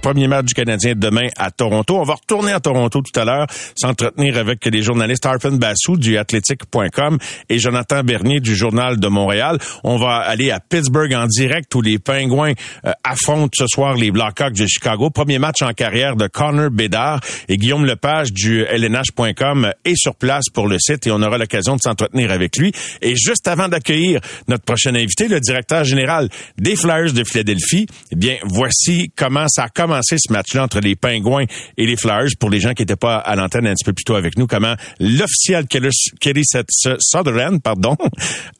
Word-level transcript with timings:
premier 0.00 0.28
match 0.28 0.46
du 0.46 0.54
Canadien 0.54 0.94
demain 0.96 1.28
à 1.36 1.50
Toronto. 1.50 1.96
On 1.98 2.04
va 2.04 2.14
retourner 2.14 2.52
à 2.52 2.60
Toronto 2.60 3.02
tout 3.02 3.20
à 3.20 3.24
l'heure, 3.24 3.46
s'entretenir 3.76 4.38
avec 4.38 4.64
les 4.64 4.82
journalistes 4.82 5.26
Arfin 5.26 5.52
Bassou 5.52 5.96
du 5.96 6.16
athletic.com 6.16 7.18
et 7.48 7.58
Jonathan 7.58 8.02
Bernier 8.02 8.40
du 8.40 8.54
Journal 8.54 8.98
de 8.98 9.08
Montréal. 9.08 9.58
On 9.84 9.96
va 9.96 10.16
aller 10.16 10.50
à 10.50 10.60
Pittsburgh 10.60 11.12
en 11.14 11.26
direct 11.26 11.74
où 11.74 11.82
les 11.82 11.98
Pingouins 11.98 12.52
euh, 12.86 12.92
affrontent 13.04 13.50
ce 13.54 13.66
soir 13.66 13.94
les 13.94 14.10
Blackhawks 14.10 14.54
de 14.54 14.66
Chicago. 14.66 15.10
Premier 15.10 15.38
match 15.38 15.62
en 15.62 15.72
carrière 15.72 16.16
de 16.16 16.26
Connor 16.26 16.70
Bedard 16.70 17.20
et 17.48 17.56
Guillaume 17.56 17.84
Lepage 17.84 18.32
du 18.32 18.62
LNH.com 18.62 19.72
est 19.84 19.96
sur 19.96 20.14
place 20.14 20.44
pour 20.52 20.68
le 20.68 20.78
site 20.78 21.06
et 21.06 21.10
on 21.10 21.22
aura 21.22 21.38
l'occasion 21.38 21.76
de 21.76 21.80
s'entretenir 21.80 22.30
avec 22.30 22.56
lui. 22.56 22.72
Et 23.02 23.14
juste 23.16 23.48
avant 23.48 23.68
d'accueillir 23.68 24.20
notre 24.46 24.64
prochain 24.64 24.94
invité, 24.94 25.28
le 25.28 25.40
directeur 25.40 25.84
général 25.84 26.28
des 26.56 26.76
Flyers 26.76 27.12
de 27.12 27.24
Philadelphie, 27.24 27.86
eh 28.12 28.16
bien, 28.16 28.36
voici 28.44 29.12
comment 29.16 29.46
ça 29.48 29.64
a 29.64 29.68
commencé 29.88 30.16
ce 30.18 30.30
match-là 30.30 30.64
entre 30.64 30.80
les 30.80 30.96
Pingouins 30.96 31.46
et 31.78 31.86
les 31.86 31.96
Flyers 31.96 32.28
pour 32.38 32.50
les 32.50 32.60
gens 32.60 32.74
qui 32.74 32.82
n'étaient 32.82 32.96
pas 32.96 33.16
à 33.16 33.34
l'antenne 33.36 33.66
un 33.66 33.72
petit 33.72 33.84
peu 33.84 33.94
plus 33.94 34.04
tôt 34.04 34.16
avec 34.16 34.36
nous, 34.36 34.46
comment 34.46 34.74
l'officiel 35.00 35.66
Kelly 35.66 36.42
Sutherland 36.44 37.62
pardon, 37.62 37.96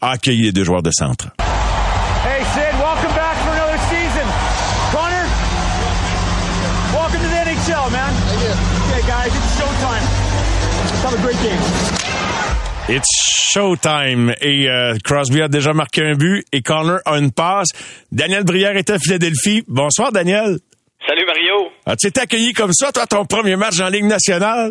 a 0.00 0.12
accueilli 0.12 0.44
les 0.44 0.52
deux 0.52 0.64
joueurs 0.64 0.82
de 0.82 0.90
centre. 0.90 1.28
Hey 2.24 2.42
Sid, 2.54 2.80
welcome 2.80 3.14
back 3.14 3.36
for 3.44 3.52
another 3.52 3.78
season. 3.90 4.26
Connor, 4.90 5.26
welcome 6.94 7.20
to 7.20 7.28
the 7.28 7.44
NHL, 7.44 7.92
man. 7.92 8.12
Okay, 8.88 9.06
guys, 9.06 9.28
it's 9.28 9.60
showtime. 9.60 10.04
Let's 10.86 11.02
have 11.04 11.14
a 11.14 11.22
great 11.22 11.40
game. 11.42 11.60
It's 12.88 13.52
showtime. 13.52 14.34
Et 14.40 14.66
euh, 14.70 14.96
Crosby 15.04 15.42
a 15.42 15.48
déjà 15.48 15.74
marqué 15.74 16.02
un 16.02 16.14
but 16.14 16.46
et 16.52 16.62
Connor 16.62 17.00
a 17.04 17.18
une 17.18 17.32
passe. 17.32 17.68
Daniel 18.12 18.44
Brière 18.44 18.78
était 18.78 18.94
à 18.94 18.98
Philadelphie. 18.98 19.62
Bonsoir, 19.68 20.10
Daniel. 20.10 20.58
Salut 21.06 21.24
Mario. 21.26 21.72
As-tu 21.86 22.08
été 22.08 22.20
accueilli 22.20 22.52
comme 22.52 22.72
ça, 22.72 22.92
toi, 22.92 23.06
ton 23.06 23.24
premier 23.24 23.56
match 23.56 23.80
en 23.80 23.88
Ligue 23.88 24.04
nationale? 24.04 24.70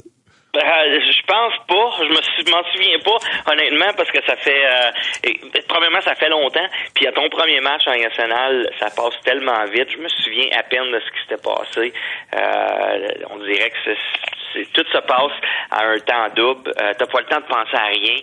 Euh, 0.55 0.59
je 0.59 1.25
pense 1.27 1.53
pas. 1.67 2.03
Je 2.03 2.09
me 2.09 2.51
m'en 2.51 2.63
souviens 2.71 2.97
pas, 3.03 3.51
honnêtement, 3.51 3.93
parce 3.95 4.09
que 4.11 4.23
ça 4.25 4.35
fait 4.37 4.65
euh, 4.65 5.31
premièrement, 5.67 6.01
ça 6.01 6.15
fait 6.15 6.29
longtemps. 6.29 6.67
Puis 6.95 7.07
à 7.07 7.11
ton 7.11 7.29
premier 7.29 7.59
match 7.61 7.87
en 7.87 7.95
national, 7.95 8.69
ça 8.79 8.87
passe 8.95 9.19
tellement 9.23 9.63
vite. 9.65 9.89
Je 9.91 9.97
me 9.97 10.09
souviens 10.09 10.47
à 10.57 10.63
peine 10.63 10.91
de 10.91 10.99
ce 10.99 11.11
qui 11.11 11.19
s'était 11.27 11.41
passé. 11.41 11.93
Euh, 12.35 13.25
on 13.29 13.37
dirait 13.39 13.69
que 13.69 13.77
c'est 13.85 13.97
tout 14.73 14.85
se 14.91 14.97
passe 14.99 15.37
à 15.71 15.85
un 15.85 15.99
temps 15.99 16.33
double. 16.35 16.71
Euh, 16.81 16.93
T'as 16.97 17.05
pas 17.05 17.19
le 17.19 17.25
temps 17.27 17.39
de 17.39 17.47
penser 17.47 17.75
à 17.75 17.87
rien. 17.87 18.17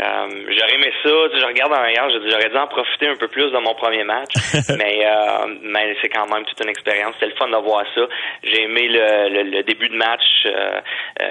Euh, 0.00 0.28
j'aurais 0.48 0.74
aimé 0.74 0.92
ça. 1.02 1.10
Je 1.10 1.46
regarde 1.46 1.72
en 1.72 1.76
arrière, 1.76 2.08
j'aurais 2.10 2.48
dû 2.48 2.56
en 2.56 2.66
profiter 2.66 3.08
un 3.08 3.16
peu 3.16 3.28
plus 3.28 3.50
de 3.50 3.58
mon 3.58 3.74
premier 3.74 4.04
match. 4.04 4.32
mais 4.78 5.06
euh, 5.06 5.54
mais 5.62 5.96
c'est 6.00 6.08
quand 6.08 6.26
même 6.26 6.44
toute 6.44 6.60
une 6.62 6.70
expérience. 6.70 7.14
C'était 7.14 7.32
le 7.32 7.36
fun 7.38 7.48
de 7.48 7.62
voir 7.62 7.84
ça. 7.94 8.02
J'ai 8.42 8.62
aimé 8.64 8.88
le, 8.88 9.42
le, 9.50 9.62
début 9.62 9.88
de 9.88 9.96
match, 9.96 10.24
euh, 10.46 10.80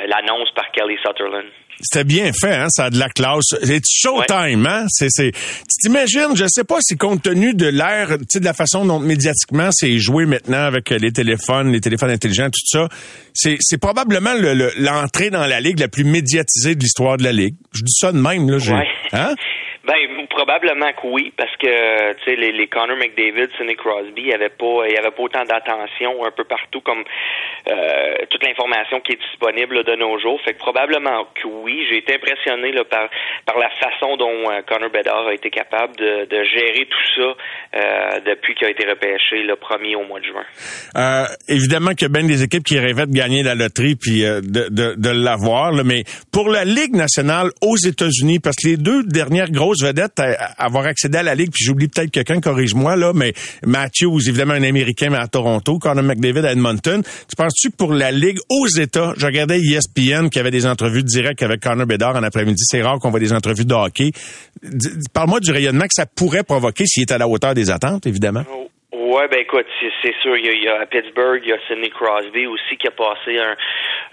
l'annonce 0.07 0.51
par 0.55 0.71
Kelly 0.71 0.97
Sutherland. 0.97 1.47
C'était 1.81 2.03
bien 2.03 2.31
fait, 2.33 2.55
hein? 2.55 2.67
Ça 2.69 2.85
a 2.85 2.89
de 2.89 2.99
la 2.99 3.07
classe. 3.07 3.55
C'est 3.63 3.81
showtime, 3.85 4.65
hein? 4.67 4.85
C'est, 4.89 5.07
c'est, 5.09 5.31
tu 5.31 5.87
t'imagines, 5.87 6.35
je 6.35 6.45
sais 6.47 6.65
pas 6.65 6.79
si 6.81 6.97
compte 6.97 7.21
tenu 7.21 7.53
de 7.53 7.67
l'ère, 7.67 8.17
tu 8.17 8.25
sais, 8.27 8.39
de 8.41 8.45
la 8.45 8.53
façon 8.53 8.85
dont 8.85 8.99
médiatiquement 8.99 9.69
c'est 9.71 9.97
joué 9.97 10.25
maintenant 10.25 10.65
avec 10.65 10.89
les 10.89 11.13
téléphones, 11.13 11.71
les 11.71 11.79
téléphones 11.79 12.09
intelligents, 12.09 12.47
tout 12.47 12.65
ça, 12.65 12.89
c'est, 13.41 13.55
c'est 13.61 13.77
probablement 13.77 14.33
l'entrée 14.77 15.29
dans 15.29 15.47
la 15.47 15.61
ligue 15.61 15.79
la 15.79 15.87
plus 15.87 16.03
médiatisée 16.03 16.75
de 16.75 16.81
l'histoire 16.81 17.15
de 17.15 17.23
la 17.23 17.31
ligue. 17.31 17.55
Je 17.73 17.83
dis 17.83 17.93
ça 17.93 18.11
de 18.11 18.19
même, 18.19 18.49
là. 18.49 18.57
Ouais. 18.57 18.87
Hein? 19.13 19.33
Ben 19.89 20.27
probablement 20.29 20.91
que 20.93 21.07
oui, 21.07 21.33
parce 21.35 21.55
que 21.57 22.13
tu 22.13 22.23
sais 22.23 22.35
les, 22.35 22.51
les 22.51 22.67
Connor 22.67 22.95
McDavid, 22.95 23.49
Sidney 23.57 23.73
Crosby, 23.75 24.21
il 24.21 24.27
y 24.27 24.33
avait 24.33 24.53
pas 24.53 24.85
il 24.85 24.93
y 24.93 24.97
avait 24.97 25.09
pas 25.09 25.23
autant 25.23 25.43
d'attention 25.45 26.23
un 26.23 26.29
peu 26.29 26.43
partout 26.43 26.81
comme 26.81 27.03
euh, 27.67 28.13
toute 28.29 28.43
l'information 28.43 28.99
qui 29.01 29.13
est 29.13 29.19
disponible 29.19 29.83
de 29.83 29.95
nos 29.95 30.19
jours. 30.19 30.39
Fait 30.45 30.53
que 30.53 30.59
probablement 30.59 31.25
que 31.33 31.47
oui, 31.47 31.87
j'ai 31.89 31.97
été 31.97 32.13
impressionné 32.13 32.71
là, 32.71 32.83
par 32.83 33.09
par 33.47 33.57
la 33.57 33.71
façon 33.81 34.15
dont 34.15 34.51
euh, 34.51 34.61
Connor 34.67 34.91
Bedard 34.91 35.25
a 35.25 35.33
été 35.33 35.49
capable 35.49 35.95
de, 35.95 36.25
de 36.25 36.43
gérer 36.43 36.85
tout 36.85 37.07
ça 37.15 37.29
euh, 37.81 38.19
depuis 38.27 38.53
qu'il 38.53 38.67
a 38.67 38.69
été 38.69 38.85
repêché 38.85 39.41
le 39.41 39.55
premier 39.55 39.95
au 39.95 40.03
mois 40.03 40.19
de 40.19 40.25
juin. 40.25 40.45
Euh, 40.97 41.25
évidemment 41.47 41.95
qu'il 41.95 42.03
y 42.03 42.11
a 42.11 42.13
bien 42.13 42.27
des 42.27 42.43
équipes 42.43 42.63
qui 42.63 42.77
rêvaient 42.77 43.07
de 43.07 43.17
gagner 43.17 43.41
la 43.41 43.55
loterie 43.55 43.95
puis 43.95 44.23
euh, 44.23 44.39
de, 44.41 44.69
de, 44.69 44.93
de 44.95 45.09
l'avoir, 45.09 45.73
mais 45.83 46.03
pour 46.31 46.47
la 46.49 46.63
Ligue 46.63 46.93
nationale 46.95 47.49
aux 47.63 47.77
États-Unis, 47.77 48.37
parce 48.37 48.55
que 48.55 48.67
les 48.67 48.77
deux 48.77 49.01
dernières 49.03 49.49
grosses 49.49 49.78
vedette 49.85 50.19
à 50.19 50.53
avoir 50.57 50.85
accédé 50.85 51.17
à 51.17 51.23
la 51.23 51.35
Ligue, 51.35 51.51
puis 51.51 51.63
j'oublie 51.63 51.87
peut-être 51.87 52.11
quelqu'un, 52.11 52.39
corrige-moi, 52.39 52.95
là, 52.95 53.13
mais 53.13 53.33
Matthews, 53.65 54.27
évidemment 54.27 54.53
un 54.53 54.63
Américain, 54.63 55.09
mais 55.09 55.17
à 55.17 55.27
Toronto, 55.27 55.79
Conor 55.79 56.03
McDavid 56.03 56.45
à 56.45 56.51
Edmonton. 56.51 57.01
Tu 57.01 57.35
penses-tu 57.35 57.71
que 57.71 57.75
pour 57.75 57.93
la 57.93 58.11
Ligue 58.11 58.39
aux 58.49 58.67
États, 58.67 59.13
je 59.17 59.25
regardais 59.25 59.59
ESPN 59.59 60.29
qui 60.29 60.39
avait 60.39 60.51
des 60.51 60.65
entrevues 60.65 61.03
directes 61.03 61.43
avec 61.43 61.61
Connor 61.61 61.85
Bedard 61.85 62.15
en 62.15 62.23
après-midi, 62.23 62.63
c'est 62.65 62.81
rare 62.81 62.99
qu'on 62.99 63.09
voit 63.09 63.19
des 63.19 63.33
entrevues 63.33 63.65
de 63.65 63.73
hockey. 63.73 64.11
Parle-moi 65.13 65.39
du 65.39 65.51
rayonnement 65.51 65.85
que 65.85 65.93
ça 65.93 66.05
pourrait 66.05 66.43
provoquer 66.43 66.85
s'il 66.85 67.03
est 67.03 67.11
à 67.11 67.17
la 67.17 67.27
hauteur 67.27 67.53
des 67.53 67.69
attentes, 67.69 68.05
évidemment. 68.07 68.43
Ouais, 69.09 69.27
ben 69.27 69.39
écoute, 69.39 69.65
c'est 70.03 70.13
sûr, 70.21 70.37
il 70.37 70.63
y, 70.63 70.67
a, 70.67 70.81
à 70.81 70.85
Pittsburgh, 70.85 71.41
il 71.43 71.49
y 71.49 71.53
a 71.53 71.57
Sidney 71.67 71.89
Crosby 71.89 72.45
aussi 72.45 72.77
qui 72.77 72.87
a 72.87 72.91
passé 72.91 73.39
un, 73.39 73.57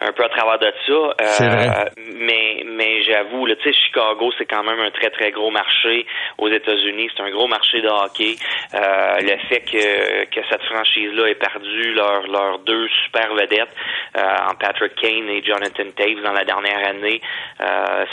un 0.00 0.12
peu 0.12 0.24
à 0.24 0.30
travers 0.30 0.58
de 0.58 0.72
ça. 0.86 1.42
Euh, 1.42 1.84
mais 2.14 2.62
mais 2.64 3.02
j'avoue, 3.02 3.46
tu 3.46 3.54
sais, 3.62 3.74
Chicago, 3.74 4.32
c'est 4.38 4.46
quand 4.46 4.62
même 4.64 4.80
un 4.80 4.90
très 4.90 5.10
très 5.10 5.32
gros 5.32 5.50
marché 5.50 6.06
aux 6.38 6.48
États-Unis. 6.48 7.10
C'est 7.14 7.22
un 7.22 7.30
gros 7.30 7.46
marché 7.46 7.82
de 7.82 7.88
hockey. 7.88 8.36
Euh, 8.72 9.16
le 9.20 9.36
fait 9.48 9.60
que, 9.70 10.24
que 10.34 10.40
cette 10.48 10.62
franchise-là 10.62 11.28
ait 11.28 11.34
perdu 11.34 11.92
leurs 11.92 12.26
leurs 12.28 12.58
deux 12.60 12.88
super 13.04 13.34
vedettes, 13.34 13.68
euh, 14.16 14.50
en 14.50 14.54
Patrick 14.54 14.94
Kane 14.94 15.28
et 15.28 15.42
Jonathan 15.44 15.90
Taves 15.94 16.22
dans 16.24 16.32
la 16.32 16.44
dernière 16.44 16.88
année, 16.88 17.20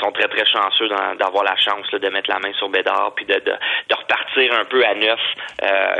sont 0.01 0.11
très 0.11 0.27
très 0.27 0.45
chanceux 0.45 0.89
d'avoir 1.17 1.45
la 1.45 1.55
chance 1.55 1.89
de 1.93 2.09
mettre 2.09 2.29
la 2.29 2.39
main 2.39 2.51
sur 2.57 2.67
Bédard 2.67 3.13
puis 3.15 3.25
de, 3.25 3.35
de, 3.35 3.51
de 3.89 3.95
repartir 3.95 4.53
un 4.53 4.65
peu 4.65 4.83
à 4.85 4.95
neuf 4.95 5.19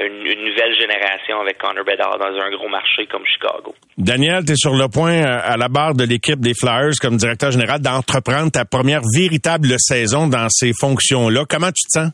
une, 0.02 0.26
une 0.26 0.46
nouvelle 0.46 0.73
génération 0.76 1.40
avec 1.42 1.58
Connor 1.58 1.84
Bedard 1.86 2.18
dans 2.18 2.36
un 2.40 2.50
gros 2.52 2.70
marché 2.70 3.06
comme 3.08 3.26
Chicago. 3.26 3.74
Daniel, 3.98 4.46
tu 4.46 4.54
es 4.54 4.56
sur 4.56 4.76
le 4.76 4.88
point 4.88 5.24
euh, 5.24 5.40
à 5.44 5.58
la 5.58 5.68
barre 5.68 5.94
de 5.96 6.04
l'équipe 6.04 6.40
des 6.40 6.54
Flyers 6.54 6.94
comme 7.02 7.18
directeur 7.18 7.52
général 7.52 7.80
d'entreprendre 7.80 8.52
ta 8.52 8.66
première 8.66 9.02
véritable 9.16 9.76
saison 9.78 10.28
dans 10.28 10.48
ces 10.50 10.72
fonctions-là. 10.80 11.46
Comment 11.50 11.72
tu 11.72 11.84
te 11.88 12.00
sens? 12.00 12.12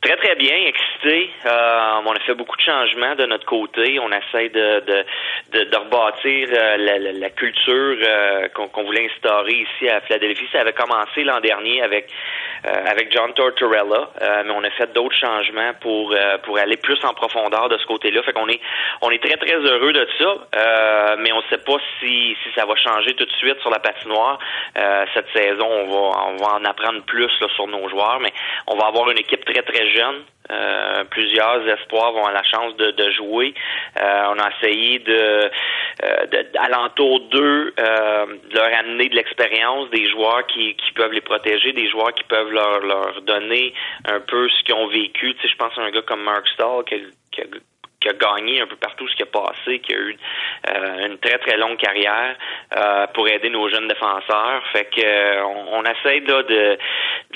Très, 0.00 0.16
très 0.16 0.36
bien, 0.36 0.56
Euh, 1.06 2.00
on 2.04 2.12
a 2.12 2.18
fait 2.20 2.34
beaucoup 2.34 2.56
de 2.56 2.62
changements 2.62 3.14
de 3.14 3.24
notre 3.26 3.46
côté. 3.46 3.98
On 4.00 4.10
essaie 4.12 4.48
de, 4.50 4.80
de, 4.80 5.04
de, 5.52 5.64
de 5.64 5.76
rebâtir 5.76 6.48
euh, 6.52 6.76
la, 6.76 6.98
la, 6.98 7.30
culture 7.30 7.96
euh, 8.02 8.48
qu'on 8.48 8.84
voulait 8.84 9.06
instaurer 9.06 9.52
ici 9.52 9.88
à 9.88 10.00
Philadelphie. 10.02 10.46
Ça 10.52 10.60
avait 10.60 10.72
commencé 10.72 11.24
l'an 11.24 11.40
dernier 11.40 11.82
avec 11.82 12.10
avec 12.62 13.10
John 13.10 13.32
Tortorella, 13.32 14.10
mais 14.44 14.50
on 14.50 14.62
a 14.62 14.70
fait 14.72 14.92
d'autres 14.92 15.16
changements 15.16 15.72
pour 15.80 16.14
pour 16.42 16.58
aller 16.58 16.76
plus 16.76 17.02
en 17.04 17.14
profondeur 17.14 17.70
de 17.70 17.78
ce 17.78 17.86
côté-là. 17.86 18.22
Fait 18.22 18.34
qu'on 18.34 18.48
est 18.48 18.60
on 19.00 19.08
est 19.10 19.22
très 19.22 19.38
très 19.38 19.56
heureux 19.56 19.94
de 19.94 20.06
ça, 20.18 21.16
mais 21.16 21.32
on 21.32 21.38
ne 21.38 21.48
sait 21.48 21.64
pas 21.64 21.78
si 21.98 22.36
si 22.42 22.52
ça 22.54 22.66
va 22.66 22.76
changer 22.76 23.14
tout 23.14 23.24
de 23.24 23.32
suite 23.32 23.58
sur 23.60 23.70
la 23.70 23.78
patinoire 23.78 24.38
cette 25.14 25.30
saison. 25.32 25.66
On 25.66 25.86
va 25.86 26.18
on 26.28 26.36
va 26.36 26.52
en 26.56 26.64
apprendre 26.66 27.02
plus 27.04 27.30
là, 27.40 27.48
sur 27.54 27.66
nos 27.66 27.88
joueurs, 27.88 28.20
mais 28.20 28.32
on 28.66 28.76
va 28.76 28.88
avoir 28.88 29.10
une 29.10 29.18
équipe 29.18 29.42
très 29.46 29.62
très 29.62 29.88
jeunes. 29.92 30.22
Euh, 30.50 31.04
plusieurs 31.04 31.66
espoirs 31.68 32.12
vont 32.12 32.26
avoir 32.26 32.32
la 32.32 32.42
chance 32.42 32.76
de, 32.76 32.90
de 32.90 33.10
jouer. 33.12 33.54
Euh, 33.96 34.34
on 34.34 34.38
a 34.38 34.50
essayé 34.58 34.98
de, 34.98 35.12
euh, 35.12 36.26
de 36.26 36.58
alentour 36.58 37.20
d'eux 37.30 37.72
euh, 37.78 38.26
leur 38.52 38.78
amener 38.78 39.08
de 39.08 39.16
l'expérience, 39.16 39.90
des 39.90 40.08
joueurs 40.10 40.46
qui, 40.46 40.74
qui 40.74 40.92
peuvent 40.92 41.12
les 41.12 41.20
protéger, 41.20 41.72
des 41.72 41.88
joueurs 41.88 42.14
qui 42.14 42.24
peuvent 42.24 42.50
leur, 42.50 42.80
leur 42.80 43.22
donner 43.22 43.72
un 44.06 44.20
peu 44.20 44.48
ce 44.48 44.64
qu'ils 44.64 44.74
ont 44.74 44.88
vécu. 44.88 45.34
Tu 45.34 45.42
sais, 45.42 45.48
je 45.48 45.56
pense 45.56 45.76
à 45.78 45.82
un 45.82 45.90
gars 45.90 46.02
comme 46.02 46.22
Mark 46.22 46.46
Stahl 46.48 46.84
qui, 46.84 47.02
qui 47.32 47.42
a 47.42 47.44
qui 48.00 48.08
a 48.08 48.12
gagné 48.14 48.60
un 48.60 48.66
peu 48.66 48.76
partout 48.76 49.06
ce 49.08 49.14
qui 49.14 49.22
a 49.22 49.26
passé, 49.26 49.78
qui 49.80 49.92
a 49.92 49.98
eu 49.98 50.16
euh, 50.68 51.06
une 51.06 51.18
très 51.18 51.38
très 51.38 51.56
longue 51.58 51.76
carrière 51.76 52.34
euh, 52.76 53.06
pour 53.14 53.28
aider 53.28 53.50
nos 53.50 53.68
jeunes 53.68 53.88
défenseurs. 53.88 54.62
Fait 54.72 54.86
que 54.86 55.04
euh, 55.04 55.44
on, 55.44 55.82
essaie 55.82 56.20
là, 56.20 56.42
de, 56.42 56.78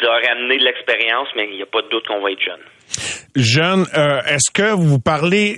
de 0.00 0.02
leur 0.02 0.20
amener 0.30 0.58
de 0.58 0.64
l'expérience, 0.64 1.28
mais 1.36 1.48
il 1.50 1.56
n'y 1.56 1.62
a 1.62 1.66
pas 1.66 1.82
de 1.82 1.88
doute 1.88 2.06
qu'on 2.06 2.20
va 2.20 2.30
être 2.30 2.40
jeune. 2.40 2.60
Jeune, 3.36 3.86
est-ce 4.28 4.52
que 4.52 4.72
vous 4.74 5.00
parlez, 5.00 5.56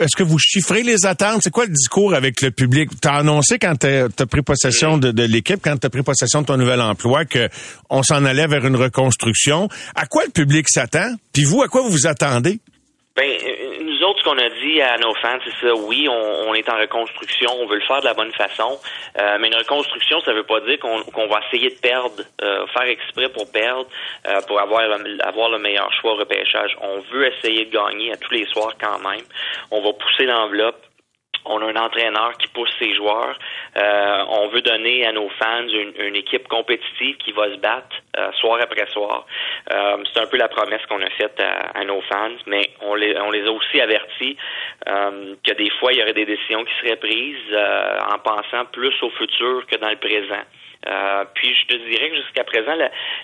est-ce 0.00 0.16
que 0.16 0.22
vous 0.22 0.38
chiffrez 0.38 0.82
les 0.82 1.04
attentes? 1.04 1.40
C'est 1.42 1.50
quoi 1.50 1.66
le 1.66 1.72
discours 1.72 2.14
avec 2.14 2.40
le 2.40 2.50
public? 2.50 2.88
Tu 3.02 3.06
as 3.06 3.16
annoncé 3.16 3.58
quand 3.58 3.74
tu 3.80 3.86
as 3.86 4.26
pris 4.26 4.40
possession 4.40 4.96
de, 4.96 5.10
de 5.10 5.24
l'équipe, 5.24 5.60
quand 5.62 5.76
tu 5.76 5.86
as 5.86 5.90
pris 5.90 6.02
possession 6.02 6.40
de 6.40 6.46
ton 6.46 6.56
nouvel 6.56 6.80
emploi, 6.80 7.26
que 7.26 7.48
on 7.90 8.02
s'en 8.02 8.24
allait 8.24 8.46
vers 8.46 8.64
une 8.64 8.76
reconstruction. 8.76 9.68
À 9.94 10.06
quoi 10.06 10.22
le 10.24 10.30
public 10.30 10.66
s'attend? 10.70 11.16
Puis 11.34 11.44
vous, 11.44 11.60
à 11.62 11.68
quoi 11.68 11.82
vous 11.82 11.90
vous 11.90 12.06
attendez? 12.06 12.60
Ben, 13.18 13.36
nous 13.80 14.00
autres, 14.04 14.20
ce 14.20 14.24
qu'on 14.24 14.38
a 14.38 14.48
dit 14.48 14.80
à 14.80 14.96
nos 14.98 15.12
fans, 15.16 15.40
c'est 15.44 15.66
ça, 15.66 15.74
oui, 15.74 16.08
on, 16.08 16.54
est 16.54 16.68
en 16.68 16.78
reconstruction, 16.78 17.50
on 17.58 17.66
veut 17.66 17.74
le 17.74 17.84
faire 17.84 17.98
de 17.98 18.04
la 18.04 18.14
bonne 18.14 18.30
façon, 18.30 18.78
euh, 19.18 19.38
mais 19.40 19.48
une 19.48 19.56
reconstruction, 19.56 20.20
ça 20.20 20.32
veut 20.32 20.44
pas 20.44 20.60
dire 20.60 20.78
qu'on 20.78 21.26
va 21.26 21.40
essayer 21.48 21.70
de 21.70 21.80
perdre, 21.80 22.22
euh, 22.40 22.64
faire 22.68 22.84
exprès 22.84 23.28
pour 23.30 23.50
perdre, 23.50 23.88
euh, 24.28 24.40
pour 24.46 24.60
avoir, 24.60 24.82
avoir 25.22 25.48
le 25.50 25.58
meilleur 25.58 25.92
choix 25.94 26.12
au 26.12 26.16
repêchage. 26.16 26.76
On 26.80 27.00
veut 27.12 27.26
essayer 27.26 27.64
de 27.64 27.72
gagner 27.72 28.12
à 28.12 28.16
tous 28.18 28.34
les 28.34 28.46
soirs 28.46 28.74
quand 28.80 29.00
même. 29.00 29.24
On 29.72 29.82
va 29.82 29.92
pousser 29.94 30.24
l'enveloppe 30.24 30.87
on 31.48 31.62
a 31.62 31.66
un 31.66 31.76
entraîneur 31.76 32.36
qui 32.38 32.48
pousse 32.48 32.70
ses 32.78 32.94
joueurs. 32.94 33.38
Euh, 33.76 34.24
on 34.28 34.48
veut 34.48 34.62
donner 34.62 35.06
à 35.06 35.12
nos 35.12 35.28
fans 35.30 35.68
une, 35.68 36.16
équipe 36.16 36.48
compétitive 36.48 37.16
qui 37.18 37.32
va 37.32 37.50
se 37.50 37.56
battre 37.58 37.96
euh, 38.18 38.32
soir 38.32 38.58
après 38.60 38.86
soir. 38.90 39.26
Euh, 39.72 39.98
c'est 40.12 40.20
un 40.20 40.26
peu 40.26 40.36
la 40.36 40.48
promesse 40.48 40.84
qu'on 40.88 41.00
a 41.02 41.10
faite 41.10 41.40
à, 41.74 41.84
nos 41.84 42.00
fans, 42.02 42.36
mais 42.46 42.70
on 42.80 42.94
les, 42.94 43.16
on 43.18 43.30
les 43.30 43.46
a 43.46 43.52
aussi 43.52 43.80
avertis 43.80 44.36
que 44.86 45.52
des 45.54 45.70
fois, 45.78 45.92
il 45.92 45.98
y 45.98 46.02
aurait 46.02 46.14
des 46.14 46.24
décisions 46.24 46.64
qui 46.64 46.74
seraient 46.80 46.96
prises 46.96 47.56
en 48.10 48.18
pensant 48.18 48.64
plus 48.72 48.94
au 49.02 49.10
futur 49.10 49.66
que 49.66 49.76
dans 49.76 49.90
le 49.90 49.96
présent. 49.96 50.42
Puis 51.34 51.54
je 51.54 51.66
te 51.66 51.90
dirais 51.90 52.10
que 52.10 52.16
jusqu'à 52.16 52.44
présent, 52.44 52.74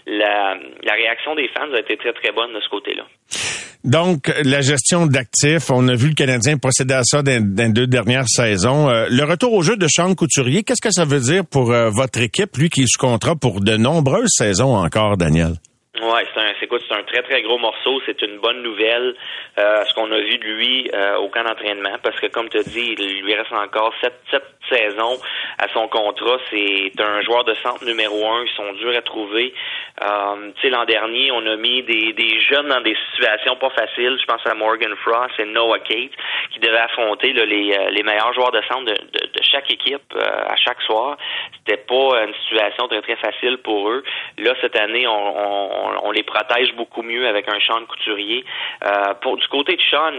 la, 0.06 0.56
réaction 0.92 1.34
des 1.34 1.48
fans 1.48 1.72
a 1.72 1.80
été 1.80 1.96
très 1.96 2.12
très 2.12 2.32
bonne 2.32 2.52
de 2.52 2.60
ce 2.60 2.68
côté-là. 2.68 3.04
Donc, 3.84 4.32
la 4.42 4.62
gestion 4.62 5.06
d'actifs, 5.06 5.70
on 5.70 5.86
a 5.88 5.94
vu 5.94 6.08
le 6.08 6.14
Canadien 6.14 6.56
procéder 6.56 6.94
à 6.94 7.02
ça 7.04 7.22
dans, 7.22 7.72
deux 7.72 7.86
dernières 7.86 8.28
saisons. 8.28 8.88
Euh, 8.88 9.06
le 9.10 9.24
retour 9.24 9.52
au 9.52 9.62
jeu 9.62 9.76
de 9.76 9.86
Sean 9.88 10.14
Couturier, 10.14 10.62
qu'est-ce 10.62 10.80
que 10.80 10.90
ça 10.90 11.04
veut 11.04 11.20
dire 11.20 11.44
pour 11.44 11.70
euh, 11.70 11.90
votre 11.90 12.18
équipe, 12.20 12.56
lui 12.56 12.70
qui 12.70 12.82
est 12.82 12.86
sous 12.86 12.98
pour 13.38 13.60
de 13.60 13.76
nombreuses 13.76 14.30
saisons 14.30 14.74
encore, 14.74 15.18
Daniel? 15.18 15.56
Ouais, 16.02 16.26
c'est 16.34 16.40
un, 16.40 16.52
c'est 16.58 16.68
c'est 16.68 16.94
un 16.94 17.02
très 17.04 17.22
très 17.22 17.42
gros 17.42 17.58
morceau. 17.58 18.00
C'est 18.06 18.20
une 18.22 18.38
bonne 18.38 18.62
nouvelle. 18.62 19.14
Euh, 19.58 19.84
ce 19.84 19.94
qu'on 19.94 20.10
a 20.10 20.18
vu 20.18 20.38
de 20.38 20.44
lui 20.44 20.90
au 21.18 21.28
camp 21.28 21.44
d'entraînement, 21.44 21.96
parce 22.02 22.18
que 22.18 22.26
comme 22.26 22.48
tu 22.48 22.58
dit, 22.64 22.94
il 22.98 23.22
lui 23.22 23.34
reste 23.34 23.52
encore 23.52 23.92
sept, 24.00 24.14
sept 24.30 24.44
saisons 24.70 25.18
à 25.58 25.68
son 25.72 25.88
contrat. 25.88 26.38
C'est 26.50 26.92
un 27.00 27.20
joueur 27.22 27.44
de 27.44 27.54
centre 27.54 27.84
numéro 27.84 28.26
un. 28.26 28.44
Ils 28.44 28.56
sont 28.56 28.72
durs 28.74 28.96
à 28.96 29.02
trouver. 29.02 29.54
Euh, 30.02 30.50
tu 30.56 30.62
sais, 30.62 30.70
l'an 30.70 30.84
dernier, 30.84 31.30
on 31.30 31.46
a 31.46 31.56
mis 31.56 31.82
des, 31.82 32.12
des 32.12 32.40
jeunes 32.40 32.68
dans 32.68 32.80
des 32.80 32.96
situations 33.12 33.56
pas 33.56 33.70
faciles. 33.70 34.18
Je 34.20 34.24
pense 34.26 34.44
à 34.46 34.54
Morgan 34.54 34.94
Frost 34.96 35.38
et 35.38 35.44
Noah 35.44 35.78
Kate 35.80 36.10
qui 36.52 36.58
devaient 36.58 36.78
affronter 36.78 37.32
les, 37.32 37.72
euh, 37.72 37.90
les 37.90 38.02
meilleurs 38.02 38.32
joueurs 38.34 38.50
de 38.50 38.60
centre 38.62 38.84
de, 38.84 38.92
de, 38.92 39.42
chaque 39.42 39.70
équipe 39.70 40.02
euh, 40.16 40.44
à 40.48 40.56
chaque 40.56 40.80
soir. 40.82 41.16
C'était 41.58 41.82
pas 41.82 42.24
une 42.24 42.34
situation 42.44 42.88
très 42.88 43.02
très 43.02 43.16
facile 43.16 43.58
pour 43.58 43.88
eux. 43.88 44.02
Là, 44.38 44.54
cette 44.60 44.76
année, 44.76 45.06
on, 45.06 45.12
on, 45.12 45.93
on 46.02 46.10
les 46.10 46.22
protège 46.22 46.74
beaucoup 46.74 47.02
mieux 47.02 47.26
avec 47.26 47.48
un 47.48 47.60
Sean 47.60 47.84
Couturier. 47.86 48.44
Euh, 48.84 49.14
pour 49.20 49.36
du 49.36 49.46
côté 49.48 49.76
de 49.76 49.82
Sean, 49.82 50.12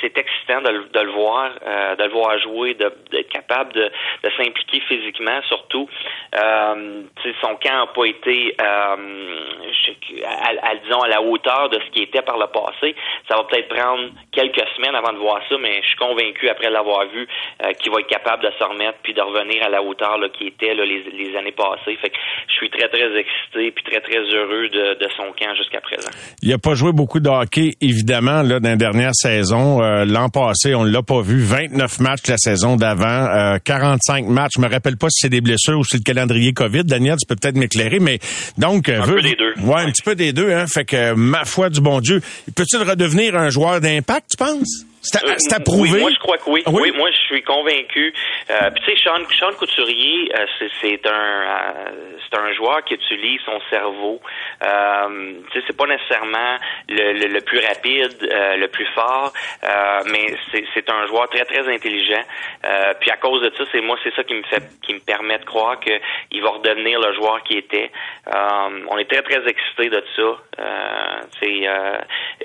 c'est 0.00 0.16
excitant 0.16 0.60
de, 0.62 0.70
le 0.70 1.10
voir, 1.10 1.50
de 1.98 2.02
le 2.02 2.10
voir 2.10 2.38
jouer, 2.38 2.74
d'être 2.74 3.28
capable 3.28 3.72
de, 3.72 3.90
de 4.24 4.30
s'impliquer 4.36 4.80
physiquement, 4.80 5.40
surtout. 5.48 5.88
son 6.34 7.56
camp 7.56 7.76
n'a 7.76 7.86
pas 7.86 8.04
été 8.04 8.56
à, 10.24 10.74
disons, 10.82 11.00
à 11.00 11.08
la 11.08 11.22
hauteur 11.22 11.68
de 11.70 11.78
ce 11.80 11.90
qui 11.92 12.02
était 12.02 12.22
par 12.22 12.38
le 12.38 12.46
passé. 12.46 12.94
Ça 13.28 13.36
va 13.36 13.44
peut-être 13.44 13.68
prendre 13.68 14.10
quelques 14.32 14.64
semaines 14.76 14.94
avant 14.94 15.12
de 15.12 15.18
voir 15.18 15.40
ça, 15.48 15.56
mais 15.60 15.80
je 15.82 15.88
suis 15.88 15.96
convaincu, 15.96 16.48
après 16.48 16.70
l'avoir 16.70 17.06
vu, 17.08 17.26
euh, 17.62 17.72
qu'il 17.74 17.92
va 17.92 18.00
être 18.00 18.08
capable 18.08 18.42
de 18.42 18.50
se 18.58 18.64
remettre 18.64 18.98
puis 19.02 19.14
de 19.14 19.20
revenir 19.20 19.64
à 19.64 19.68
la 19.68 19.82
hauteur 19.82 20.18
là, 20.18 20.28
qui 20.28 20.48
était 20.48 20.74
là, 20.74 20.84
les, 20.84 21.02
les, 21.12 21.36
années 21.36 21.52
passées. 21.52 21.96
Fait 22.00 22.10
que 22.10 22.16
je 22.48 22.54
suis 22.54 22.70
très, 22.70 22.88
très 22.88 23.08
excité 23.16 23.70
puis 23.70 23.84
très, 23.84 24.00
très 24.00 24.20
heureux 24.34 24.68
de, 24.68 24.98
de 24.98 25.08
son 25.16 25.32
camp 25.32 25.54
jusqu'à 25.56 25.80
présent. 25.80 26.10
Il 26.42 26.50
n'a 26.50 26.58
pas 26.58 26.74
joué 26.74 26.92
beaucoup 26.92 27.20
de 27.20 27.28
hockey, 27.28 27.72
évidemment, 27.80 28.42
là, 28.42 28.60
dans 28.60 28.68
la 28.68 28.76
dernière 28.76 29.14
saison. 29.14 29.82
Euh, 29.82 30.04
l'an 30.04 30.28
passé, 30.28 30.74
on 30.74 30.84
l'a 30.84 31.02
pas 31.02 31.20
vu. 31.20 31.42
29 31.42 32.00
matchs 32.00 32.28
la 32.28 32.36
saison 32.36 32.76
d'avant, 32.76 33.06
euh, 33.06 33.58
45 33.64 34.26
matchs. 34.26 34.52
Je 34.56 34.62
me 34.62 34.68
rappelle 34.68 34.96
pas 34.96 35.08
si 35.10 35.22
c'est 35.22 35.30
des 35.30 35.40
blessures 35.40 35.78
ou 35.78 35.84
si 35.84 35.96
c'est 35.96 35.98
le 35.98 36.14
calendrier 36.14 36.52
COVID. 36.52 36.84
Daniel, 36.84 37.16
tu 37.16 37.26
peux 37.26 37.36
peut-être 37.36 37.56
m'éclairer, 37.56 37.98
mais 37.98 38.18
donc... 38.58 38.88
Un 38.88 39.02
peu 39.02 39.20
des 39.20 39.34
deux. 39.34 39.54
Ouais, 39.62 39.81
un 39.82 39.90
petit 39.90 40.02
peu 40.02 40.14
des 40.14 40.32
deux, 40.32 40.52
hein. 40.52 40.66
Fait 40.66 40.84
que, 40.84 41.12
ma 41.14 41.44
foi 41.44 41.70
du 41.70 41.80
bon 41.80 42.00
Dieu, 42.00 42.20
peut-il 42.54 42.82
redevenir 42.82 43.36
un 43.36 43.50
joueur 43.50 43.80
d'impact, 43.80 44.30
tu 44.30 44.36
penses? 44.36 44.84
C'est 45.02 45.52
approuvé? 45.52 45.90
Oui, 45.94 46.00
moi, 46.00 46.10
je 46.12 46.18
crois 46.20 46.38
que 46.38 46.48
oui. 46.48 46.62
oui? 46.68 46.92
moi, 46.92 47.10
je 47.10 47.16
suis 47.26 47.42
convaincu. 47.42 48.14
Euh, 48.50 48.70
tu 48.76 48.84
sais, 48.84 49.02
Sean, 49.02 49.18
Sean 49.36 49.52
Couturier, 49.58 50.30
euh, 50.32 50.46
c'est 50.80 51.06
un 51.06 51.10
euh, 51.10 52.18
c'est 52.30 52.38
un 52.38 52.52
joueur 52.52 52.84
qui 52.84 52.94
utilise 52.94 53.40
son 53.44 53.60
cerveau. 53.68 54.20
Euh, 54.64 55.32
tu 55.50 55.58
sais, 55.58 55.64
c'est 55.66 55.76
pas 55.76 55.86
nécessairement 55.86 56.56
le, 56.88 57.26
le, 57.26 57.40
plus 57.40 57.58
rapide, 57.58 58.16
euh, 58.22 58.56
le 58.56 58.68
plus 58.68 58.86
fort, 58.94 59.32
mais 60.06 60.36
c'est 60.52 60.88
un 60.88 61.06
joueur 61.08 61.28
très, 61.28 61.44
très 61.44 61.68
intelligent. 61.68 62.22
puis 63.00 63.10
à 63.10 63.16
cause 63.16 63.42
de 63.42 63.52
ça, 63.56 63.64
c'est 63.72 63.80
moi, 63.80 63.98
c'est 64.04 64.14
ça 64.14 64.22
qui 64.22 64.34
me 64.34 64.44
fait 64.44 64.62
qui 64.82 64.94
me 64.94 65.00
permet 65.00 65.38
de 65.38 65.44
croire 65.44 65.80
qu'il 65.80 66.42
va 66.42 66.50
redevenir 66.50 67.00
le 67.00 67.12
joueur 67.14 67.42
qui 67.42 67.58
était. 67.58 67.90
on 68.32 68.98
est 68.98 69.10
très, 69.10 69.22
très 69.22 69.46
excités 69.48 69.90
de 69.90 70.04
ça. 70.14 71.26
tu 71.32 71.48
sais, 71.48 71.68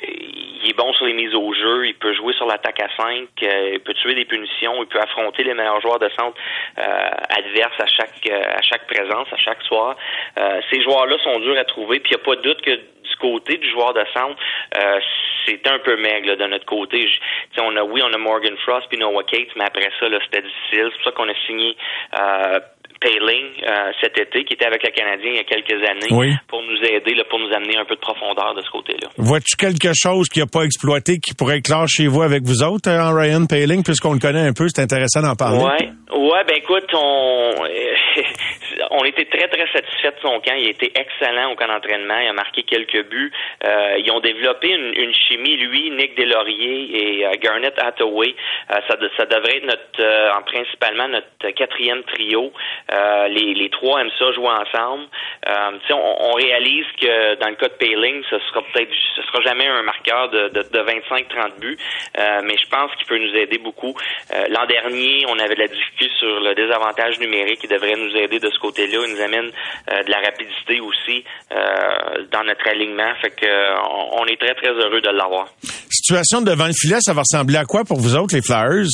il 0.01 0.69
est 0.69 0.77
bon 0.77 0.91
sur 0.93 1.05
les 1.05 1.13
mises 1.13 1.35
au 1.35 1.53
jeu, 1.53 1.85
il 1.87 1.95
peut 1.95 2.13
jouer 2.13 2.33
sur 2.33 2.46
l'attaque 2.47 2.81
à 2.81 2.89
5, 2.95 3.27
euh, 3.43 3.69
il 3.73 3.79
peut 3.79 3.93
tuer 3.93 4.15
des 4.15 4.25
punitions, 4.25 4.81
il 4.81 4.87
peut 4.87 4.99
affronter 4.99 5.43
les 5.43 5.53
meilleurs 5.53 5.81
joueurs 5.81 5.99
de 5.99 6.09
centre 6.09 6.37
euh, 6.79 7.09
adverses 7.29 7.79
à 7.79 7.87
chaque 7.87 8.27
euh, 8.29 8.57
à 8.57 8.61
chaque 8.61 8.87
présence, 8.87 9.27
à 9.31 9.37
chaque 9.37 9.61
soir. 9.63 9.95
ces 10.69 10.81
joueurs-là 10.81 11.17
sont 11.23 11.39
durs 11.39 11.57
à 11.57 11.65
trouver, 11.65 11.99
puis 11.99 12.11
il 12.11 12.17
n'y 12.17 12.21
a 12.21 12.25
pas 12.25 12.35
de 12.35 12.41
doute 12.41 12.61
que 12.61 12.71
du 12.71 13.15
côté 13.19 13.57
du 13.57 13.69
joueur 13.69 13.93
de 13.93 14.03
centre, 14.13 14.37
c'est 15.45 15.65
un 15.67 15.79
peu 15.79 15.95
maigre 15.95 16.35
de 16.35 16.45
notre 16.45 16.65
côté. 16.65 17.09
on 17.57 17.75
a 17.75 17.83
oui, 17.83 18.01
on 18.03 18.13
a 18.13 18.17
Morgan 18.17 18.55
Frost 18.57 18.87
puis 18.89 18.97
Noah 18.97 19.23
Cates, 19.23 19.55
mais 19.55 19.65
après 19.65 19.89
ça, 19.99 20.07
c'était 20.25 20.41
difficile. 20.41 20.89
C'est 20.91 20.97
pour 20.97 21.03
ça 21.05 21.11
qu'on 21.11 21.29
a 21.29 21.35
signé 21.45 21.75
Payling 22.99 23.45
euh, 23.63 23.91
cet 24.01 24.17
été, 24.19 24.43
qui 24.43 24.53
était 24.53 24.65
avec 24.65 24.83
le 24.83 24.91
Canadien 24.91 25.31
il 25.31 25.35
y 25.35 25.39
a 25.39 25.43
quelques 25.43 25.81
années, 25.83 26.35
pour 26.47 26.61
nous 26.63 26.77
aider, 26.83 27.13
là, 27.15 27.23
pour 27.29 27.39
nous 27.39 27.53
amener 27.53 27.77
un 27.77 27.85
peu 27.85 27.95
de 27.95 27.99
profondeur 27.99 28.53
de 28.55 28.61
ce 28.61 28.69
côté-là. 28.69 29.09
Vois-tu 29.17 29.55
quelque 29.57 29.91
chose 29.95 30.27
qui 30.29 30.39
n'a 30.39 30.45
pas 30.45 30.63
exploité, 30.63 31.19
qui 31.19 31.33
pourrait 31.33 31.57
être 31.57 31.87
chez 31.87 32.07
vous 32.07 32.21
avec 32.21 32.43
vous 32.43 32.63
autres, 32.63 32.89
en 32.89 33.13
euh, 33.13 33.19
Ryan 33.19 33.45
Payling, 33.45 33.83
puisqu'on 33.83 34.13
le 34.13 34.19
connaît 34.19 34.47
un 34.47 34.53
peu, 34.53 34.67
c'est 34.67 34.81
intéressant 34.81 35.21
d'en 35.21 35.35
parler? 35.35 35.63
Ouais, 35.63 35.89
ouais, 36.17 36.43
ben 36.47 36.57
écoute, 36.57 36.89
on 36.93 37.53
on 38.91 39.03
était 39.05 39.25
très 39.25 39.47
très 39.47 39.67
satisfait 39.71 40.11
de 40.11 40.21
son 40.21 40.39
camp. 40.39 40.55
Il 40.57 40.67
a 40.67 40.69
été 40.69 40.91
excellent 40.95 41.51
au 41.51 41.55
camp 41.55 41.67
d'entraînement. 41.67 42.19
Il 42.19 42.29
a 42.29 42.33
marqué 42.33 42.63
quelques 42.63 43.07
buts. 43.09 43.31
Euh, 43.65 43.97
ils 43.97 44.11
ont 44.11 44.19
développé 44.19 44.69
une, 44.69 45.13
chimie, 45.13 45.57
lui, 45.57 45.91
Nick 45.91 46.17
Delaurier 46.17 47.19
et 47.21 47.37
Garnett 47.39 47.77
Hathaway. 47.77 48.35
ça, 48.69 48.95
ça 49.17 49.25
devrait 49.25 49.57
être 49.57 49.65
notre, 49.65 50.45
principalement 50.45 51.07
notre 51.07 51.55
quatrième 51.55 52.03
trio. 52.03 52.51
Euh, 52.93 53.27
les, 53.27 53.53
les, 53.53 53.69
trois 53.69 54.01
aiment 54.01 54.11
ça 54.17 54.31
jouer 54.31 54.47
ensemble. 54.47 55.05
Euh, 55.47 55.77
on, 55.91 56.15
on, 56.29 56.33
réalise 56.33 56.85
que 56.99 57.35
dans 57.39 57.49
le 57.49 57.55
cas 57.55 57.67
de 57.67 57.73
Payling, 57.73 58.23
ce 58.29 58.39
sera 58.47 58.61
peut-être 58.61 58.91
ce 59.15 59.21
sera 59.23 59.41
jamais 59.41 59.67
un 59.67 59.83
marqueur 59.83 60.29
de, 60.29 60.49
de, 60.49 60.61
de 60.61 60.79
25-30 60.79 61.59
buts, 61.59 61.77
euh, 62.17 62.41
mais 62.45 62.55
je 62.57 62.69
pense 62.69 62.91
qu'il 62.95 63.05
peut 63.07 63.17
nous 63.17 63.35
aider 63.35 63.57
beaucoup. 63.57 63.93
Euh, 64.33 64.45
l'an 64.49 64.65
dernier, 64.67 65.25
on 65.27 65.37
avait 65.37 65.55
de 65.55 65.61
la 65.61 65.67
difficulté 65.67 66.09
sur 66.17 66.39
le 66.39 66.55
désavantage 66.55 67.19
numérique 67.19 67.59
qui 67.59 67.67
devrait 67.67 67.95
nous 67.95 68.15
aider 68.15 68.39
de 68.39 68.49
ce 68.49 68.59
côté-là. 68.59 68.99
Il 69.05 69.15
nous 69.15 69.21
amène 69.21 69.51
euh, 69.91 70.03
de 70.03 70.11
la 70.11 70.19
rapidité 70.19 70.79
aussi 70.79 71.23
dans 72.31 72.43
notre 72.43 72.67
alignement. 72.67 73.13
Fait 73.21 73.31
que 73.31 73.47
on, 73.81 74.21
on 74.21 74.25
est 74.25 74.39
très 74.39 74.53
très 74.55 74.69
heureux 74.71 75.01
de 75.01 75.09
l'avoir. 75.09 75.47
Situation 75.89 76.41
devant 76.41 76.67
le 76.67 76.73
filet, 76.73 76.97
ça 76.99 77.13
va 77.13 77.21
ressembler 77.21 77.57
à 77.57 77.65
quoi 77.65 77.83
pour 77.83 77.99
vous 77.99 78.15
autres 78.15 78.35
les 78.35 78.41
Flyers? 78.41 78.87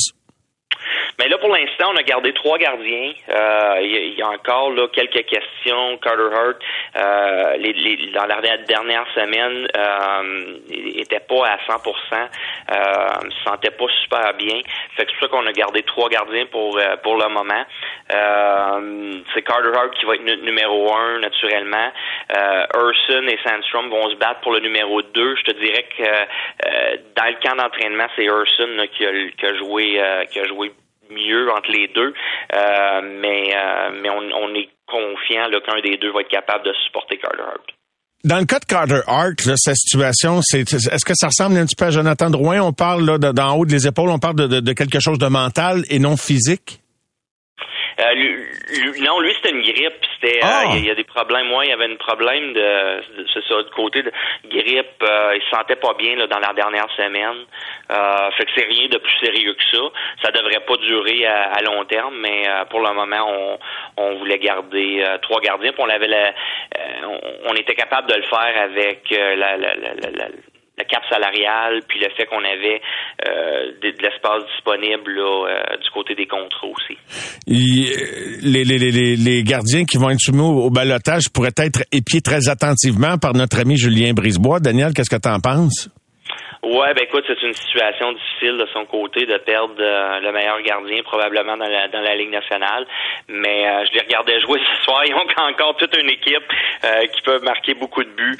Mais 1.18 1.28
là, 1.28 1.38
pour 1.38 1.54
l'instant, 1.54 1.92
on 1.92 1.96
a 1.96 2.02
gardé 2.02 2.32
trois 2.32 2.58
gardiens. 2.58 3.12
Euh, 3.30 3.78
il 3.82 4.14
y, 4.18 4.22
a 4.22 4.28
encore 4.28 4.70
là 4.70 4.88
quelques 4.88 5.24
questions. 5.26 5.96
Carter 5.98 6.30
Hurt, 6.32 6.56
euh, 6.96 7.56
les, 7.56 7.72
les, 7.72 8.10
dans 8.12 8.26
la 8.26 8.40
dernière 8.58 9.06
semaine, 9.14 9.68
euh, 9.76 10.58
il 10.68 11.00
était 11.00 11.20
pas 11.20 11.46
à 11.46 11.58
100 11.66 11.74
euh, 11.84 13.30
se 13.30 13.50
sentait 13.50 13.70
pas 13.70 13.86
super 14.02 14.34
bien. 14.34 14.60
Fait 14.96 15.04
que 15.04 15.10
c'est 15.12 15.18
pour 15.18 15.20
ça 15.20 15.28
qu'on 15.28 15.46
a 15.46 15.52
gardé 15.52 15.82
trois 15.82 16.08
gardiens 16.08 16.46
pour 16.46 16.78
euh, 16.78 16.96
pour 17.02 17.16
le 17.16 17.28
moment. 17.28 17.64
Euh, 18.12 19.20
c'est 19.34 19.42
Carter 19.42 19.70
Hart 19.74 19.94
qui 19.94 20.06
va 20.06 20.14
être 20.14 20.42
numéro 20.42 20.94
un 20.94 21.20
naturellement. 21.20 21.90
Euh, 22.36 22.66
Urson 22.74 23.26
et 23.28 23.38
Sandstrom 23.44 23.90
vont 23.90 24.10
se 24.10 24.16
battre 24.16 24.40
pour 24.40 24.52
le 24.52 24.60
numéro 24.60 25.02
2. 25.02 25.36
Je 25.36 25.42
te 25.42 25.52
dirais 25.58 25.86
que 25.96 26.02
euh, 26.02 26.96
dans 27.16 27.26
le 27.26 27.36
camp 27.42 27.56
d'entraînement, 27.56 28.06
c'est 28.16 28.24
Urson 28.24 28.86
qui, 28.96 29.06
a, 29.06 29.10
qui 29.36 29.46
a 29.46 29.54
joué 29.56 30.02
qui 30.30 30.40
a 30.40 30.46
joué 30.46 30.72
mieux 31.10 31.50
entre 31.50 31.70
les 31.70 31.88
deux, 31.88 32.12
euh, 32.52 33.00
mais, 33.20 33.54
euh, 33.54 33.90
mais 34.02 34.10
on, 34.10 34.54
est 34.54 34.68
confiant 34.86 35.48
qu'un 35.50 35.80
des 35.80 35.96
deux 35.96 36.12
va 36.12 36.20
être 36.20 36.28
capable 36.28 36.64
de 36.64 36.72
supporter 36.84 37.16
Carter 37.18 37.42
Hart. 37.42 37.64
Dans 38.24 38.38
le 38.38 38.46
cas 38.46 38.58
de 38.58 38.64
Carter 38.64 39.00
Hart, 39.06 39.40
sa 39.56 39.74
situation, 39.74 40.40
c'est 40.42 40.60
est-ce 40.60 41.04
que 41.04 41.14
ça 41.14 41.26
ressemble 41.26 41.58
un 41.58 41.66
petit 41.66 41.76
peu 41.76 41.86
à 41.86 41.90
Jonathan 41.90 42.30
Drouin? 42.30 42.60
On 42.62 42.72
parle 42.72 43.18
d'en 43.18 43.56
haut 43.56 43.66
des 43.66 43.86
épaules, 43.86 44.10
on 44.10 44.18
parle 44.18 44.36
de, 44.36 44.72
quelque 44.72 45.00
chose 45.00 45.18
de 45.18 45.26
mental 45.26 45.82
et 45.90 45.98
non 45.98 46.16
physique? 46.16 46.80
Euh, 48.00 48.04
non, 49.02 49.20
lui, 49.20 49.32
c'était 49.36 49.54
une 49.54 49.62
grippe. 49.62 50.04
C'était, 50.14 50.38
euh, 50.38 50.46
ah! 50.46 50.64
il 50.74 50.86
y, 50.86 50.90
a 50.90 50.94
des 50.94 51.04
problèmes. 51.04 51.46
Moi, 51.48 51.64
il 51.64 51.68
y 51.68 51.72
avait 51.72 51.92
un 51.92 51.96
problème 51.96 52.52
de, 52.54 53.02
c'est 53.32 53.44
ça, 53.46 53.62
de 53.62 53.70
côté 53.76 54.02
de 54.02 54.10
grippe. 54.48 55.02
il 55.02 55.42
se 55.42 55.56
sentait 55.56 55.76
pas 55.76 55.94
bien 55.94 56.16
là, 56.16 56.26
dans 56.26 56.40
la 56.40 56.52
dernière 56.54 56.88
semaine. 56.96 57.44
Fait 57.88 58.44
que 58.44 58.50
c'est 58.56 58.66
rien 58.66 58.88
de 58.88 58.98
plus 58.98 59.18
sérieux 59.22 59.54
que 59.54 59.76
ça. 59.76 59.82
Ça 60.22 60.30
devrait 60.30 60.64
pas 60.66 60.76
durer 60.76 61.26
à, 61.26 61.60
long 61.62 61.84
terme, 61.84 62.14
mais 62.20 62.44
pour 62.70 62.80
le 62.80 62.92
moment, 62.94 63.26
on, 63.28 63.58
on 63.96 64.18
voulait 64.18 64.38
garder 64.38 65.04
trois 65.22 65.40
gardiens. 65.40 65.72
Puis 65.72 65.82
on 65.82 65.88
avait 65.88 66.08
la, 66.08 66.32
on, 67.46 67.54
était 67.54 67.74
capable 67.74 68.08
de 68.10 68.16
le 68.16 68.22
faire 68.22 68.62
avec 68.62 69.10
la, 69.10 69.56
la, 69.56 69.74
la 69.76 70.28
la 70.76 70.84
cap 70.84 71.02
salariale, 71.08 71.82
puis 71.88 72.00
le 72.00 72.08
fait 72.16 72.26
qu'on 72.26 72.42
avait 72.42 72.80
euh, 73.28 73.72
de, 73.80 73.94
l'espace 74.02 74.42
disponible 74.56 75.12
là, 75.12 75.46
euh, 75.46 75.76
du 75.76 75.90
côté 75.90 76.14
des 76.14 76.26
contrats 76.26 76.66
aussi. 76.66 76.98
Euh, 77.48 78.38
les, 78.42 78.64
les, 78.64 78.78
les, 78.78 79.16
les, 79.16 79.42
gardiens 79.44 79.84
qui 79.84 79.98
vont 79.98 80.10
être 80.10 80.20
soumis 80.20 80.42
au, 80.42 80.70
balotage 80.70 81.28
pourraient 81.32 81.54
être 81.58 81.84
épiés 81.92 82.20
très 82.20 82.48
attentivement 82.48 83.18
par 83.18 83.34
notre 83.34 83.60
ami 83.60 83.76
Julien 83.76 84.12
Brisebois. 84.14 84.58
Daniel, 84.58 84.92
qu'est-ce 84.94 85.10
que 85.10 85.20
tu 85.20 85.28
en 85.28 85.38
penses? 85.38 85.88
Ouais, 86.64 86.94
ben 86.94 87.04
écoute, 87.04 87.24
c'est 87.26 87.42
une 87.46 87.52
situation 87.52 88.12
difficile 88.12 88.56
de 88.56 88.66
son 88.72 88.86
côté 88.86 89.26
de 89.26 89.36
perdre 89.36 89.76
euh, 89.78 90.20
le 90.20 90.32
meilleur 90.32 90.62
gardien 90.62 91.02
probablement 91.02 91.58
dans 91.58 91.68
la, 91.68 91.88
dans 91.88 92.00
la 92.00 92.16
Ligue 92.16 92.30
nationale. 92.30 92.86
Mais 93.28 93.68
euh, 93.68 93.84
je 93.84 93.92
les 93.92 94.00
regardais 94.00 94.40
jouer 94.40 94.58
ce 94.78 94.84
soir. 94.84 95.04
Ils 95.04 95.12
ont 95.12 95.44
encore 95.44 95.76
toute 95.76 95.94
une 95.98 96.08
équipe 96.08 96.48
euh, 96.84 97.06
qui 97.12 97.20
peut 97.20 97.38
marquer 97.40 97.74
beaucoup 97.74 98.02
de 98.02 98.08
buts. 98.08 98.38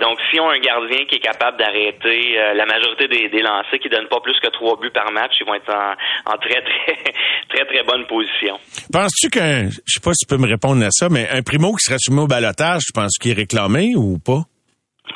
donc, 0.00 0.18
si 0.30 0.40
on 0.40 0.48
a 0.48 0.54
un 0.54 0.60
gardien 0.60 1.04
qui 1.04 1.16
est 1.16 1.20
capable 1.20 1.58
d'arrêter 1.58 2.38
la 2.54 2.64
majorité 2.64 3.06
des, 3.08 3.28
des 3.28 3.42
lancers, 3.42 3.78
qui 3.80 3.88
donne 3.88 4.08
pas 4.08 4.20
plus 4.20 4.38
que 4.40 4.48
trois 4.48 4.78
buts 4.80 4.90
par 4.90 5.12
match, 5.12 5.32
ils 5.40 5.46
vont 5.46 5.54
être 5.54 5.72
en, 5.72 6.32
en 6.32 6.36
très, 6.38 6.62
très, 6.62 6.96
très, 7.48 7.64
très 7.66 7.82
bonne 7.84 8.06
position. 8.06 8.58
Penses-tu 8.92 9.28
qu'un, 9.28 9.68
je 9.68 9.92
sais 9.92 10.00
pas 10.02 10.12
si 10.14 10.26
tu 10.26 10.34
peux 10.34 10.40
me 10.40 10.48
répondre 10.48 10.82
à 10.84 10.90
ça, 10.90 11.08
mais 11.10 11.28
un 11.28 11.42
primo 11.42 11.72
qui 11.74 11.84
serait 11.84 11.98
soumis 11.98 12.22
au 12.22 12.26
balotage, 12.26 12.82
tu 12.86 12.92
penses 12.92 13.18
qu'il 13.20 13.32
est 13.32 13.34
réclamé 13.34 13.92
ou 13.94 14.18
pas? 14.18 14.44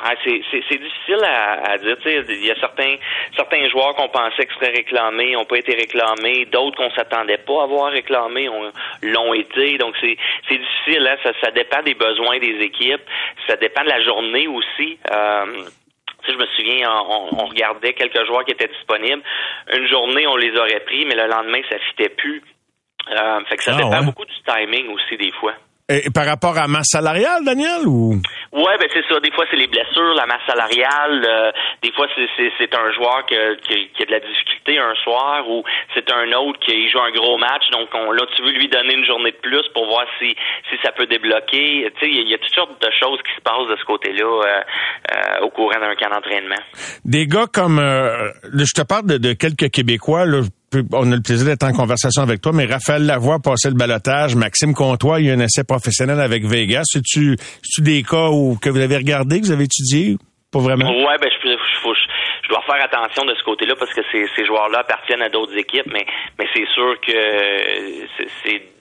Ah, 0.03 0.13
c'est, 0.23 0.39
difficile 0.39 1.23
à, 1.23 1.71
à 1.71 1.77
dire. 1.77 1.97
Il 2.05 2.45
y 2.45 2.51
a 2.51 2.59
certains 2.59 2.97
certains 3.35 3.67
joueurs 3.69 3.95
qu'on 3.95 4.09
pensait 4.09 4.45
qu'ils 4.45 4.55
seraient 4.55 4.75
réclamés 4.75 5.33
n'ont 5.33 5.45
pas 5.45 5.57
été 5.57 5.75
réclamés, 5.75 6.45
d'autres 6.45 6.77
qu'on 6.77 6.91
s'attendait 6.91 7.37
pas 7.37 7.63
à 7.63 7.65
voir 7.65 7.91
réclamés 7.91 8.49
l'ont 9.01 9.33
été. 9.33 9.77
Donc 9.77 9.95
c'est, 10.01 10.17
c'est 10.47 10.57
difficile. 10.57 11.07
Hein? 11.07 11.17
Ça, 11.23 11.31
ça 11.41 11.51
dépend 11.51 11.81
des 11.83 11.93
besoins 11.93 12.39
des 12.39 12.57
équipes. 12.61 13.01
Ça 13.47 13.55
dépend 13.55 13.83
de 13.83 13.89
la 13.89 14.01
journée 14.03 14.47
aussi. 14.47 14.97
Euh, 15.11 15.65
je 16.27 16.33
me 16.33 16.45
souviens, 16.47 16.89
on, 16.91 17.45
regardait 17.45 17.93
quelques 17.93 18.25
joueurs 18.25 18.43
qui 18.43 18.51
étaient 18.51 18.67
disponibles. 18.67 19.21
Une 19.73 19.87
journée, 19.87 20.27
on 20.27 20.35
les 20.35 20.57
aurait 20.57 20.81
pris, 20.81 21.05
mais 21.05 21.15
le 21.15 21.27
lendemain, 21.27 21.61
ça 21.69 21.77
fitait 21.79 22.09
plus. 22.09 22.43
Euh, 23.09 23.39
fait 23.45 23.55
que 23.55 23.63
ça 23.63 23.71
ah, 23.73 23.77
dépend 23.77 24.03
beaucoup 24.03 24.25
du 24.25 24.35
timing 24.45 24.89
aussi 24.89 25.15
des 25.15 25.31
fois. 25.31 25.53
Et 25.89 26.09
par 26.13 26.25
rapport 26.25 26.57
à 26.57 26.67
masse 26.67 26.91
salariale, 26.91 27.45
Daniel, 27.45 27.87
ou? 27.87 28.19
Ouais, 28.51 28.75
ben 28.77 28.89
c'est 28.93 29.07
ça. 29.07 29.21
Des 29.21 29.31
fois, 29.31 29.45
c'est 29.49 29.55
les 29.55 29.67
blessures, 29.67 30.13
la 30.15 30.25
masse 30.25 30.43
salariale. 30.45 31.23
Euh, 31.23 31.51
des 31.81 31.93
fois, 31.93 32.07
c'est 32.17 32.75
un 32.75 32.91
joueur 32.91 33.25
qui, 33.25 33.35
qui, 33.95 34.03
a 34.03 34.05
de 34.05 34.11
la 34.11 34.19
difficulté 34.19 34.79
un 34.79 34.93
soir 35.03 35.49
ou 35.49 35.63
c'est 35.93 36.11
un 36.11 36.29
autre 36.33 36.59
qui 36.59 36.89
joue 36.89 36.99
un 36.99 37.11
gros 37.11 37.37
match. 37.37 37.63
Donc, 37.71 37.87
on, 37.93 38.11
là, 38.11 38.25
tu 38.35 38.43
veux 38.43 38.51
lui 38.51 38.67
donner 38.67 38.95
une 38.95 39.05
journée 39.05 39.31
de 39.31 39.37
plus 39.37 39.63
pour 39.73 39.87
voir 39.87 40.05
si, 40.19 40.35
si 40.69 40.75
ça 40.83 40.91
peut 40.91 41.05
débloquer. 41.05 41.89
Tu 41.95 42.05
sais, 42.05 42.11
il 42.11 42.27
y, 42.27 42.33
a 42.33 42.37
toutes 42.37 42.53
sortes 42.53 42.81
de 42.81 42.91
choses 42.91 43.19
qui 43.23 43.33
se 43.35 43.41
passent 43.41 43.69
de 43.69 43.77
ce 43.79 43.85
côté-là 43.85 44.25
euh, 44.25 44.61
euh, 45.15 45.45
au 45.45 45.49
courant 45.51 45.79
d'un 45.79 45.95
camp 45.95 46.09
d'entraînement. 46.09 46.59
Des 47.05 47.27
gars 47.27 47.47
comme... 47.47 47.79
je 47.79 48.73
te 48.73 48.85
parle 48.85 49.05
de, 49.05 49.17
de 49.17 49.31
quelques 49.31 49.71
Québécois, 49.71 50.25
là, 50.25 50.41
on 50.93 51.11
a 51.11 51.15
le 51.15 51.21
plaisir 51.21 51.45
d'être 51.45 51.63
en 51.63 51.73
conversation 51.73 52.21
avec 52.21 52.41
toi, 52.41 52.51
mais 52.53 52.65
Raphaël 52.65 53.05
Lavoie 53.05 53.39
passé 53.39 53.69
le 53.69 53.75
balotage, 53.75 54.35
Maxime 54.35 54.73
Comtois, 54.73 55.19
il 55.19 55.27
y 55.27 55.31
a 55.31 55.33
un 55.33 55.39
essai 55.39 55.63
professionnel 55.63 56.19
avec 56.19 56.45
Vegas. 56.45 56.83
C'est-tu, 56.85 57.35
des 57.79 58.03
cas 58.03 58.29
où, 58.29 58.57
que 58.61 58.69
vous 58.69 58.79
avez 58.79 58.97
regardé, 58.97 59.39
que 59.39 59.45
vous 59.45 59.51
avez 59.51 59.65
étudié? 59.65 60.17
Pas 60.51 60.59
vraiment? 60.59 60.89
Ouais, 60.89 61.17
ben, 61.19 61.29
je, 61.29 61.49
je, 61.49 62.49
dois 62.49 62.61
faire 62.65 62.83
attention 62.83 63.25
de 63.25 63.35
ce 63.35 63.43
côté-là 63.43 63.75
parce 63.77 63.93
que 63.93 64.01
ces, 64.11 64.25
ces 64.35 64.45
joueurs-là 64.45 64.79
appartiennent 64.79 65.21
à 65.21 65.29
d'autres 65.29 65.57
équipes, 65.57 65.87
mais, 65.91 66.05
mais 66.39 66.45
c'est 66.53 66.67
sûr 66.73 66.95
que 67.05 68.07
c'est 68.43 68.76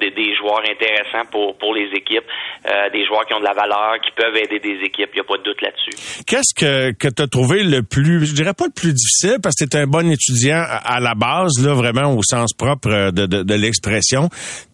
des, 0.00 0.10
des, 0.10 0.34
joueurs 0.36 0.60
intéressants 0.60 1.28
pour, 1.30 1.56
pour 1.58 1.74
les 1.74 1.88
équipes, 1.94 2.24
euh, 2.66 2.90
des 2.90 3.04
joueurs 3.06 3.24
qui 3.26 3.34
ont 3.34 3.40
de 3.40 3.44
la 3.44 3.54
valeur, 3.54 4.00
qui 4.02 4.10
peuvent 4.12 4.36
aider 4.36 4.58
des 4.58 4.84
équipes. 4.84 5.10
Il 5.12 5.16
n'y 5.16 5.20
a 5.20 5.24
pas 5.24 5.38
de 5.38 5.42
doute 5.42 5.60
là-dessus. 5.62 6.24
Qu'est-ce 6.26 6.54
que, 6.54 6.92
que 6.92 7.08
tu 7.08 7.22
as 7.22 7.26
trouvé 7.26 7.62
le 7.62 7.82
plus, 7.82 8.26
je 8.26 8.34
dirais 8.34 8.54
pas 8.54 8.66
le 8.66 8.72
plus 8.74 8.92
difficile, 8.92 9.38
parce 9.42 9.54
que 9.56 9.64
tu 9.64 9.76
es 9.76 9.80
un 9.80 9.86
bon 9.86 10.10
étudiant 10.10 10.64
à, 10.66 11.00
la 11.00 11.14
base, 11.14 11.64
là, 11.64 11.74
vraiment 11.74 12.14
au 12.14 12.22
sens 12.22 12.52
propre 12.52 13.10
de, 13.10 13.26
de, 13.26 13.42
de 13.42 13.54
l'expression. 13.54 14.28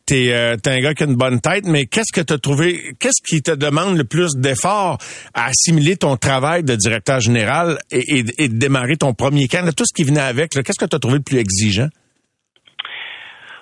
Tu 0.06 0.26
es, 0.26 0.32
euh, 0.32 0.56
un 0.66 0.80
gars 0.80 0.94
qui 0.94 1.04
a 1.04 1.06
une 1.06 1.16
bonne 1.16 1.40
tête, 1.40 1.64
mais 1.66 1.86
qu'est-ce 1.86 2.12
que 2.12 2.24
tu 2.24 2.32
as 2.32 2.38
trouvé, 2.38 2.94
qu'est-ce 2.98 3.22
qui 3.26 3.42
te 3.42 3.52
demande 3.52 3.96
le 3.96 4.04
plus 4.04 4.36
d'efforts 4.36 4.98
à 5.34 5.46
assimiler 5.46 5.96
ton 5.96 6.16
travail 6.16 6.64
de 6.64 6.74
directeur 6.74 7.20
général 7.20 7.78
et 7.90 8.22
de 8.22 8.58
démarrer 8.58 8.96
ton 8.96 9.14
premier 9.14 9.48
camp, 9.48 9.64
tout 9.74 9.84
ce 9.84 9.94
qui 9.94 10.04
venait 10.04 10.20
avec, 10.20 10.50
qu'est-ce 10.50 10.78
que 10.78 10.86
tu 10.86 10.96
as 10.96 10.98
trouvé 10.98 11.18
le 11.18 11.22
plus 11.22 11.38
exigeant? 11.38 11.88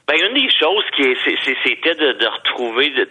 Ben, 0.08 0.16
une 0.24 0.32
des 0.32 0.48
choses 0.50 0.84
qui 0.96 1.04
c'était 1.22 1.94
de, 1.94 2.12
de, 2.12 2.26
retrouver, 2.26 2.88
de, 2.88 3.06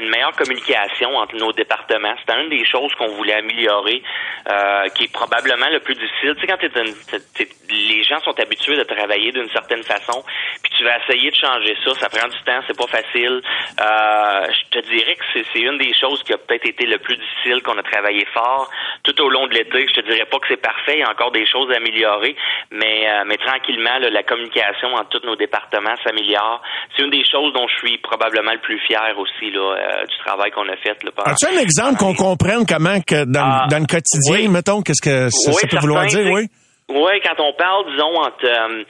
une 0.00 0.08
meilleure 0.08 0.34
communication 0.34 1.14
entre 1.14 1.36
nos 1.36 1.52
départements. 1.52 2.14
C'était 2.20 2.40
une 2.40 2.48
des 2.48 2.64
choses 2.64 2.94
qu'on 2.94 3.08
voulait 3.08 3.34
améliorer, 3.34 4.02
euh, 4.50 4.88
qui 4.94 5.04
est 5.04 5.12
probablement 5.12 5.68
le 5.70 5.80
plus 5.80 5.94
difficile. 5.94 6.34
Tu 6.36 6.40
sais, 6.40 6.46
quand 6.46 6.56
t'es, 6.56 7.48
les 7.68 8.02
gens 8.04 8.18
sont 8.20 8.38
habitués 8.40 8.78
de 8.78 8.82
travailler 8.84 9.30
d'une 9.30 9.50
certaine 9.50 9.82
façon, 9.82 10.24
puis 10.62 10.72
tu 10.78 10.84
vas 10.84 10.96
essayer 11.04 11.30
de 11.30 11.36
changer 11.36 11.76
ça, 11.84 11.92
ça 11.94 12.08
prend 12.08 12.28
du 12.28 12.42
temps, 12.44 12.60
c'est 12.66 12.78
pas 12.78 12.86
facile. 12.86 13.42
Euh, 13.78 14.46
je 14.48 14.80
te 14.80 14.86
dirais 14.88 15.16
que 15.16 15.44
c'est, 15.52 15.60
une 15.60 15.76
des 15.76 15.92
choses 15.92 16.22
qui 16.22 16.32
a 16.32 16.38
peut-être 16.38 16.64
été 16.64 16.86
le 16.86 16.96
plus 16.96 17.18
difficile 17.18 17.62
qu'on 17.62 17.76
a 17.76 17.82
travaillé 17.82 18.24
fort 18.32 18.70
tout 19.02 19.20
au 19.20 19.28
long 19.28 19.46
de 19.48 19.52
l'été. 19.52 19.86
Je 19.86 20.00
te 20.00 20.08
dirais 20.08 20.24
pas 20.24 20.38
que 20.38 20.48
c'est 20.48 20.62
parfait, 20.62 20.94
il 20.94 21.00
y 21.00 21.02
a 21.02 21.10
encore 21.10 21.30
des 21.30 21.44
choses 21.44 21.70
à 21.70 21.76
améliorer, 21.76 22.34
mais, 22.70 23.06
euh, 23.06 23.24
mais 23.26 23.36
tranquillement, 23.36 23.98
la 23.98 24.22
communication 24.22 24.94
entre 24.94 25.20
tous 25.20 25.26
nos 25.26 25.36
départements 25.36 25.89
s'améliore. 26.04 26.62
C'est 26.96 27.02
une 27.02 27.10
des 27.10 27.24
choses 27.24 27.52
dont 27.52 27.66
je 27.68 27.86
suis 27.86 27.98
probablement 27.98 28.52
le 28.52 28.60
plus 28.60 28.78
fier 28.86 29.14
aussi 29.18 29.50
là, 29.50 29.60
euh, 29.60 30.06
du 30.06 30.16
travail 30.24 30.50
qu'on 30.50 30.68
a 30.68 30.76
fait. 30.76 30.96
Là, 31.02 31.10
As-tu 31.24 31.46
un 31.46 31.60
exemple 31.60 31.96
qu'on 31.98 32.14
comprenne 32.14 32.64
comment 32.66 33.00
que 33.00 33.24
dans, 33.24 33.40
ah, 33.40 33.66
dans 33.70 33.78
le 33.78 33.86
quotidien, 33.86 34.50
mettons, 34.50 34.82
qu'est-ce 34.82 35.02
que 35.02 35.28
ça, 35.30 35.52
peut 35.68 35.78
vouloir 35.78 36.06
dire, 36.06 36.30
oui? 36.32 36.48
Oui, 36.88 37.20
quand 37.22 37.38
on 37.38 37.52
parle, 37.52 37.86
disons, 37.92 38.16
entre 38.18 38.44
euh, 38.44 38.82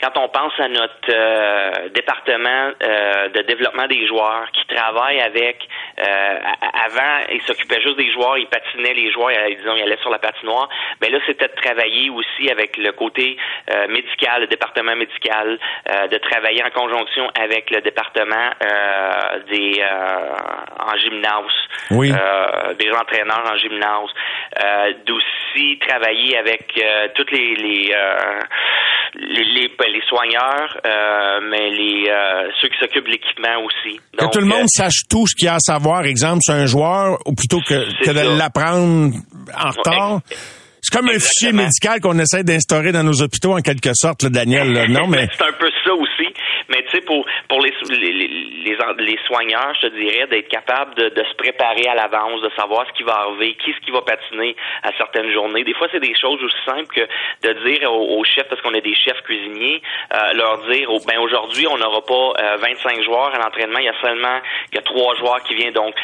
quand 0.00 0.16
on 0.18 0.28
pense 0.28 0.52
à 0.58 0.68
notre 0.68 1.10
euh, 1.10 1.88
département 1.94 2.70
euh, 2.82 3.28
de 3.28 3.42
développement 3.42 3.86
des 3.86 4.06
joueurs 4.06 4.46
qui 4.52 4.66
travaille 4.74 5.20
avec 5.20 5.66
euh, 5.98 6.38
avant 6.84 7.24
il 7.32 7.40
s'occupait 7.42 7.80
juste 7.80 7.96
des 7.96 8.12
joueurs, 8.12 8.36
il 8.36 8.46
patinait 8.46 8.94
les 8.94 9.10
joueurs, 9.10 9.30
disons 9.56 9.74
il 9.76 9.82
allait 9.82 9.96
sur 10.02 10.10
la 10.10 10.18
patinoire, 10.18 10.68
mais 11.00 11.08
ben 11.08 11.14
là 11.14 11.24
c'était 11.26 11.48
de 11.48 11.54
travailler 11.54 12.10
aussi 12.10 12.50
avec 12.50 12.76
le 12.76 12.92
côté 12.92 13.36
médical, 13.88 14.42
le 14.42 14.46
département 14.46 14.94
médical, 14.94 15.58
de 16.10 16.16
travailler 16.18 16.62
en 16.62 16.70
conjonction 16.70 17.30
avec 17.40 17.70
le 17.70 17.80
département 17.80 18.50
des 19.48 19.82
en 20.78 20.96
gymnase, 20.98 21.56
oui. 21.90 22.12
des 22.78 22.90
entraîneurs 22.90 23.44
en 23.50 23.56
gymnase, 23.56 24.10
d'aussi 25.06 25.78
travailler 25.86 26.36
avec 26.36 26.72
toutes 27.14 27.30
les 27.30 27.56
les, 27.56 29.44
les, 29.44 29.68
ben, 29.86 29.92
les 29.92 30.02
soigneurs, 30.06 30.76
euh, 30.84 31.40
mais 31.50 31.70
les 31.70 32.08
euh, 32.08 32.50
ceux 32.60 32.68
qui 32.68 32.78
s'occupent 32.80 33.06
de 33.06 33.10
l'équipement 33.10 33.64
aussi. 33.64 34.00
que 34.16 34.24
tout 34.32 34.40
le 34.40 34.46
monde 34.46 34.64
euh, 34.64 34.76
sache 34.76 35.02
tout 35.08 35.26
ce 35.26 35.34
qu'il 35.34 35.46
y 35.46 35.48
a 35.48 35.54
à 35.54 35.60
savoir, 35.60 36.04
exemple, 36.04 36.40
sur 36.42 36.54
un 36.54 36.66
joueur, 36.66 37.18
ou 37.26 37.34
plutôt 37.34 37.60
que, 37.60 38.04
que 38.04 38.10
de 38.10 38.38
l'apprendre 38.38 39.14
en 39.56 39.70
retard. 39.70 40.20
C'est 40.80 40.96
comme 40.96 41.08
un 41.08 41.18
fichier 41.18 41.52
médical 41.52 42.00
qu'on 42.00 42.18
essaie 42.18 42.44
d'instaurer 42.44 42.92
dans 42.92 43.02
nos 43.02 43.20
hôpitaux 43.20 43.56
en 43.56 43.60
quelque 43.60 43.90
sorte, 43.94 44.22
là, 44.22 44.28
Daniel. 44.30 44.86
Non, 44.90 45.06
mais 45.08 45.28
c'est 45.36 45.44
un 45.44 45.52
peu 45.58 45.68
ça 45.84 45.92
aussi. 45.94 46.15
Sais, 46.96 47.02
pour 47.02 47.26
pour 47.48 47.60
les, 47.60 47.72
les, 47.90 48.12
les, 48.12 48.76
les 48.98 49.18
soigneurs, 49.26 49.74
je 49.80 49.88
te 49.88 49.94
dirais, 49.94 50.26
d'être 50.28 50.48
capable 50.48 50.94
de, 50.94 51.08
de, 51.10 51.24
se 51.24 51.34
préparer 51.34 51.86
à 51.86 51.94
l'avance, 51.94 52.40
de 52.40 52.50
savoir 52.56 52.86
ce 52.88 52.92
qui 52.92 53.02
va 53.02 53.20
arriver, 53.20 53.54
qui 53.54 53.72
ce 53.72 53.84
qui 53.84 53.90
va 53.90 54.02
patiner 54.02 54.56
à 54.82 54.90
certaines 54.96 55.30
journées. 55.32 55.64
Des 55.64 55.74
fois, 55.74 55.88
c'est 55.92 56.00
des 56.00 56.14
choses 56.14 56.42
aussi 56.42 56.56
simples 56.64 56.86
que 56.94 57.06
de 57.46 57.52
dire 57.64 57.92
aux, 57.92 58.24
chefs, 58.24 58.48
parce 58.48 58.60
qu'on 58.62 58.74
a 58.74 58.80
des 58.80 58.94
chefs 58.94 59.20
cuisiniers, 59.22 59.82
euh, 60.14 60.32
leur 60.34 60.58
dire, 60.68 60.88
oh, 60.90 60.98
ben 61.06 61.18
aujourd'hui, 61.20 61.66
on 61.66 61.76
n'aura 61.76 62.02
pas 62.04 62.56
25 62.58 62.98
euh, 62.98 63.02
joueurs 63.04 63.34
à 63.34 63.38
l'entraînement, 63.38 63.78
il 63.78 63.86
y 63.86 63.88
a 63.88 64.00
seulement 64.00 64.40
a 64.76 64.82
trois 64.82 65.14
joueurs 65.16 65.42
qui 65.44 65.54
viennent. 65.54 65.72
Donc, 65.72 65.94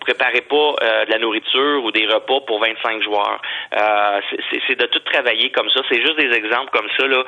préparez 0.00 0.42
pas 0.42 0.74
euh, 0.82 1.04
de 1.04 1.10
la 1.10 1.18
nourriture 1.18 1.84
ou 1.84 1.90
des 1.90 2.06
repas 2.06 2.40
pour 2.46 2.60
25 2.60 3.02
joueurs. 3.02 3.40
c'est 4.68 4.78
de 4.78 4.86
tout 4.86 5.00
travailler 5.00 5.50
comme 5.50 5.70
ça. 5.70 5.80
C'est 5.88 6.00
juste 6.00 6.16
des 6.16 6.32
exemples 6.32 6.70
comme 6.72 6.88
ça 6.96 7.06
là, 7.06 7.24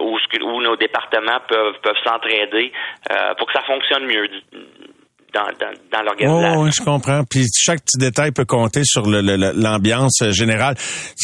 où, 0.00 0.18
où 0.42 0.62
nos 0.62 0.76
départements 0.76 1.40
peuvent 1.48 1.78
peuvent 1.82 2.02
s'entraider 2.04 2.72
euh, 3.10 3.34
pour 3.38 3.46
que 3.46 3.52
ça 3.52 3.62
fonctionne 3.66 4.06
mieux 4.06 4.28
dans, 5.34 5.46
dans, 5.58 5.74
dans 5.92 6.02
l'organisation. 6.02 6.60
Oh, 6.60 6.68
je 6.70 6.82
comprends. 6.82 7.24
Puis 7.24 7.46
chaque 7.56 7.84
petit 7.84 7.98
détail 7.98 8.30
peut 8.30 8.44
compter 8.44 8.82
sur 8.84 9.04
l'ambiance 9.06 10.22
le, 10.22 10.32
générale. 10.32 10.76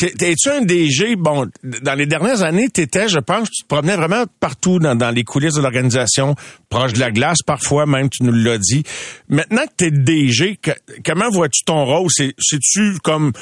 Es-tu 0.03 0.51
un 0.51 0.63
DG? 0.63 1.17
Bon, 1.17 1.47
dans 1.63 1.95
les 1.95 2.07
dernières 2.07 2.43
années, 2.43 2.69
tu 2.75 2.83
étais, 2.83 3.09
je 3.09 3.21
pense, 3.21 3.51
tu 3.51 3.63
te 3.63 3.69
promenais 3.69 3.97
vraiment 3.97 4.25
partout 4.41 4.79
dans, 4.79 4.97
dans 4.97 5.11
les 5.11 5.23
coulisses 5.23 5.55
de 5.55 5.63
l'organisation, 5.63 6.35
proche 6.69 6.93
de 6.93 7.01
la 7.01 7.11
glace, 7.11 7.39
parfois 7.47 7.87
même, 7.87 8.11
tu 8.11 8.25
nous 8.25 8.33
l'as 8.33 8.59
dit. 8.59 8.83
Maintenant 9.29 9.63
que 9.67 9.75
tu 9.79 9.85
es 9.87 9.91
DG, 9.91 10.57
que, 10.57 10.73
comment 11.05 11.31
vois-tu 11.31 11.65
ton 11.65 11.85
rôle? 11.85 12.09
C'est-tu 12.11 12.99
comme 13.03 13.33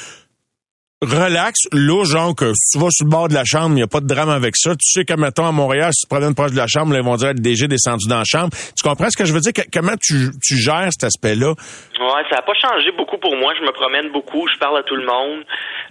relax, 1.01 1.67
là, 1.71 2.03
genre 2.03 2.35
que 2.35 2.51
tu 2.71 2.79
vas 2.79 2.89
sur 2.91 3.05
le 3.05 3.09
bord 3.09 3.27
de 3.29 3.33
la 3.33 3.43
chambre, 3.45 3.71
il 3.71 3.75
n'y 3.75 3.83
a 3.83 3.87
pas 3.87 4.01
de 4.01 4.07
drame 4.07 4.29
avec 4.29 4.55
ça. 4.57 4.71
Tu 4.71 4.89
sais 4.91 5.05
que, 5.05 5.13
mettons, 5.13 5.45
à 5.45 5.51
Montréal, 5.51 5.91
si 5.93 6.01
tu 6.01 6.07
te 6.07 6.15
promènes 6.15 6.35
proche 6.35 6.51
de 6.51 6.57
la 6.57 6.67
chambre, 6.67 6.93
là, 6.93 6.99
ils 6.99 7.05
vont 7.05 7.15
dire 7.15 7.29
le 7.29 7.39
DG 7.39 7.67
descendu 7.67 8.07
dans 8.07 8.19
la 8.19 8.25
chambre. 8.25 8.49
Tu 8.75 8.87
comprends 8.87 9.09
ce 9.09 9.17
que 9.17 9.25
je 9.25 9.33
veux 9.33 9.39
dire? 9.39 9.53
comment 9.71 9.95
tu, 9.99 10.31
tu 10.41 10.57
gères 10.57 10.89
cet 10.91 11.05
aspect-là? 11.05 11.49
Ouais, 11.49 12.23
ça 12.29 12.37
n'a 12.37 12.41
pas 12.41 12.53
changé 12.53 12.91
beaucoup 12.97 13.17
pour 13.17 13.35
moi. 13.37 13.53
Je 13.57 13.65
me 13.65 13.71
promène 13.71 14.11
beaucoup, 14.11 14.47
je 14.47 14.57
parle 14.59 14.79
à 14.79 14.83
tout 14.83 14.95
le 14.95 15.05
monde. 15.05 15.43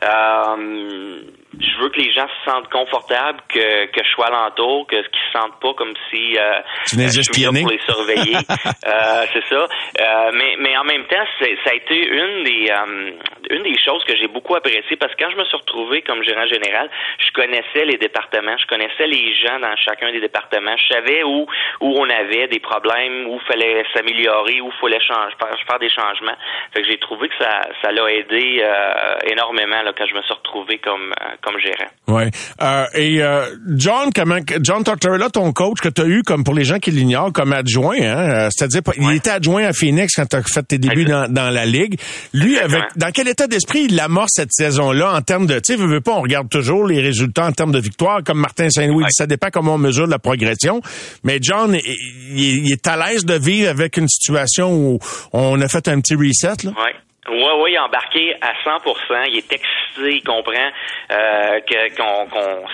Euh, 0.02 1.20
je 1.58 1.82
veux 1.82 1.88
que 1.88 2.00
les 2.00 2.12
gens 2.12 2.26
se 2.28 2.50
sentent 2.50 2.68
confortables, 2.68 3.40
que, 3.48 3.86
que 3.86 4.04
je 4.04 4.10
sois 4.10 4.26
alentour, 4.26 4.86
que 4.86 4.96
qu'ils 4.96 5.26
se 5.32 5.38
sentent 5.38 5.58
pas 5.60 5.72
comme 5.74 5.94
si 6.10 6.36
euh, 6.36 6.60
tu 6.86 6.96
je 7.00 7.22
suis 7.22 7.42
là 7.42 7.50
pour 7.50 7.70
les 7.70 7.80
surveiller. 7.80 8.36
euh, 8.86 9.24
c'est 9.32 9.44
ça. 9.46 9.64
Euh, 9.64 10.30
mais, 10.34 10.56
mais 10.58 10.76
en 10.76 10.84
même 10.84 11.04
temps, 11.06 11.24
ça 11.40 11.70
a 11.70 11.74
été 11.74 12.06
une 12.06 12.44
des 12.44 12.70
euh, 12.70 13.10
une 13.50 13.62
des 13.62 13.78
choses 13.82 14.04
que 14.04 14.14
j'ai 14.16 14.28
beaucoup 14.28 14.54
appréciées 14.54 14.96
parce 14.96 15.14
que 15.14 15.24
quand 15.24 15.30
je 15.30 15.36
me 15.36 15.44
suis 15.44 15.56
retrouvé 15.56 16.02
comme 16.02 16.22
gérant 16.22 16.46
général, 16.46 16.90
je 17.18 17.32
connaissais 17.32 17.84
les 17.86 17.96
départements, 17.96 18.56
je 18.58 18.66
connaissais 18.66 19.06
les 19.06 19.34
gens 19.36 19.58
dans 19.58 19.74
chacun 19.76 20.12
des 20.12 20.20
départements, 20.20 20.76
je 20.76 20.94
savais 20.94 21.22
où 21.24 21.46
où 21.80 21.98
on 21.98 22.10
avait 22.10 22.48
des 22.48 22.60
problèmes, 22.60 23.26
où 23.28 23.38
fallait 23.48 23.84
s'améliorer, 23.94 24.60
où 24.60 24.70
fallait 24.80 25.00
changer, 25.00 25.34
faire, 25.66 25.78
des 25.78 25.90
changements. 25.90 26.36
Fait 26.74 26.82
que 26.82 26.88
j'ai 26.88 26.98
trouvé 26.98 27.28
que 27.28 27.36
ça 27.38 27.62
ça 27.82 27.90
l'a 27.90 28.12
aidé 28.12 28.60
euh, 28.62 29.30
énormément 29.30 29.82
là, 29.82 29.92
quand 29.96 30.06
je 30.06 30.14
me 30.14 30.22
suis 30.22 30.34
retrouvé 30.34 30.78
comme 30.78 31.14
comme 31.42 31.54
gérant. 31.60 31.90
Oui. 32.08 32.30
Euh, 32.62 32.84
et 32.94 33.22
euh, 33.22 33.46
John, 33.76 34.10
comment, 34.14 34.38
John 34.60 34.82
Tortorella, 34.82 35.28
ton 35.30 35.52
coach 35.52 35.80
que 35.80 35.88
tu 35.88 36.02
as 36.02 36.06
eu, 36.06 36.22
comme 36.22 36.44
pour 36.44 36.54
les 36.54 36.64
gens 36.64 36.78
qui 36.78 36.90
l'ignorent, 36.90 37.32
comme 37.32 37.52
adjoint, 37.52 37.96
hein, 38.00 38.30
euh, 38.30 38.48
c'est-à-dire 38.50 38.82
il 38.96 39.12
était 39.12 39.30
adjoint 39.30 39.64
à 39.64 39.72
Phoenix 39.72 40.14
quand 40.14 40.26
tu 40.26 40.36
as 40.36 40.42
fait 40.42 40.62
tes 40.62 40.78
débuts 40.78 41.04
dans, 41.04 41.30
dans, 41.30 41.50
la 41.50 41.66
ligue. 41.66 41.98
Lui, 42.32 42.58
avec 42.58 42.82
dans 42.96 43.10
quel 43.10 43.28
état 43.28 43.46
d'esprit 43.46 43.86
il 43.88 44.00
amorce 44.00 44.32
cette 44.34 44.52
saison-là 44.52 45.14
en 45.14 45.20
termes 45.22 45.46
de, 45.46 45.58
tu 45.58 45.76
sais, 45.76 45.76
veux 45.76 46.00
pas, 46.00 46.12
on 46.12 46.22
regarde 46.22 46.48
toujours 46.48 46.86
les 46.86 47.00
résultats 47.00 47.46
en 47.46 47.52
termes 47.52 47.72
de 47.72 47.80
victoire, 47.80 48.22
comme 48.24 48.38
Martin 48.38 48.70
Saint-Louis 48.70 49.04
ça 49.10 49.26
dépend 49.26 49.48
comment 49.52 49.74
on 49.74 49.78
mesure 49.78 50.06
la 50.06 50.18
progression. 50.18 50.80
Mais 51.24 51.38
John, 51.40 51.76
il, 52.34 52.72
est 52.72 52.86
à 52.86 52.96
l'aise 52.96 53.24
de 53.24 53.34
vivre 53.34 53.68
avec 53.68 53.96
une 53.96 54.08
situation 54.08 54.72
où 54.72 54.98
on 55.32 55.60
a 55.60 55.68
fait 55.68 55.88
un 55.88 56.00
petit 56.00 56.14
reset. 56.14 56.64
Là? 56.64 56.70
Ouais. 56.70 56.94
Oui, 57.30 57.50
oui, 57.58 57.78
embarqué 57.78 58.34
à 58.40 58.52
100% 58.64 59.28
Il 59.28 59.38
est 59.38 59.52
excité, 59.52 59.66
il 59.98 60.22
comprend 60.22 60.70
euh, 61.12 61.60
que 61.60 61.96
qu'on, 61.96 62.28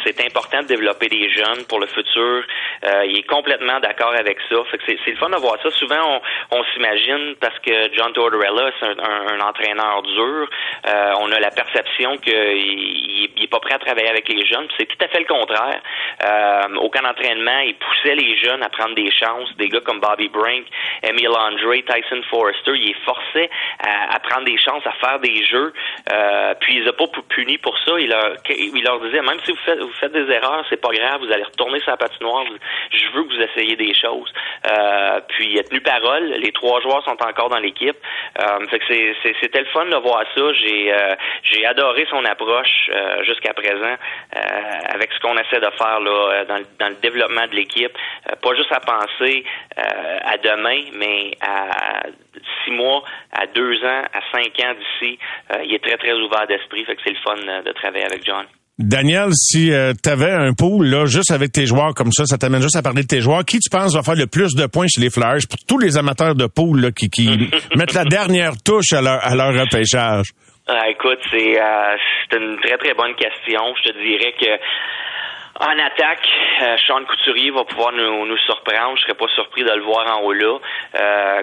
c'est 0.05 0.21
important 0.25 0.63
de 0.63 0.67
développer 0.69 1.09
des 1.09 1.31
jeunes 1.31 1.65
pour 1.69 1.81
le 1.81 1.87
futur. 1.87 2.45
Euh, 2.85 3.05
il 3.07 3.19
est 3.19 3.29
complètement 3.29 3.81
d'accord 3.81 4.15
avec 4.15 4.39
ça. 4.49 4.57
Fait 4.71 4.79
que 4.79 4.85
c'est, 4.87 5.11
le 5.11 5.17
fun 5.17 5.31
de 5.31 5.37
voir 5.37 5.57
ça. 5.63 5.71
Souvent, 5.73 6.21
on, 6.51 6.59
on 6.59 6.65
s'imagine 6.73 7.35
parce 7.41 7.59
que 7.61 7.93
John 7.95 8.13
Tortorella, 8.13 8.71
c'est 8.79 8.87
un, 8.87 9.35
un, 9.35 9.41
entraîneur 9.41 10.03
dur. 10.03 10.49
Euh, 10.87 11.13
on 11.21 11.33
a 11.33 11.41
la 11.41 11.51
perception 11.51 12.17
qu'il 12.19 12.33
il, 12.35 13.31
il 13.37 13.45
est 13.45 13.51
pas 13.51 13.61
prêt 13.61 13.75
à 13.75 13.79
travailler 13.79 14.09
avec 14.09 14.29
les 14.29 14.45
jeunes. 14.47 14.69
C'est 14.79 14.87
tout 14.87 15.05
à 15.05 15.09
fait 15.09 15.21
le 15.21 15.27
contraire. 15.27 15.81
Euh, 16.25 16.77
au 16.77 16.91
camp 16.91 17.03
d'entraînement, 17.03 17.59
il 17.61 17.75
poussait 17.75 18.15
les 18.15 18.37
jeunes 18.39 18.63
à 18.63 18.69
prendre 18.69 18.95
des 18.95 19.11
chances. 19.11 19.55
Des 19.57 19.69
gars 19.69 19.81
comme 19.81 20.01
Bobby 20.01 20.29
Brink, 20.29 20.67
Emile 21.03 21.29
Andre, 21.29 21.75
Tyson 21.87 22.23
Forrester, 22.31 22.73
il 22.75 22.91
est 22.91 23.05
forcé 23.05 23.51
à, 23.81 24.15
à 24.15 24.21
prendre 24.21 24.44
des 24.45 24.57
chances 24.59 24.87
à 24.87 24.93
faire 24.93 25.19
des 25.21 25.45
jeux. 25.45 25.73
Euh, 26.13 26.55
puis 26.61 26.77
il 26.77 26.83
les 26.83 26.89
a 26.89 26.93
pas 26.93 27.07
puni 27.29 27.59
pour 27.59 27.77
ça. 27.79 27.99
Il 27.99 28.09
leur, 28.09 29.01
disait 29.01 29.23
même 29.23 29.41
si 29.45 29.51
vous 29.53 29.59
faites, 29.65 29.79
vous 29.79 29.93
faites 30.01 30.13
des 30.13 30.31
erreurs, 30.31 30.65
c'est 30.69 30.81
pas 30.81 30.91
grave, 30.91 31.21
vous 31.21 31.33
allez 31.33 31.45
retourner 31.45 31.81
sur 31.81 31.91
la 31.91 31.97
patinoire. 31.97 32.45
Je 32.91 33.11
veux 33.13 33.25
que 33.25 33.35
vous 33.35 33.41
essayiez 33.41 33.77
des 33.77 33.95
choses. 33.95 34.33
Euh, 34.71 35.21
puis 35.29 35.53
il 35.53 35.59
a 35.59 35.65
tenu 35.65 35.81
parole. 35.81 36.25
Les 36.39 36.53
trois 36.53 36.81
joueurs 36.81 37.05
sont 37.05 37.17
encore 37.23 37.49
dans 37.49 37.59
l'équipe. 37.59 37.97
Euh, 38.41 38.67
c'était 39.41 39.61
le 39.61 39.67
fun 39.67 39.87
de 39.87 39.97
voir 39.97 40.25
ça. 40.35 40.53
J'ai, 40.53 40.93
euh, 40.93 41.15
adoré 41.67 42.07
son 42.11 42.23
approche 42.27 42.91
jusqu'à 43.23 43.55
présent 43.55 43.97
avec 44.93 45.11
ce 45.13 45.21
qu'on 45.21 45.37
essaie 45.39 45.61
de 45.61 45.71
faire 45.79 45.99
là 45.99 46.45
dans, 46.45 46.61
dans 46.79 46.89
le 46.89 46.95
développement 46.97 47.47
de 47.47 47.57
l'équipe. 47.57 47.97
pas 48.43 48.55
juste 48.55 48.71
à 48.71 48.81
penser 48.81 49.45
à 49.77 50.37
demain, 50.37 50.83
mais 50.93 51.33
à 51.41 52.03
six 52.65 52.71
mois, 52.71 53.03
à 53.33 53.47
deux 53.47 53.83
ans, 53.85 54.03
à 54.13 54.21
cinq 54.35 54.65
ans 54.65 54.75
d'ici. 54.75 55.19
Euh, 55.53 55.65
il 55.65 55.75
est 55.75 55.83
très, 55.83 55.97
très 55.97 56.13
ouvert 56.13 56.47
d'esprit. 56.49 56.85
Fait 56.85 56.97
que 56.97 57.03
c'est 57.05 57.13
le 57.13 57.23
fun 57.25 57.37
euh, 57.49 57.63
de 57.63 57.73
travailler 57.73 58.05
avec 58.05 58.25
John. 58.25 58.45
Daniel, 58.77 59.29
si 59.33 59.73
euh, 59.73 59.93
tu 60.03 60.11
avais 60.11 60.33
un 60.33 60.53
pool 60.53 60.87
là, 60.87 61.07
juste 61.07 61.31
avec 61.31 61.53
tes 61.53 61.65
joueurs 61.65 61.95
comme 61.95 62.11
ça, 62.11 62.25
ça 62.27 62.39
t'amène 62.39 62.61
juste 62.61 62.77
à 62.77 62.83
parler 62.83 63.03
de 63.03 63.07
tes 63.07 63.21
joueurs, 63.21 63.45
qui 63.45 63.61
tu 63.61 63.71
penses 63.71 63.95
va 63.95 64.03
faire 64.03 64.17
le 64.17 64.27
plus 64.27 64.55
de 64.57 64.67
points 64.67 64.87
chez 64.89 65.01
les 65.01 65.11
Flyers 65.11 65.47
pour 65.49 65.61
tous 65.69 65.79
les 65.79 65.97
amateurs 65.97 66.35
de 66.35 66.47
pool 66.47 66.81
là, 66.81 66.91
qui, 66.91 67.09
qui 67.09 67.29
mettent 67.77 67.95
la 67.95 68.05
dernière 68.05 68.55
touche 68.65 68.93
à 68.93 69.01
leur, 69.01 69.25
à 69.25 69.37
leur 69.37 69.55
repêchage? 69.55 70.27
Ah, 70.67 70.89
écoute, 70.89 71.21
c'est 71.31 71.61
c'est 72.31 72.39
une 72.41 72.57
très 72.57 72.79
très 72.79 72.95
bonne 72.95 73.15
question. 73.15 73.61
Je 73.85 73.91
te 73.91 74.03
dirais 74.03 74.33
que 74.41 74.49
en 75.61 75.79
attaque, 75.79 76.27
euh, 76.63 76.77
Sean 76.87 77.05
Couturier 77.05 77.51
va 77.51 77.65
pouvoir 77.65 77.93
nous, 77.93 78.27
nous 78.27 78.39
surprendre. 78.39 78.97
Je 78.97 79.03
serais 79.03 79.15
pas 79.15 79.29
surpris 79.35 79.63
de 79.63 79.71
le 79.71 79.83
voir 79.83 80.07
en 80.17 80.23
haut 80.23 80.33
là. 80.33 80.59
Euh, 80.99 81.43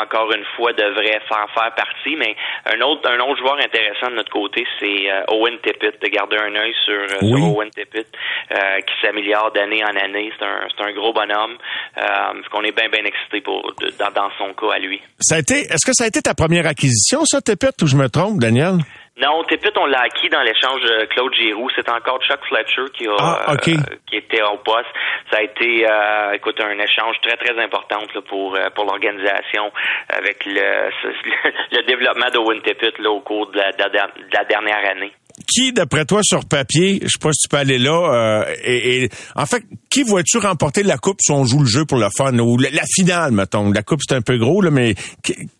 encore 0.00 0.32
une 0.32 0.44
fois, 0.56 0.72
devrait 0.72 1.20
faire 1.28 1.46
faire 1.54 1.74
partie. 1.74 2.16
Mais 2.16 2.36
un 2.66 2.80
autre 2.82 3.08
un 3.10 3.18
autre 3.20 3.38
joueur 3.38 3.56
intéressant 3.58 4.10
de 4.10 4.16
notre 4.16 4.30
côté, 4.30 4.66
c'est 4.78 5.10
euh, 5.10 5.24
Owen 5.28 5.58
Tippett. 5.62 6.00
De 6.00 6.08
garder 6.08 6.36
un 6.38 6.54
œil 6.54 6.74
sur, 6.84 6.94
euh, 6.94 7.52
Owen 7.52 7.70
Tippett, 7.70 8.06
qui 8.10 8.94
s'améliore 9.02 9.52
d'année 9.52 9.84
en 9.84 9.96
année. 9.96 10.32
C'est 10.38 10.44
un, 10.44 10.66
c'est 10.68 10.84
un 10.84 10.92
gros 10.92 11.12
bonhomme. 11.12 11.56
Euh, 11.98 12.42
qu'on 12.50 12.62
est 12.62 12.76
bien 12.76 12.88
bien 12.88 13.04
excité 13.04 13.40
pour 13.40 13.74
dans, 13.98 14.10
dans 14.10 14.30
son 14.38 14.52
cas 14.54 14.74
à 14.74 14.78
lui. 14.78 15.00
Ça 15.18 15.36
a 15.36 15.38
été. 15.38 15.60
Est-ce 15.60 15.86
que 15.86 15.92
ça 15.92 16.04
a 16.04 16.06
été 16.06 16.20
ta 16.20 16.34
première 16.34 16.66
acquisition, 16.66 17.24
ça 17.24 17.40
Tippett, 17.40 17.80
ou 17.82 17.86
je 17.86 17.96
me 17.96 18.08
trompe, 18.08 18.38
Daniel? 18.38 18.78
Non, 19.20 19.44
Tippett, 19.44 19.76
on 19.76 19.84
l'a 19.84 20.00
acquis 20.00 20.30
dans 20.30 20.40
l'échange 20.40 20.80
de 20.80 21.04
Claude 21.06 21.34
Giroux. 21.34 21.68
C'est 21.76 21.88
encore 21.90 22.22
Chuck 22.22 22.40
Fletcher 22.48 22.90
qui 22.96 23.06
a 23.06 23.14
ah, 23.18 23.52
euh, 23.52 23.56
qui 24.08 24.16
était 24.16 24.42
au 24.42 24.56
poste. 24.58 24.88
Ça 25.30 25.38
a 25.38 25.42
été, 25.42 25.84
euh, 25.86 26.32
écoute, 26.32 26.58
un 26.60 26.78
échange 26.78 27.16
très 27.22 27.36
très 27.36 27.62
important 27.62 27.98
pour 28.28 28.56
euh, 28.56 28.70
pour 28.74 28.86
l'organisation 28.86 29.70
avec 30.08 30.46
le 30.46 30.88
le 31.72 31.86
développement 31.86 32.30
d'Owen 32.32 32.62
Tippett 32.62 32.98
là 32.98 33.10
au 33.10 33.20
cours 33.20 33.50
de 33.50 33.58
la, 33.58 34.44
dernière 34.44 34.90
année 34.90 35.12
qui, 35.48 35.72
d'après 35.72 36.04
toi, 36.04 36.20
sur 36.22 36.40
papier, 36.46 36.98
je 37.02 37.08
sais 37.08 37.18
pas 37.20 37.32
si 37.32 37.48
tu 37.48 37.48
peux 37.48 37.56
aller 37.56 37.78
là, 37.78 38.44
et, 38.62 39.08
en 39.34 39.46
fait, 39.46 39.62
qui 39.90 40.02
vois-tu 40.04 40.38
remporter 40.38 40.82
la 40.82 40.96
coupe 40.96 41.18
si 41.20 41.32
on 41.32 41.44
joue 41.44 41.60
le 41.60 41.66
jeu 41.66 41.84
pour 41.84 41.98
le 41.98 42.08
fun? 42.16 42.38
Ou 42.38 42.56
la, 42.58 42.82
finale, 42.94 43.32
mettons. 43.32 43.70
La 43.72 43.82
coupe 43.82 44.00
c'est 44.06 44.14
un 44.14 44.22
peu 44.22 44.38
gros 44.38 44.62
là, 44.62 44.70
mais 44.70 44.94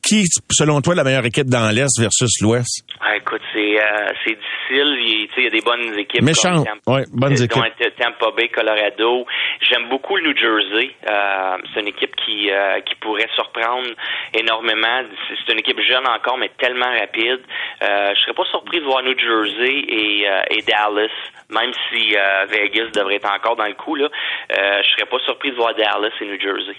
qui, 0.02 0.24
selon 0.50 0.80
toi, 0.80 0.94
la 0.94 1.04
meilleure 1.04 1.26
équipe 1.26 1.48
dans 1.48 1.70
l'est 1.74 1.98
versus 1.98 2.40
l'ouest? 2.40 2.84
Ah, 3.00 3.16
Écoute, 3.16 3.42
c'est 3.52 3.76
c'est 4.24 4.36
difficile. 4.36 4.96
Il, 5.00 5.28
il 5.36 5.44
y 5.44 5.46
a 5.46 5.50
des 5.50 5.60
bonnes 5.60 5.98
équipes. 5.98 6.22
Méchant. 6.22 6.64
Oui, 6.86 7.02
bonnes 7.12 7.40
équipes. 7.40 7.62
Tampa 7.98 8.30
Bay, 8.36 8.48
Colorado. 8.48 9.26
J'aime 9.60 9.88
beaucoup 9.88 10.16
le 10.16 10.28
New 10.28 10.36
Jersey. 10.36 10.90
Euh, 11.08 11.56
c'est 11.72 11.80
une 11.80 11.88
équipe 11.88 12.14
qui 12.16 12.50
euh, 12.50 12.80
qui 12.80 12.94
pourrait 12.96 13.28
surprendre 13.34 13.88
énormément. 14.34 15.02
C'est 15.28 15.52
une 15.52 15.58
équipe 15.60 15.80
jeune 15.80 16.06
encore, 16.06 16.38
mais 16.38 16.50
tellement 16.58 16.90
rapide. 16.90 17.40
Euh, 17.82 18.12
je 18.14 18.20
serais 18.20 18.34
pas 18.34 18.44
surpris 18.50 18.80
de 18.80 18.84
voir 18.84 19.02
New 19.02 19.18
Jersey 19.18 19.84
et, 19.88 20.28
euh, 20.28 20.42
et 20.50 20.62
Dallas, 20.62 21.12
même 21.50 21.72
si 21.88 22.16
euh, 22.16 22.46
Vegas 22.48 22.90
devrait 22.94 23.16
être 23.16 23.30
encore 23.30 23.56
dans 23.56 23.66
le 23.66 23.74
coup. 23.74 23.94
Là, 23.94 24.08
je 24.50 24.88
serais 24.96 25.08
pas 25.10 25.18
surpris 25.24 25.50
de 25.50 25.56
voir 25.56 25.74
Dallas 25.74 26.12
et 26.20 26.24
New 26.26 26.40
Jersey. 26.40 26.76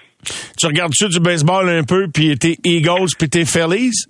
Tu 0.57 0.67
regardes-tu 0.67 1.09
du 1.09 1.19
baseball 1.19 1.69
un 1.69 1.83
peu, 1.83 2.07
puis 2.13 2.37
tes 2.37 2.57
Eagles, 2.63 3.09
puis 3.17 3.29
tes 3.29 3.45
Phillies? 3.45 4.05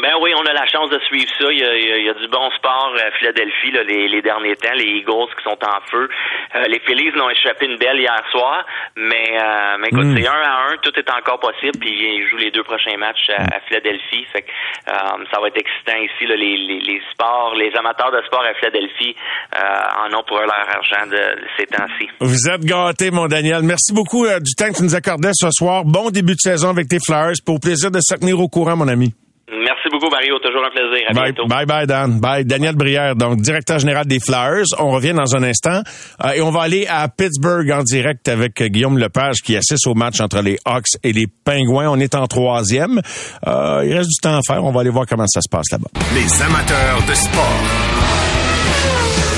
Ben 0.00 0.14
oui, 0.22 0.32
on 0.34 0.46
a 0.46 0.52
la 0.54 0.66
chance 0.66 0.88
de 0.88 0.98
suivre 1.00 1.28
ça. 1.38 1.52
Il 1.52 1.58
y 1.58 1.64
a, 1.64 1.76
il 1.76 2.06
y 2.06 2.08
a 2.08 2.14
du 2.14 2.26
bon 2.28 2.48
sport 2.56 2.94
à 2.96 3.10
Philadelphie 3.18 3.72
là, 3.72 3.82
les, 3.82 4.08
les, 4.08 4.22
derniers 4.22 4.56
temps. 4.56 4.72
Les 4.74 5.04
Eagles 5.04 5.28
qui 5.36 5.44
sont 5.44 5.58
en 5.60 5.80
feu. 5.90 6.08
Euh, 6.54 6.64
les 6.68 6.80
Phillies 6.80 7.12
n'ont 7.14 7.28
échappé 7.28 7.66
une 7.66 7.76
belle 7.76 8.00
hier 8.00 8.24
soir, 8.30 8.64
mais, 8.96 9.36
euh, 9.36 9.76
mais 9.80 9.88
écoute, 9.88 10.06
hmm. 10.06 10.16
c'est 10.16 10.26
un 10.26 10.40
à 10.40 10.72
un, 10.72 10.76
tout 10.80 10.92
est 10.96 11.10
encore 11.10 11.40
possible. 11.40 11.76
Puis 11.78 11.92
ils 11.92 12.26
jouent 12.28 12.38
les 12.38 12.50
deux 12.50 12.64
prochains 12.64 12.96
matchs 12.96 13.28
à, 13.36 13.60
Philadelphie. 13.68 14.24
Fait 14.32 14.42
que, 14.42 14.50
euh, 14.88 15.24
ça 15.30 15.40
va 15.40 15.48
être 15.48 15.60
excitant 15.60 16.00
ici. 16.00 16.26
Là, 16.26 16.36
les, 16.36 16.56
les, 16.56 16.80
les, 16.80 17.02
sports, 17.12 17.54
les 17.54 17.72
amateurs 17.76 18.12
de 18.12 18.22
sport 18.24 18.44
à 18.44 18.54
Philadelphie 18.54 19.14
en 19.52 20.16
ont 20.16 20.24
pour 20.24 20.38
leur 20.38 20.50
argent 20.52 21.06
de, 21.06 21.36
ces 21.58 21.66
temps-ci. 21.66 22.08
Vous 22.20 22.48
êtes 22.48 22.64
gâtés, 22.64 23.10
mon 23.10 23.26
Daniel. 23.26 23.62
Merci 23.62 23.92
beaucoup 23.92 24.26
du 24.26 24.54
temps 24.54 24.68
que 24.72 24.78
tu 24.78 24.84
nous 24.84 24.94
accordais 24.94 25.32
ce 25.34 25.50
soir. 25.50 25.84
Bon 25.84 26.10
début 26.10 26.34
de 26.34 26.40
saison 26.40 26.70
avec 26.70 26.88
tes 26.88 26.98
Flyers. 27.04 27.36
Pour 27.44 27.60
plaisir 27.60 27.90
de 27.90 28.00
se 28.00 28.14
tenir 28.14 28.40
au 28.40 28.48
courant, 28.48 28.76
mon 28.76 28.88
ami. 28.88 29.12
Merci 29.52 29.88
beaucoup, 29.90 30.08
Mario. 30.10 30.38
Toujours 30.38 30.64
un 30.64 30.70
plaisir. 30.70 31.06
À 31.08 31.12
bye, 31.12 31.32
bientôt. 31.32 31.46
Bye, 31.46 31.66
bye, 31.66 31.86
Dan. 31.86 32.20
Bye. 32.20 32.44
Daniel 32.44 32.74
Brière, 32.74 33.14
donc 33.14 33.40
directeur 33.40 33.78
général 33.78 34.06
des 34.06 34.18
Flyers. 34.18 34.64
On 34.78 34.90
revient 34.90 35.12
dans 35.12 35.36
un 35.36 35.42
instant 35.42 35.82
euh, 36.24 36.30
et 36.32 36.40
on 36.40 36.50
va 36.50 36.62
aller 36.62 36.86
à 36.88 37.08
Pittsburgh 37.08 37.70
en 37.70 37.82
direct 37.82 38.28
avec 38.28 38.62
Guillaume 38.62 38.98
Lepage 38.98 39.42
qui 39.44 39.56
assiste 39.56 39.86
au 39.86 39.94
match 39.94 40.20
entre 40.20 40.40
les 40.40 40.58
Hawks 40.64 40.96
et 41.02 41.12
les 41.12 41.26
Pingouins. 41.44 41.88
On 41.90 42.00
est 42.00 42.14
en 42.14 42.26
troisième. 42.26 43.00
Euh, 43.46 43.84
il 43.84 43.92
reste 43.94 44.08
du 44.08 44.20
temps 44.22 44.38
à 44.38 44.40
faire. 44.46 44.64
On 44.64 44.72
va 44.72 44.80
aller 44.80 44.90
voir 44.90 45.06
comment 45.06 45.26
ça 45.26 45.40
se 45.42 45.48
passe 45.50 45.70
là-bas. 45.70 45.88
Les 46.14 46.42
amateurs 46.42 47.02
de 47.06 47.14
sport. 47.14 47.60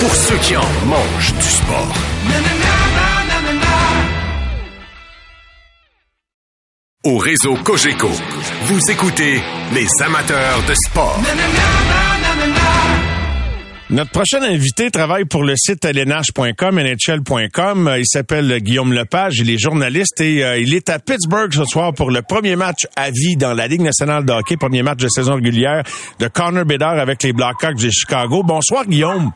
Pour 0.00 0.14
ceux 0.14 0.36
qui 0.36 0.56
en 0.56 0.86
mangent 0.86 1.34
du 1.34 1.42
sport. 1.42 1.92
Au 7.04 7.18
réseau 7.18 7.54
Cogeco, 7.56 8.08
vous 8.62 8.90
écoutez 8.90 9.38
les 9.74 9.86
amateurs 10.02 10.62
de 10.66 10.72
sport. 10.72 11.20
Notre 13.90 14.10
prochain 14.10 14.42
invité 14.42 14.90
travaille 14.90 15.26
pour 15.26 15.44
le 15.44 15.54
site 15.54 15.84
lnh.com, 15.84 16.80
nhl.com. 16.80 17.94
Il 17.98 18.06
s'appelle 18.06 18.58
Guillaume 18.60 18.94
Lepage, 18.94 19.38
il 19.38 19.50
est 19.50 19.58
journaliste 19.58 20.18
et 20.22 20.42
euh, 20.42 20.56
il 20.56 20.72
est 20.72 20.88
à 20.88 20.98
Pittsburgh 20.98 21.52
ce 21.52 21.66
soir 21.66 21.92
pour 21.92 22.10
le 22.10 22.22
premier 22.22 22.56
match 22.56 22.86
à 22.96 23.10
vie 23.10 23.36
dans 23.36 23.52
la 23.52 23.66
Ligue 23.66 23.82
nationale 23.82 24.24
de 24.24 24.32
hockey, 24.32 24.56
premier 24.56 24.82
match 24.82 25.00
de 25.00 25.08
saison 25.08 25.34
régulière 25.34 25.82
de 26.18 26.28
Connor 26.28 26.64
Bedard 26.64 26.98
avec 26.98 27.22
les 27.22 27.34
Blackhawks 27.34 27.82
de 27.82 27.90
Chicago. 27.90 28.42
Bonsoir 28.42 28.86
Guillaume. 28.86 29.30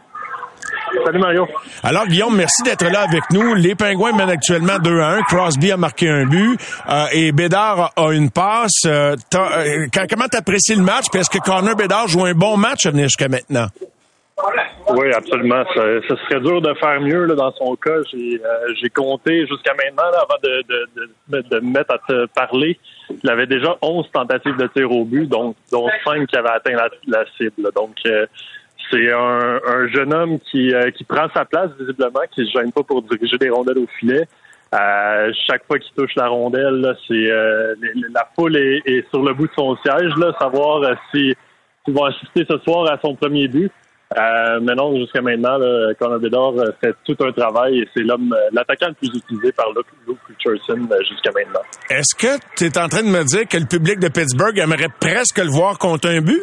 Salut 1.04 1.18
Mario. 1.18 1.46
Alors 1.82 2.06
Guillaume, 2.06 2.36
merci 2.36 2.62
d'être 2.62 2.84
là 2.90 3.02
avec 3.02 3.22
nous. 3.32 3.54
Les 3.54 3.74
Pingouins 3.74 4.12
mènent 4.12 4.30
actuellement 4.30 4.78
2 4.78 5.00
à 5.00 5.08
1. 5.10 5.22
Crosby 5.22 5.72
a 5.72 5.76
marqué 5.76 6.08
un 6.08 6.24
but 6.26 6.58
euh, 6.88 7.06
et 7.12 7.32
Bédard 7.32 7.92
a 7.96 8.12
une 8.12 8.30
passe. 8.30 8.84
Euh, 8.86 9.16
euh, 9.34 9.86
comment 10.08 10.26
t'apprécies 10.26 10.74
le 10.74 10.82
match? 10.82 11.06
Puis 11.10 11.20
est-ce 11.20 11.30
que 11.30 11.38
Connor 11.38 11.76
Bédard 11.76 12.08
joue 12.08 12.24
un 12.24 12.34
bon 12.34 12.56
match 12.56 12.86
à 12.86 12.90
venir 12.90 13.04
jusqu'à 13.04 13.28
maintenant? 13.28 13.66
Oui, 14.90 15.12
absolument. 15.12 15.64
Ça, 15.74 16.16
serait 16.16 16.40
dur 16.40 16.62
de 16.62 16.72
faire 16.74 17.00
mieux 17.00 17.24
là, 17.24 17.34
dans 17.34 17.52
son 17.52 17.74
cas. 17.76 18.00
J'ai 18.12 18.40
euh, 18.42 18.88
compté 18.94 19.46
jusqu'à 19.46 19.74
maintenant, 19.74 20.10
là, 20.10 20.22
avant 20.22 20.38
de, 20.42 20.62
de, 20.68 21.10
de, 21.28 21.48
de, 21.48 21.60
me 21.60 21.72
mettre 21.72 21.94
à 21.94 21.98
te 21.98 22.26
parler. 22.26 22.78
Il 23.22 23.28
avait 23.28 23.46
déjà 23.46 23.76
11 23.82 24.06
tentatives 24.12 24.56
de 24.56 24.66
tir 24.68 24.90
au 24.90 25.04
but, 25.04 25.26
donc 25.26 25.56
dont 25.72 25.88
5 26.04 26.26
qui 26.26 26.36
avaient 26.36 26.50
atteint 26.50 26.72
la, 26.72 26.88
la 27.06 27.24
cible. 27.36 27.68
Donc, 27.74 27.96
euh, 28.06 28.26
c'est 28.90 29.12
un, 29.12 29.60
un, 29.66 29.88
jeune 29.88 30.14
homme 30.14 30.38
qui, 30.50 30.74
euh, 30.74 30.90
qui 30.90 31.04
prend 31.04 31.28
sa 31.34 31.44
place, 31.44 31.70
visiblement, 31.78 32.20
qui 32.30 32.46
se 32.46 32.58
gêne 32.58 32.72
pas 32.72 32.82
pour 32.82 33.02
diriger 33.02 33.36
des 33.38 33.50
rondelles 33.50 33.78
au 33.78 33.86
filet. 33.98 34.26
Euh, 34.74 35.32
chaque 35.46 35.64
fois 35.66 35.78
qu'il 35.78 35.92
touche 35.94 36.14
la 36.16 36.28
rondelle, 36.28 36.94
c'est 37.06 37.14
euh, 37.14 37.74
la 38.12 38.28
foule 38.34 38.56
est, 38.56 38.82
est, 38.84 39.08
sur 39.08 39.22
le 39.22 39.32
bout 39.32 39.46
de 39.46 39.52
son 39.56 39.76
siège, 39.76 40.12
là, 40.18 40.32
savoir 40.38 40.82
euh, 40.82 40.94
si 41.10 41.34
ils 41.86 41.94
vont 41.94 42.04
assister 42.04 42.44
ce 42.48 42.58
soir 42.58 42.90
à 42.92 42.98
son 43.02 43.14
premier 43.14 43.48
but. 43.48 43.72
Euh, 44.16 44.60
mais 44.62 44.74
non, 44.74 44.94
jusqu'à 44.96 45.20
maintenant, 45.20 45.58
là, 45.58 46.18
Bedard 46.18 46.54
fait 46.82 46.94
tout 47.04 47.16
un 47.22 47.32
travail 47.32 47.80
et 47.80 47.88
c'est 47.94 48.02
l'homme, 48.02 48.34
l'attaquant 48.52 48.88
le 48.88 48.94
plus 48.94 49.08
utilisé 49.08 49.52
par 49.52 49.66
Luke, 49.74 49.86
Luke 50.06 50.18
jusqu'à 50.38 51.30
maintenant. 51.34 51.60
Est-ce 51.90 52.14
que 52.16 52.38
tu 52.56 52.64
es 52.64 52.78
en 52.78 52.88
train 52.88 53.02
de 53.02 53.08
me 53.08 53.22
dire 53.24 53.46
que 53.46 53.58
le 53.58 53.66
public 53.66 53.98
de 54.00 54.08
Pittsburgh 54.08 54.56
aimerait 54.58 54.88
presque 54.98 55.38
le 55.38 55.50
voir 55.50 55.78
contre 55.78 56.08
un 56.08 56.20
but? 56.22 56.42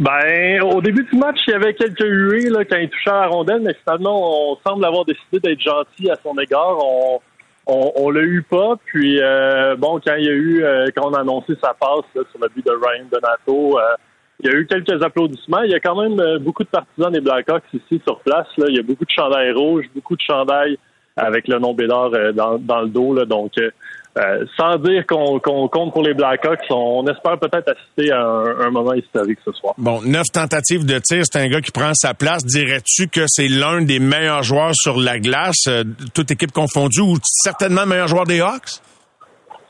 Ben, 0.00 0.62
au 0.62 0.80
début 0.80 1.04
du 1.04 1.18
match, 1.18 1.36
il 1.46 1.50
y 1.50 1.54
avait 1.54 1.74
quelques 1.74 2.00
huées 2.00 2.48
là, 2.48 2.64
quand 2.64 2.78
il 2.78 2.88
touchait 2.88 3.10
à 3.10 3.20
la 3.20 3.26
rondelle, 3.26 3.60
mais 3.60 3.74
finalement, 3.84 4.52
on 4.52 4.56
semble 4.66 4.82
avoir 4.86 5.04
décidé 5.04 5.40
d'être 5.40 5.60
gentil 5.60 6.10
à 6.10 6.16
son 6.22 6.34
égard. 6.38 6.78
On, 6.82 7.20
on, 7.66 7.92
on 7.96 8.10
l'a 8.10 8.22
eu 8.22 8.42
pas. 8.42 8.76
Puis, 8.86 9.20
euh, 9.20 9.76
bon, 9.76 10.00
quand 10.02 10.14
il 10.14 10.24
y 10.24 10.28
a 10.28 10.32
eu, 10.32 10.64
euh, 10.64 10.86
quand 10.96 11.10
on 11.10 11.12
a 11.12 11.20
annoncé 11.20 11.52
sa 11.62 11.74
passe 11.74 12.06
là, 12.14 12.22
sur 12.30 12.40
le 12.40 12.48
but 12.48 12.64
de 12.64 12.70
Ryan 12.70 13.04
Donato, 13.12 13.78
euh, 13.78 13.82
il 14.42 14.50
y 14.50 14.54
a 14.54 14.56
eu 14.56 14.66
quelques 14.66 15.02
applaudissements. 15.02 15.64
Il 15.64 15.70
y 15.70 15.74
a 15.74 15.80
quand 15.80 16.00
même 16.00 16.18
euh, 16.18 16.38
beaucoup 16.38 16.64
de 16.64 16.70
partisans 16.70 17.12
des 17.12 17.20
Blackhawks 17.20 17.64
ici 17.74 18.00
sur 18.06 18.20
place. 18.20 18.48
Là. 18.56 18.66
Il 18.70 18.76
y 18.76 18.80
a 18.80 18.82
beaucoup 18.82 19.04
de 19.04 19.10
chandails 19.10 19.52
rouges, 19.52 19.84
beaucoup 19.94 20.16
de 20.16 20.22
chandails 20.22 20.78
avec 21.16 21.48
le 21.48 21.58
nom 21.58 21.74
Bédard 21.74 22.10
euh, 22.14 22.32
dans, 22.32 22.58
dans, 22.58 22.82
le 22.82 22.88
dos. 22.88 23.14
Là. 23.14 23.24
Donc, 23.24 23.52
euh, 24.18 24.44
sans 24.56 24.76
dire 24.78 25.06
qu'on 25.06 25.38
qu 25.38 25.50
compte 25.70 25.92
pour 25.92 26.02
les 26.02 26.14
Blackhawks, 26.14 26.64
on 26.70 27.06
espère 27.06 27.38
peut-être 27.38 27.70
assister 27.70 28.10
à 28.10 28.20
un, 28.20 28.60
un, 28.66 28.70
moment 28.70 28.92
historique 28.92 29.38
ce 29.44 29.52
soir. 29.52 29.74
Bon, 29.78 30.00
neuf 30.02 30.26
tentatives 30.32 30.84
de 30.84 30.98
tir, 30.98 31.22
c'est 31.24 31.38
un 31.38 31.48
gars 31.48 31.60
qui 31.60 31.70
prend 31.70 31.92
sa 31.94 32.12
place. 32.12 32.44
Dirais-tu 32.44 33.06
que 33.06 33.20
c'est 33.28 33.46
l'un 33.46 33.82
des 33.82 34.00
meilleurs 34.00 34.42
joueurs 34.42 34.74
sur 34.74 34.98
la 34.98 35.20
glace, 35.20 35.66
euh, 35.68 35.84
toute 36.12 36.32
équipe 36.32 36.50
confondue, 36.50 37.02
ou 37.02 37.14
certainement 37.22 37.82
le 37.82 37.88
meilleur 37.88 38.08
joueur 38.08 38.24
des 38.24 38.40
Hawks? 38.40 38.80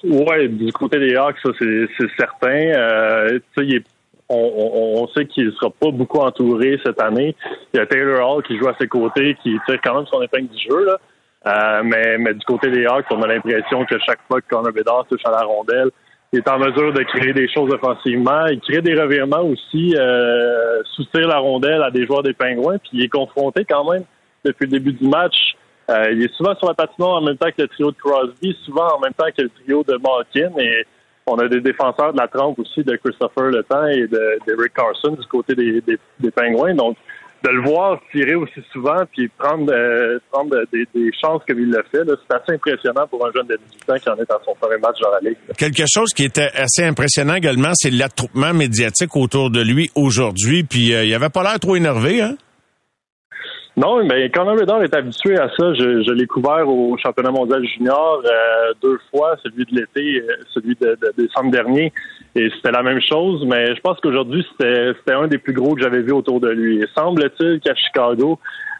Oui, 0.04 0.48
du 0.48 0.72
côté 0.72 0.98
des 0.98 1.14
Hawks, 1.16 1.36
ça 1.42 1.50
c'est 1.58 2.08
certain. 2.16 2.48
Euh, 2.48 3.38
il 3.58 3.74
est 3.76 3.84
on, 4.30 4.36
on, 4.36 5.02
on, 5.02 5.08
sait 5.08 5.26
qu'il 5.26 5.46
ne 5.46 5.50
sera 5.50 5.70
pas 5.70 5.90
beaucoup 5.90 6.18
entouré 6.18 6.78
cette 6.84 7.00
année. 7.02 7.34
Il 7.74 7.78
y 7.78 7.80
a 7.80 7.86
Taylor 7.86 8.26
Hall 8.26 8.44
qui 8.44 8.56
joue 8.56 8.68
à 8.68 8.76
ses 8.80 8.86
côtés, 8.86 9.36
qui 9.42 9.56
tire 9.66 9.80
quand 9.82 9.96
même 9.96 10.06
son 10.06 10.22
épingle 10.22 10.46
du 10.46 10.58
jeu. 10.70 10.84
Là. 10.84 10.98
Euh, 11.46 11.82
mais, 11.84 12.18
mais 12.18 12.34
du 12.34 12.44
côté 12.44 12.70
des 12.70 12.84
Hawks, 12.84 13.06
on 13.10 13.22
a 13.22 13.26
l'impression 13.26 13.84
que 13.86 13.98
chaque 14.00 14.20
fois 14.28 14.40
que 14.40 14.48
Connor 14.48 14.72
Bedard 14.72 15.06
touche 15.08 15.24
à 15.24 15.30
la 15.30 15.42
rondelle, 15.42 15.90
il 16.32 16.38
est 16.38 16.48
en 16.48 16.58
mesure 16.58 16.92
de 16.92 17.02
créer 17.02 17.32
des 17.32 17.48
choses 17.48 17.72
offensivement. 17.72 18.46
Il 18.46 18.60
crée 18.60 18.82
des 18.82 18.94
revirements 18.94 19.42
aussi, 19.42 19.94
euh, 19.96 20.82
la 21.14 21.38
rondelle 21.38 21.82
à 21.82 21.90
des 21.90 22.06
joueurs 22.06 22.22
des 22.22 22.34
Pingouins, 22.34 22.78
puis 22.78 22.90
il 22.92 23.04
est 23.04 23.08
confronté 23.08 23.64
quand 23.64 23.90
même 23.90 24.04
depuis 24.44 24.66
le 24.66 24.78
début 24.78 24.92
du 24.92 25.08
match. 25.08 25.54
Euh, 25.90 26.12
il 26.12 26.22
est 26.22 26.32
souvent 26.34 26.54
sur 26.54 26.68
la 26.68 26.74
patinoire 26.74 27.16
en 27.16 27.22
même 27.22 27.36
temps 27.36 27.48
que 27.48 27.62
le 27.62 27.68
trio 27.68 27.90
de 27.90 27.96
Crosby, 27.96 28.56
souvent 28.64 28.86
en 28.96 29.00
même 29.00 29.14
temps 29.14 29.26
que 29.36 29.42
le 29.42 29.48
trio 29.48 29.82
de 29.82 29.98
Malkin, 29.98 30.56
et 30.58 30.86
on 31.26 31.36
a 31.38 31.48
des 31.48 31.60
défenseurs 31.60 32.12
de 32.12 32.18
la 32.18 32.28
trempe 32.28 32.58
aussi 32.60 32.84
de 32.84 32.94
Christopher 32.96 33.44
Le 33.44 33.62
Temps 33.64 33.86
et 33.86 34.06
de, 34.06 34.38
de 34.46 34.56
Rick 34.56 34.74
Carson 34.74 35.12
du 35.12 35.26
côté 35.26 35.54
des, 35.54 35.80
des, 35.80 35.98
des 36.20 36.30
Pingouins. 36.30 36.74
Donc, 36.74 36.96
de 37.42 37.48
le 37.48 37.62
voir 37.62 38.00
tirer 38.12 38.34
aussi 38.34 38.60
souvent 38.72 38.98
puis 39.10 39.28
prendre, 39.28 39.72
euh, 39.72 40.18
prendre 40.30 40.56
des, 40.72 40.86
des, 40.94 41.10
chances 41.20 41.42
comme 41.48 41.58
il 41.58 41.70
l'a 41.70 41.82
fait, 41.84 42.02
c'est 42.04 42.34
assez 42.34 42.52
impressionnant 42.52 43.06
pour 43.08 43.26
un 43.26 43.32
jeune 43.32 43.46
de 43.46 43.58
18 43.72 43.90
ans 43.90 43.98
qui 43.98 44.08
en 44.10 44.16
est 44.16 44.28
dans 44.28 44.44
son 44.44 44.54
premier 44.60 44.78
match 44.78 44.98
dans 45.00 45.10
la 45.10 45.20
Ligue. 45.20 45.38
Quelque 45.56 45.84
chose 45.88 46.10
qui 46.14 46.24
était 46.24 46.50
assez 46.54 46.84
impressionnant 46.84 47.34
également, 47.34 47.70
c'est 47.74 47.90
l'attroupement 47.90 48.52
médiatique 48.52 49.16
autour 49.16 49.50
de 49.50 49.62
lui 49.62 49.90
aujourd'hui. 49.94 50.64
Puis 50.64 50.94
euh, 50.94 51.04
il 51.04 51.14
avait 51.14 51.30
pas 51.30 51.42
l'air 51.42 51.58
trop 51.58 51.76
énervé, 51.76 52.20
hein? 52.20 52.36
Non, 53.80 54.04
mais 54.04 54.28
Conor 54.28 54.56
Bedard 54.56 54.82
est 54.82 54.94
habitué 54.94 55.38
à 55.38 55.48
ça. 55.56 55.72
Je, 55.72 56.02
je 56.02 56.12
l'ai 56.12 56.26
couvert 56.26 56.68
au 56.68 56.98
championnat 56.98 57.30
mondial 57.30 57.64
junior 57.64 58.22
euh, 58.26 58.74
deux 58.82 58.98
fois, 59.10 59.36
celui 59.42 59.64
de 59.64 59.74
l'été, 59.74 60.22
celui 60.52 60.76
de, 60.78 60.98
de, 61.00 61.14
décembre 61.16 61.50
dernier, 61.50 61.90
et 62.34 62.50
c'était 62.54 62.72
la 62.72 62.82
même 62.82 63.00
chose. 63.00 63.42
Mais 63.46 63.74
je 63.74 63.80
pense 63.80 63.98
qu'aujourd'hui, 64.00 64.46
c'était 64.52 65.12
un 65.12 65.28
des 65.28 65.38
plus 65.38 65.54
gros 65.54 65.74
que 65.74 65.80
j'avais 65.80 66.02
vu 66.02 66.12
autour 66.12 66.40
de 66.40 66.50
lui. 66.50 66.82
Et 66.82 66.86
semble-t-il 66.94 67.60
qu'à 67.60 67.74
Chicago, 67.74 68.38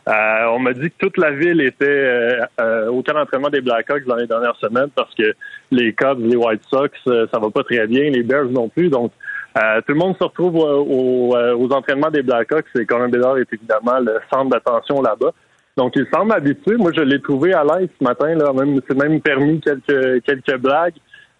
euh, 0.08 0.46
on 0.54 0.58
m'a 0.58 0.72
dit 0.72 0.90
que 0.90 0.96
toute 0.98 1.18
la 1.18 1.30
ville 1.30 1.60
était 1.60 1.84
euh, 1.86 2.40
euh, 2.60 2.88
au 2.88 3.02
camp 3.02 3.14
d'entraînement 3.14 3.50
des 3.50 3.60
Blackhawks 3.60 4.06
dans 4.06 4.16
les 4.16 4.26
dernières 4.26 4.56
semaines 4.56 4.88
parce 4.94 5.14
que 5.14 5.34
les 5.70 5.92
Cubs, 5.92 6.20
les 6.20 6.36
White 6.36 6.62
Sox, 6.70 6.90
ça 7.04 7.38
va 7.38 7.50
pas 7.50 7.62
très 7.62 7.86
bien, 7.86 8.10
les 8.10 8.22
Bears 8.22 8.46
non 8.46 8.68
plus. 8.68 8.88
Donc, 8.88 9.12
euh, 9.58 9.80
tout 9.80 9.92
le 9.92 9.98
monde 9.98 10.16
se 10.16 10.24
retrouve 10.24 10.56
aux, 10.56 11.34
aux 11.34 11.72
entraînements 11.72 12.10
des 12.10 12.22
Blackhawks 12.22 12.66
et 12.78 12.86
Colin 12.86 13.08
Bédard 13.08 13.38
est 13.38 13.52
évidemment 13.52 13.98
le 13.98 14.18
centre 14.32 14.50
d'attention 14.50 15.02
là-bas. 15.02 15.32
Donc, 15.76 15.92
il 15.96 16.06
semble 16.12 16.32
habitué. 16.32 16.76
Moi, 16.76 16.90
je 16.94 17.00
l'ai 17.00 17.20
trouvé 17.20 17.52
à 17.54 17.64
l'aise 17.64 17.88
ce 17.98 18.04
matin. 18.04 18.34
Là, 18.34 18.52
même, 18.52 18.80
c'est 18.86 18.96
même 18.96 19.20
permis 19.20 19.60
quelques 19.60 20.22
quelques 20.24 20.56
blagues. 20.58 20.94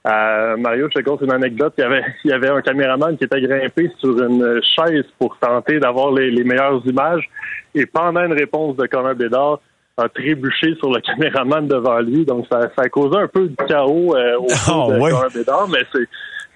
Euh, 0.06 0.56
Mario, 0.56 0.88
je 0.88 1.00
te 1.00 1.04
compte 1.04 1.20
une 1.20 1.32
anecdote. 1.32 1.74
Il 1.76 1.82
y 1.82 1.84
avait 1.84 2.04
il 2.24 2.30
y 2.30 2.32
avait 2.32 2.48
un 2.48 2.62
caméraman 2.62 3.16
qui 3.18 3.24
était 3.24 3.40
grimpé 3.40 3.90
sur 3.98 4.18
une 4.22 4.60
chaise 4.62 5.04
pour 5.18 5.36
tenter 5.38 5.78
d'avoir 5.78 6.12
les, 6.12 6.30
les 6.30 6.44
meilleures 6.44 6.80
images. 6.86 7.28
Et 7.74 7.86
pendant 7.86 8.24
une 8.24 8.32
réponse 8.32 8.76
de 8.76 8.86
Conor 8.86 9.14
Bédard, 9.14 9.60
a 9.98 10.08
trébuché 10.08 10.74
sur 10.76 10.90
le 10.90 11.00
caméraman 11.06 11.66
devant 11.66 12.00
lui. 12.00 12.24
Donc, 12.24 12.46
ça, 12.50 12.60
ça 12.74 12.82
a 12.82 12.88
causé 12.88 13.18
un 13.18 13.28
peu 13.28 13.48
de 13.48 13.56
chaos 13.68 14.16
euh, 14.16 14.36
autour 14.38 14.86
oh, 14.88 14.92
de 14.92 14.98
ouais. 15.00 15.10
Conor 15.10 15.30
Bédard, 15.34 15.68
mais 15.68 15.84
c'est 15.92 16.08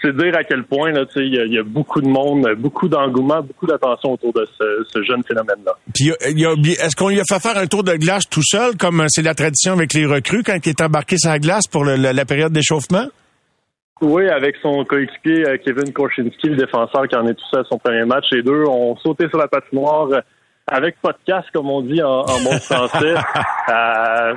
c'est 0.05 0.17
dire 0.17 0.37
à 0.37 0.45
quel 0.45 0.64
point 0.64 0.93
là, 0.93 1.05
il 1.17 1.35
y, 1.35 1.38
a, 1.38 1.47
y 1.47 1.59
a 1.59 1.62
beaucoup 1.62 2.01
de 2.03 2.09
monde, 2.09 2.47
beaucoup 2.59 2.88
d'engouement, 2.88 3.40
beaucoup 3.40 3.67
d'attention 3.67 4.12
autour 4.12 4.33
de 4.35 4.47
ce, 4.59 4.85
ce 4.93 5.03
jeune 5.03 5.23
phénomène-là. 5.25 5.73
Puis 5.95 6.11
est-ce 6.11 6.95
qu'on 6.95 7.09
lui 7.09 7.21
a 7.21 7.25
fait 7.27 7.40
faire 7.40 7.57
un 7.57 7.67
tour 7.67 7.83
de 7.83 7.95
glace 7.95 8.29
tout 8.29 8.43
seul, 8.45 8.77
comme 8.77 9.05
c'est 9.09 9.23
la 9.23 9.35
tradition 9.35 9.73
avec 9.73 9.95
les 9.95 10.05
recrues 10.05 10.43
quand 10.43 10.59
il 10.64 10.69
est 10.69 10.81
embarqué 10.83 11.17
sur 11.17 11.31
la 11.31 11.38
glace 11.38 11.67
pour 11.67 11.85
le, 11.85 11.97
la, 11.97 12.12
la, 12.12 12.25
période 12.25 12.53
d'échauffement? 12.53 13.07
Oui, 14.03 14.29
avec 14.29 14.57
son 14.61 14.85
coéquipier 14.85 15.49
euh, 15.49 15.57
Kevin 15.64 15.93
Korchinski, 15.93 16.49
le 16.49 16.57
défenseur 16.57 17.09
qui 17.09 17.17
en 17.17 17.27
est 17.27 17.35
tout 17.35 17.47
seul 17.51 17.61
à 17.61 17.64
son 17.64 17.79
premier 17.79 18.05
match. 18.05 18.27
Les 18.33 18.43
deux 18.43 18.64
ont 18.69 18.97
sauté 18.97 19.29
sur 19.29 19.38
la 19.38 19.49
patinoire 19.49 20.09
euh, 20.12 20.21
avec 20.67 20.97
podcast, 21.01 21.47
comme 21.55 21.71
on 21.71 21.81
dit 21.81 22.03
en, 22.03 22.21
en 22.21 22.43
bon 22.43 22.59
français. 22.59 23.14
euh, 23.69 24.35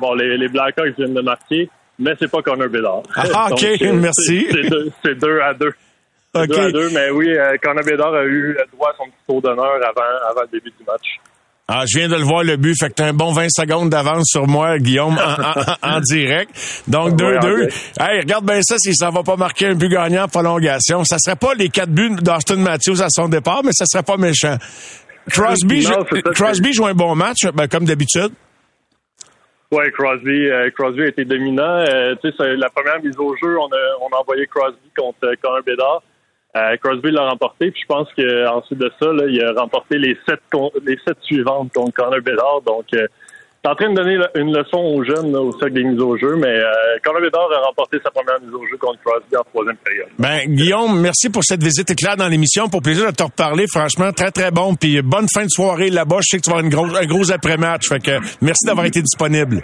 bon, 0.00 0.14
les, 0.14 0.36
les 0.38 0.48
Blackhawks 0.48 0.96
viennent 0.96 1.14
de 1.14 1.20
marquer 1.20 1.68
mais 1.98 2.12
c'est 2.18 2.30
pas 2.30 2.42
Connor 2.42 2.68
Bedard. 2.68 3.02
Ah, 3.16 3.48
OK, 3.52 3.60
Donc, 3.80 4.00
merci. 4.00 4.46
C'est 4.50 4.68
deux, 4.68 4.92
deux, 5.14 5.40
à 5.40 5.54
deux. 5.54 5.72
Deux 6.34 6.58
à 6.58 6.70
deux, 6.70 6.90
mais 6.90 7.10
oui, 7.10 7.28
euh, 7.28 7.56
Connor 7.62 7.84
Bedard 7.84 8.14
a 8.14 8.24
eu 8.24 8.56
droit 8.72 8.90
à 8.90 8.96
son 8.96 9.04
petit 9.04 9.26
tour 9.26 9.40
d'honneur 9.40 9.74
avant, 9.76 10.30
avant 10.30 10.42
le 10.42 10.48
début 10.48 10.72
du 10.78 10.84
match. 10.86 11.18
Ah, 11.66 11.84
je 11.86 11.98
viens 11.98 12.08
de 12.08 12.16
le 12.16 12.24
voir 12.24 12.44
le 12.44 12.58
but, 12.58 12.74
fait 12.78 12.90
que 12.90 12.94
t'as 12.94 13.06
un 13.06 13.14
bon 13.14 13.32
20 13.32 13.46
secondes 13.48 13.88
d'avance 13.88 14.26
sur 14.26 14.46
moi, 14.46 14.78
Guillaume, 14.78 15.18
en, 15.82 16.00
direct. 16.00 16.50
Donc 16.86 17.12
2-2. 17.18 17.72
Hey, 17.98 18.20
regarde 18.20 18.44
bien 18.44 18.60
ça 18.60 18.76
si 18.78 18.94
ça 18.94 19.08
va 19.08 19.22
pas 19.22 19.36
marquer 19.36 19.68
un 19.68 19.74
but 19.74 19.88
gagnant 19.88 20.24
en 20.24 20.28
prolongation. 20.28 21.04
Ça 21.04 21.16
serait 21.18 21.36
pas 21.36 21.54
les 21.54 21.70
quatre 21.70 21.88
buts 21.88 22.16
d'Austin 22.20 22.56
Matthews 22.56 23.00
à 23.00 23.06
son 23.08 23.28
départ, 23.28 23.62
mais 23.64 23.72
ça 23.72 23.86
serait 23.86 24.02
pas 24.02 24.18
méchant. 24.18 24.58
Crosby, 25.30 25.88
Crosby 26.34 26.74
joue 26.74 26.84
un 26.84 26.92
bon 26.92 27.14
match, 27.14 27.46
ben, 27.54 27.66
comme 27.66 27.86
d'habitude. 27.86 28.32
Oui, 29.74 29.90
Crosby, 29.90 30.48
euh, 30.48 30.70
Crosby 30.70 31.02
a 31.02 31.06
été 31.08 31.24
dominant. 31.24 31.84
Euh, 31.88 32.14
tu 32.22 32.30
sais, 32.30 32.54
la 32.54 32.70
première 32.70 33.02
mise 33.02 33.18
au 33.18 33.34
jeu, 33.34 33.58
on 33.58 33.66
a, 33.66 33.98
on 34.02 34.06
a 34.16 34.20
envoyé 34.20 34.46
Crosby 34.46 34.88
contre 34.96 35.18
euh, 35.24 35.34
Connor 35.42 35.64
Bedard. 35.66 36.02
Euh, 36.56 36.76
Crosby 36.76 37.10
l'a 37.10 37.28
remporté, 37.28 37.72
puis 37.72 37.80
je 37.82 37.86
pense 37.88 38.08
qu'ensuite 38.14 38.78
de 38.78 38.92
ça, 39.00 39.08
il 39.26 39.42
a 39.42 39.52
remporté 39.60 39.98
les 39.98 40.16
sept 40.28 40.38
les 40.84 40.96
sept 41.04 41.16
suivantes 41.22 41.72
contre 41.72 41.92
Connor 41.92 42.20
Bedard. 42.20 42.62
Donc, 42.64 42.86
est 43.64 43.70
en 43.70 43.74
train 43.74 43.90
de 43.90 43.94
donner 43.94 44.18
une 44.34 44.52
leçon 44.52 44.78
aux 44.78 45.04
jeunes 45.04 45.34
au 45.34 45.52
cercle 45.58 45.74
des 45.74 45.84
mises 45.84 46.00
au 46.00 46.16
jeu, 46.18 46.36
mais 46.36 46.48
euh, 46.48 47.20
Bedard 47.20 47.48
a 47.52 47.66
remporté 47.66 47.98
sa 48.04 48.10
première 48.10 48.40
mise 48.40 48.52
au 48.52 48.66
jeu 48.66 48.76
contre 48.76 49.00
Crosby 49.04 49.36
en 49.36 49.44
troisième 49.44 49.76
période. 49.76 50.08
Ben, 50.18 50.40
Guillaume, 50.46 51.00
merci 51.00 51.30
pour 51.30 51.42
cette 51.44 51.62
visite 51.62 51.90
éclair 51.90 52.16
dans 52.16 52.28
l'émission. 52.28 52.68
Pour 52.68 52.82
plaisir 52.82 53.06
de 53.06 53.16
te 53.16 53.22
reparler. 53.22 53.66
Franchement, 53.66 54.12
très, 54.12 54.30
très 54.30 54.50
bon. 54.50 54.74
Puis 54.74 55.00
bonne 55.02 55.26
fin 55.32 55.44
de 55.44 55.50
soirée 55.50 55.90
là-bas. 55.90 56.18
Je 56.20 56.28
sais 56.30 56.36
que 56.38 56.42
tu 56.42 56.50
vas 56.50 56.58
avoir 56.58 56.64
une 56.64 56.74
grosse, 56.74 57.02
un 57.02 57.06
gros 57.06 57.30
après-match. 57.32 57.88
Fait 57.88 58.00
que 58.00 58.18
merci 58.42 58.66
d'avoir 58.66 58.86
été 58.86 59.00
disponible. 59.00 59.62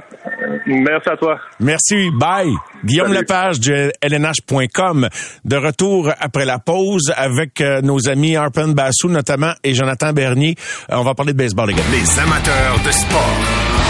Merci 0.66 1.08
à 1.10 1.16
toi. 1.16 1.38
Merci. 1.58 2.10
Bye. 2.12 2.54
Guillaume 2.84 3.12
Lepage 3.12 3.60
de 3.60 3.92
lnh.com. 4.02 5.08
De 5.44 5.56
retour 5.56 6.10
après 6.18 6.44
la 6.44 6.58
pause 6.58 7.12
avec 7.16 7.60
euh, 7.60 7.80
nos 7.82 8.08
amis 8.08 8.36
Arpen 8.36 8.72
Bassou 8.74 9.08
notamment 9.08 9.52
et 9.64 9.74
Jonathan 9.74 10.12
Bernier. 10.12 10.54
Euh, 10.90 10.96
on 10.96 11.02
va 11.02 11.14
parler 11.14 11.32
de 11.32 11.38
baseball 11.38 11.70
également. 11.70 11.92
Les 11.92 12.18
amateurs 12.20 12.78
de 12.84 12.90
sport. 12.90 13.89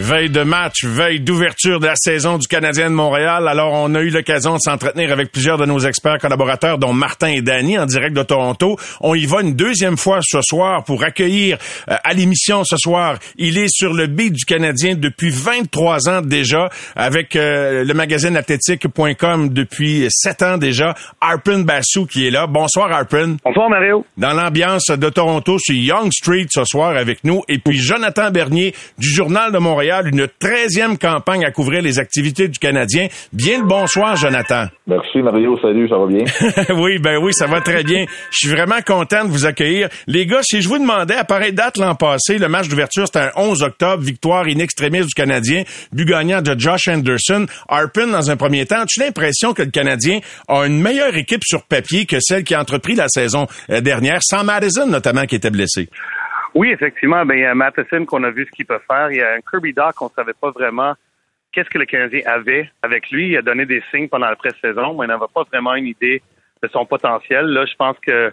Veille 0.00 0.30
de 0.30 0.44
match, 0.44 0.84
veille 0.84 1.18
d'ouverture 1.18 1.80
de 1.80 1.86
la 1.86 1.96
saison 1.96 2.38
du 2.38 2.46
Canadien 2.46 2.88
de 2.88 2.94
Montréal. 2.94 3.48
Alors, 3.48 3.72
on 3.72 3.92
a 3.96 4.00
eu 4.00 4.10
l'occasion 4.10 4.54
de 4.54 4.60
s'entretenir 4.60 5.10
avec 5.10 5.32
plusieurs 5.32 5.58
de 5.58 5.66
nos 5.66 5.80
experts 5.80 6.18
collaborateurs, 6.18 6.78
dont 6.78 6.92
Martin 6.92 7.26
et 7.26 7.42
Danny, 7.42 7.76
en 7.76 7.84
direct 7.84 8.14
de 8.14 8.22
Toronto. 8.22 8.76
On 9.00 9.16
y 9.16 9.26
va 9.26 9.40
une 9.40 9.54
deuxième 9.54 9.96
fois 9.96 10.20
ce 10.22 10.38
soir 10.40 10.84
pour 10.84 11.02
accueillir 11.02 11.58
euh, 11.90 11.96
à 12.04 12.14
l'émission 12.14 12.62
ce 12.62 12.76
soir. 12.76 13.18
Il 13.38 13.58
est 13.58 13.66
sur 13.68 13.92
le 13.92 14.06
beat 14.06 14.34
du 14.34 14.44
Canadien 14.44 14.94
depuis 14.94 15.30
23 15.30 16.08
ans 16.08 16.22
déjà, 16.22 16.68
avec 16.94 17.34
euh, 17.34 17.82
le 17.82 17.92
magazine 17.92 18.36
athlétique.com 18.36 19.48
depuis 19.48 20.06
7 20.10 20.42
ans 20.42 20.58
déjà. 20.58 20.94
Arpin 21.20 21.62
Bassou 21.64 22.06
qui 22.06 22.24
est 22.24 22.30
là. 22.30 22.46
Bonsoir, 22.46 22.92
Arpin. 22.92 23.36
Bonsoir, 23.44 23.68
Mario. 23.68 24.06
Dans 24.16 24.32
l'ambiance 24.32 24.86
de 24.86 25.08
Toronto, 25.08 25.58
sur 25.58 25.74
Young 25.74 26.12
Street 26.12 26.46
ce 26.50 26.62
soir 26.62 26.96
avec 26.96 27.24
nous. 27.24 27.42
Et 27.48 27.58
puis, 27.58 27.76
Jonathan 27.76 28.30
Bernier 28.30 28.72
du 28.96 29.08
Journal 29.08 29.50
de 29.50 29.58
Montréal 29.58 29.87
une 29.90 30.26
13e 30.26 30.98
campagne 30.98 31.44
à 31.44 31.50
couvrir 31.50 31.82
les 31.82 31.98
activités 31.98 32.48
du 32.48 32.58
Canadien. 32.58 33.08
Bien 33.32 33.58
le 33.58 33.64
bonsoir, 33.64 34.16
Jonathan. 34.16 34.66
Merci, 34.86 35.18
Mario. 35.18 35.58
Salut, 35.60 35.88
ça 35.88 35.96
va 35.98 36.06
bien? 36.06 36.24
oui, 36.76 36.98
ben 36.98 37.18
oui, 37.22 37.32
ça 37.32 37.46
va 37.46 37.60
très 37.60 37.82
bien. 37.82 38.04
Je 38.30 38.36
suis 38.36 38.48
vraiment 38.48 38.80
content 38.86 39.24
de 39.24 39.30
vous 39.30 39.46
accueillir. 39.46 39.88
Les 40.06 40.26
gars, 40.26 40.40
si 40.42 40.60
je 40.60 40.68
vous 40.68 40.78
demandais, 40.78 41.14
à 41.14 41.24
pareille 41.24 41.52
date 41.52 41.76
l'an 41.78 41.94
passé, 41.94 42.38
le 42.38 42.48
match 42.48 42.68
d'ouverture, 42.68 43.06
c'était 43.06 43.20
un 43.20 43.30
11 43.36 43.62
octobre, 43.62 44.02
victoire 44.02 44.44
in 44.46 44.58
extremis 44.58 45.00
du 45.00 45.14
Canadien, 45.14 45.62
but 45.92 46.06
gagnant 46.06 46.42
de 46.42 46.58
Josh 46.58 46.88
Anderson. 46.88 47.46
Harpin, 47.68 48.06
dans 48.08 48.30
un 48.30 48.36
premier 48.36 48.66
temps, 48.66 48.80
as-tu 48.80 49.00
l'impression 49.00 49.54
que 49.54 49.62
le 49.62 49.70
Canadien 49.70 50.20
a 50.48 50.66
une 50.66 50.80
meilleure 50.80 51.16
équipe 51.16 51.42
sur 51.44 51.62
papier 51.64 52.06
que 52.06 52.18
celle 52.20 52.44
qui 52.44 52.54
a 52.54 52.60
entrepris 52.60 52.94
la 52.94 53.08
saison 53.08 53.46
euh, 53.70 53.80
dernière, 53.80 54.20
sans 54.22 54.44
Madison 54.44 54.86
notamment 54.86 55.24
qui 55.24 55.36
était 55.36 55.50
blessé? 55.50 55.88
Oui, 56.54 56.70
effectivement. 56.70 57.24
Ben, 57.24 57.34
il 57.34 57.40
y 57.42 57.44
a 57.44 57.54
Matheson 57.54 58.04
qu'on 58.04 58.24
a 58.24 58.30
vu 58.30 58.46
ce 58.46 58.50
qu'il 58.50 58.66
peut 58.66 58.80
faire. 58.86 59.10
Il 59.10 59.18
y 59.18 59.22
a 59.22 59.34
un 59.34 59.40
Kirby 59.40 59.72
Doc 59.72 59.94
qu'on 59.94 60.08
savait 60.08 60.32
pas 60.32 60.50
vraiment 60.50 60.94
qu'est-ce 61.52 61.70
que 61.70 61.78
le 61.78 61.86
Canadien 61.86 62.22
avait 62.26 62.70
avec 62.82 63.10
lui. 63.10 63.28
Il 63.28 63.36
a 63.36 63.42
donné 63.42 63.66
des 63.66 63.82
signes 63.90 64.08
pendant 64.08 64.28
la 64.28 64.36
pré-saison, 64.36 64.94
mais 64.94 65.06
il 65.06 65.08
n'avait 65.08 65.24
pas 65.34 65.44
vraiment 65.44 65.74
une 65.74 65.86
idée 65.86 66.22
de 66.62 66.68
son 66.68 66.86
potentiel. 66.86 67.46
Là, 67.46 67.66
je 67.66 67.74
pense 67.74 67.98
que 68.00 68.32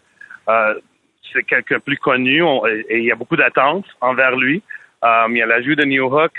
euh, 0.49 0.73
c'est 1.33 1.43
quelqu'un 1.43 1.79
plus 1.79 1.97
connu 1.97 2.43
et 2.89 2.99
il 2.99 3.05
y 3.05 3.11
a 3.11 3.15
beaucoup 3.15 3.35
d'attentes 3.35 3.85
envers 4.01 4.35
lui. 4.35 4.61
Euh, 5.03 5.25
il 5.29 5.37
y 5.37 5.41
a 5.41 5.45
l'ajout 5.45 5.75
de 5.75 5.85
New 5.85 6.05
Hook 6.05 6.31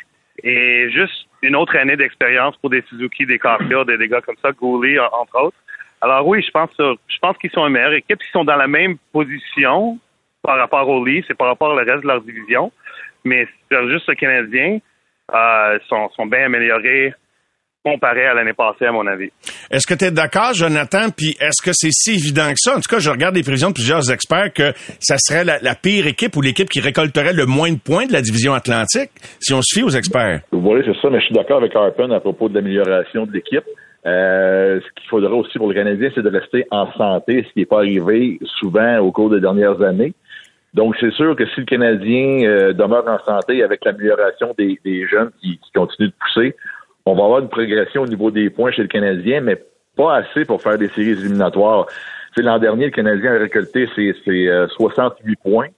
et 0.43 0.91
juste 0.91 1.27
une 1.43 1.57
autre 1.57 1.77
année 1.77 1.97
d'expérience 1.97 2.57
pour 2.57 2.71
des 2.71 2.83
Suzuki, 2.89 3.27
des 3.27 3.39
Caulfield, 3.39 3.87
des, 3.87 3.99
des 3.99 4.09
gars 4.09 4.21
comme 4.21 4.37
ça, 4.43 4.53
Gouli, 4.53 4.99
entre 4.99 5.41
autres. 5.41 5.57
Alors 6.01 6.27
oui, 6.27 6.43
je 6.43 6.51
pense, 6.51 6.71
je 6.79 7.19
pense 7.21 7.39
qu'ils 7.39 7.51
sont 7.51 7.67
une 7.67 7.73
meilleure 7.73 7.93
équipe. 7.93 8.21
Ils 8.23 8.33
sont 8.33 8.45
dans 8.45 8.57
la 8.57 8.67
même 8.67 8.97
position, 9.13 9.99
par 10.47 10.59
rapport 10.59 10.89
au 10.89 11.05
lit, 11.05 11.25
c'est 11.27 11.37
par 11.37 11.49
rapport 11.49 11.71
au 11.71 11.75
reste 11.75 12.03
de 12.03 12.07
leur 12.07 12.23
division. 12.23 12.71
Mais 13.25 13.47
c'est 13.69 13.89
juste 13.91 14.09
le 14.09 14.15
Canadien 14.15 14.79
euh, 15.35 15.79
sont, 15.89 16.09
sont 16.11 16.27
bien 16.27 16.45
améliorés 16.47 17.13
comparé 17.85 18.27
à 18.27 18.35
l'année 18.35 18.53
passée, 18.53 18.87
à 18.87 18.93
mon 18.93 19.07
avis. 19.07 19.31
Est-ce 19.71 19.87
que 19.87 19.95
tu 19.95 20.05
es 20.07 20.11
d'accord, 20.11 20.55
Jonathan? 20.55 21.11
Puis 21.17 21.37
est-ce 21.41 21.63
que 21.63 21.71
c'est 21.73 21.93
si 21.93 22.15
évident 22.15 22.49
que 22.51 22.59
ça? 22.59 22.73
En 22.73 22.81
tout 22.81 22.91
cas, 22.91 22.99
je 22.99 23.11
regarde 23.11 23.37
les 23.37 23.43
prévisions 23.43 23.69
de 23.69 23.75
plusieurs 23.75 24.11
experts 24.11 24.53
que 24.53 24.73
ça 24.99 25.17
serait 25.19 25.45
la, 25.45 25.75
pire 25.75 26.07
équipe 26.09 26.37
ou 26.37 26.43
l'équipe 26.43 26.69
qui 26.69 26.81
récolterait 26.81 27.33
le 27.33 27.47
moins 27.47 27.71
de 27.71 27.79
points 27.79 28.07
de 28.07 28.13
la 28.13 28.23
division 28.23 28.55
atlantique, 28.55 29.11
si 29.39 29.55
on 29.55 29.63
se 29.63 29.79
fie 29.79 29.85
aux 29.85 29.91
experts. 29.91 30.41
Oui, 30.51 30.81
c'est 30.85 31.01
ça, 31.01 31.11
mais 31.11 31.21
je 31.21 31.27
suis 31.27 31.35
d'accord 31.35 31.59
avec 31.59 31.75
Harpen 31.77 32.11
à 32.13 32.19
propos 32.19 32.49
de 32.49 32.55
l'amélioration 32.55 33.27
de 33.27 33.33
l'équipe. 33.33 33.65
Euh, 34.05 34.81
ce 34.81 35.01
qu'il 35.01 35.09
faudra 35.09 35.33
aussi 35.35 35.57
pour 35.59 35.69
le 35.69 35.75
Canadien, 35.75 36.11
c'est 36.15 36.23
de 36.23 36.29
rester 36.29 36.67
en 36.71 36.93
santé, 36.93 37.45
ce 37.47 37.53
qui 37.53 37.61
n'est 37.61 37.67
pas 37.67 37.79
arrivé 37.79 38.39
souvent 38.61 38.99
au 38.99 39.13
cours 39.13 39.31
des 39.31 39.41
dernières 39.41 39.81
années. 39.83 40.13
Donc, 40.77 40.95
c'est 41.01 41.11
sûr 41.13 41.35
que 41.35 41.47
si 41.47 41.61
le 41.61 41.65
Canadien 41.65 42.47
euh, 42.47 42.75
demeure 42.75 43.09
en 43.09 43.19
santé 43.25 43.63
avec 43.63 43.83
l'amélioration 43.83 44.55
des, 44.59 45.07
jeunes 45.07 45.31
qui, 45.41 45.59
continuent 45.75 46.09
de 46.09 46.15
pousser, 46.21 46.57
on 47.07 47.15
va 47.15 47.25
avoir 47.25 47.41
une 47.41 47.49
progression 47.49 48.03
au 48.03 48.07
niveau 48.07 48.31
des 48.31 48.51
points 48.51 48.73
chez 48.73 48.83
le 48.83 48.89
Canadien, 48.89 49.41
mais 49.41 49.57
pas 49.97 50.17
assez 50.17 50.45
pour 50.45 50.61
faire 50.61 50.77
des 50.77 50.89
séries 50.89 51.13
éliminatoires. 51.13 51.87
L'an 52.37 52.59
dernier, 52.59 52.85
le 52.85 52.91
Canadien 52.91 53.37
a 53.37 53.39
récolté 53.39 53.89
ses, 53.97 54.15
68 54.23 54.51
euh, 54.51 55.35
points. 55.43 55.69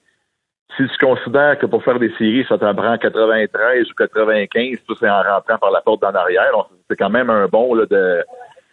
Si 0.76 0.82
tu 0.82 1.06
considères 1.06 1.56
que 1.60 1.66
pour 1.66 1.84
faire 1.84 2.00
des 2.00 2.10
séries, 2.18 2.44
ça 2.48 2.58
t'en 2.58 2.74
prend 2.74 2.98
93 2.98 3.88
ou 3.88 3.94
95, 3.94 4.78
tout 4.84 4.96
c'est 4.98 5.08
en 5.08 5.22
rentrant 5.22 5.58
par 5.58 5.70
la 5.70 5.80
porte 5.80 6.02
d'en 6.02 6.12
arrière, 6.12 6.50
c'est 6.90 6.96
quand 6.96 7.08
même 7.08 7.30
un 7.30 7.46
bon 7.46 7.72
là, 7.74 7.86
de 7.86 8.24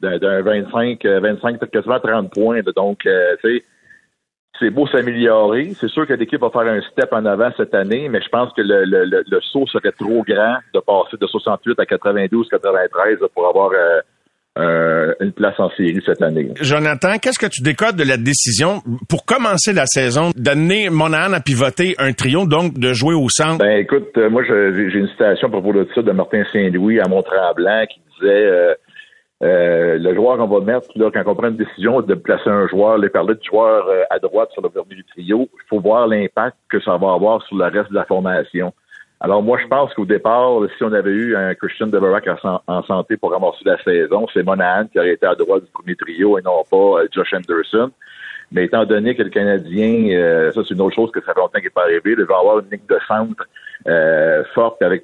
d'un 0.01 0.41
25, 0.41 1.05
25, 1.05 1.69
quasiment 1.69 1.99
30 1.99 2.33
points. 2.33 2.61
Donc, 2.75 3.05
euh, 3.05 3.35
tu 3.43 3.57
sais, 3.57 3.65
c'est 4.59 4.69
beau 4.69 4.87
s'améliorer. 4.87 5.71
C'est 5.79 5.89
sûr 5.89 6.07
que 6.07 6.13
l'équipe 6.13 6.41
va 6.41 6.49
faire 6.49 6.61
un 6.61 6.81
step 6.81 7.11
en 7.11 7.25
avant 7.25 7.49
cette 7.57 7.73
année, 7.73 8.09
mais 8.09 8.21
je 8.21 8.29
pense 8.29 8.53
que 8.53 8.61
le, 8.61 8.85
le, 8.85 9.05
le, 9.05 9.41
saut 9.41 9.67
serait 9.67 9.91
trop 9.91 10.23
grand 10.23 10.57
de 10.73 10.79
passer 10.79 11.17
de 11.19 11.27
68 11.27 11.79
à 11.79 11.85
92, 11.85 12.47
93 12.49 13.17
pour 13.33 13.47
avoir 13.47 13.71
euh, 13.71 13.99
euh, 14.57 15.13
une 15.19 15.33
place 15.33 15.59
en 15.59 15.69
série 15.71 16.01
cette 16.05 16.21
année. 16.21 16.51
Jonathan, 16.61 17.17
qu'est-ce 17.21 17.39
que 17.39 17.47
tu 17.47 17.61
décodes 17.61 17.97
de 17.97 18.07
la 18.07 18.17
décision 18.17 18.81
pour 19.09 19.25
commencer 19.25 19.73
la 19.73 19.85
saison 19.85 20.31
d'amener 20.35 20.89
Monahan 20.89 21.33
à 21.33 21.41
pivoter 21.41 21.95
un 21.97 22.13
trio, 22.13 22.45
donc 22.45 22.77
de 22.79 22.93
jouer 22.93 23.15
au 23.15 23.27
centre? 23.29 23.59
Ben 23.59 23.79
écoute, 23.79 24.09
euh, 24.17 24.29
moi 24.29 24.43
j'ai 24.43 24.99
une 24.99 25.09
citation 25.09 25.49
à 25.49 25.51
propos 25.51 25.73
de 25.73 25.87
ça 25.93 26.01
de 26.01 26.11
Martin 26.11 26.43
Saint-Louis 26.53 26.99
à 26.99 27.07
Mont-Tremblant 27.07 27.85
qui 27.87 27.99
disait 28.19 28.75
euh, 29.43 29.97
le 29.97 30.15
joueur 30.15 30.37
qu'on 30.37 30.47
va 30.47 30.61
mettre, 30.61 30.87
là, 30.95 31.11
quand 31.13 31.23
on 31.25 31.35
prend 31.35 31.49
une 31.49 31.57
décision 31.57 32.01
de 32.01 32.13
placer 32.13 32.49
un 32.49 32.67
joueur, 32.67 32.97
les 32.97 33.09
parler 33.09 33.35
du 33.35 33.45
joueur 33.45 33.85
euh, 33.87 34.03
à 34.09 34.19
droite 34.19 34.49
sur 34.53 34.61
le 34.61 34.69
premier 34.69 34.95
du 34.95 35.03
trio, 35.03 35.49
il 35.53 35.67
faut 35.67 35.79
voir 35.79 36.07
l'impact 36.07 36.55
que 36.69 36.79
ça 36.79 36.95
va 36.95 37.13
avoir 37.13 37.41
sur 37.43 37.57
le 37.57 37.65
reste 37.65 37.89
de 37.89 37.95
la 37.95 38.05
formation. 38.05 38.73
Alors 39.19 39.43
moi, 39.43 39.57
je 39.61 39.67
pense 39.67 39.93
qu'au 39.93 40.05
départ, 40.05 40.51
si 40.77 40.83
on 40.83 40.93
avait 40.93 41.11
eu 41.11 41.35
un 41.35 41.53
Christian 41.55 41.87
Deverak 41.87 42.27
en, 42.67 42.83
santé 42.83 43.17
pour 43.17 43.31
ramasser 43.31 43.63
la 43.65 43.81
saison, 43.83 44.25
c'est 44.33 44.43
Monahan 44.43 44.87
qui 44.87 44.99
aurait 44.99 45.13
été 45.13 45.25
à 45.25 45.35
droite 45.35 45.63
du 45.63 45.71
premier 45.71 45.95
trio 45.95 46.37
et 46.37 46.41
non 46.41 46.63
pas 46.69 47.01
euh, 47.01 47.07
Josh 47.11 47.33
Anderson. 47.33 47.91
Mais 48.51 48.65
étant 48.65 48.85
donné 48.85 49.15
que 49.15 49.23
le 49.23 49.29
Canadien, 49.29 50.51
ça 50.53 50.61
c'est 50.63 50.75
une 50.75 50.81
autre 50.81 50.95
chose 50.95 51.11
que 51.11 51.19
ça 51.21 51.33
fait 51.33 51.39
longtemps 51.39 51.57
qu'il 51.57 51.63
n'est 51.63 51.69
pas 51.71 51.81
arrivé, 51.81 52.15
il 52.17 52.23
va 52.25 52.37
avoir 52.37 52.59
une 52.59 52.69
ligne 52.69 52.79
de 52.87 52.99
centre 53.07 53.47
forte 54.53 54.81
avec 54.83 55.01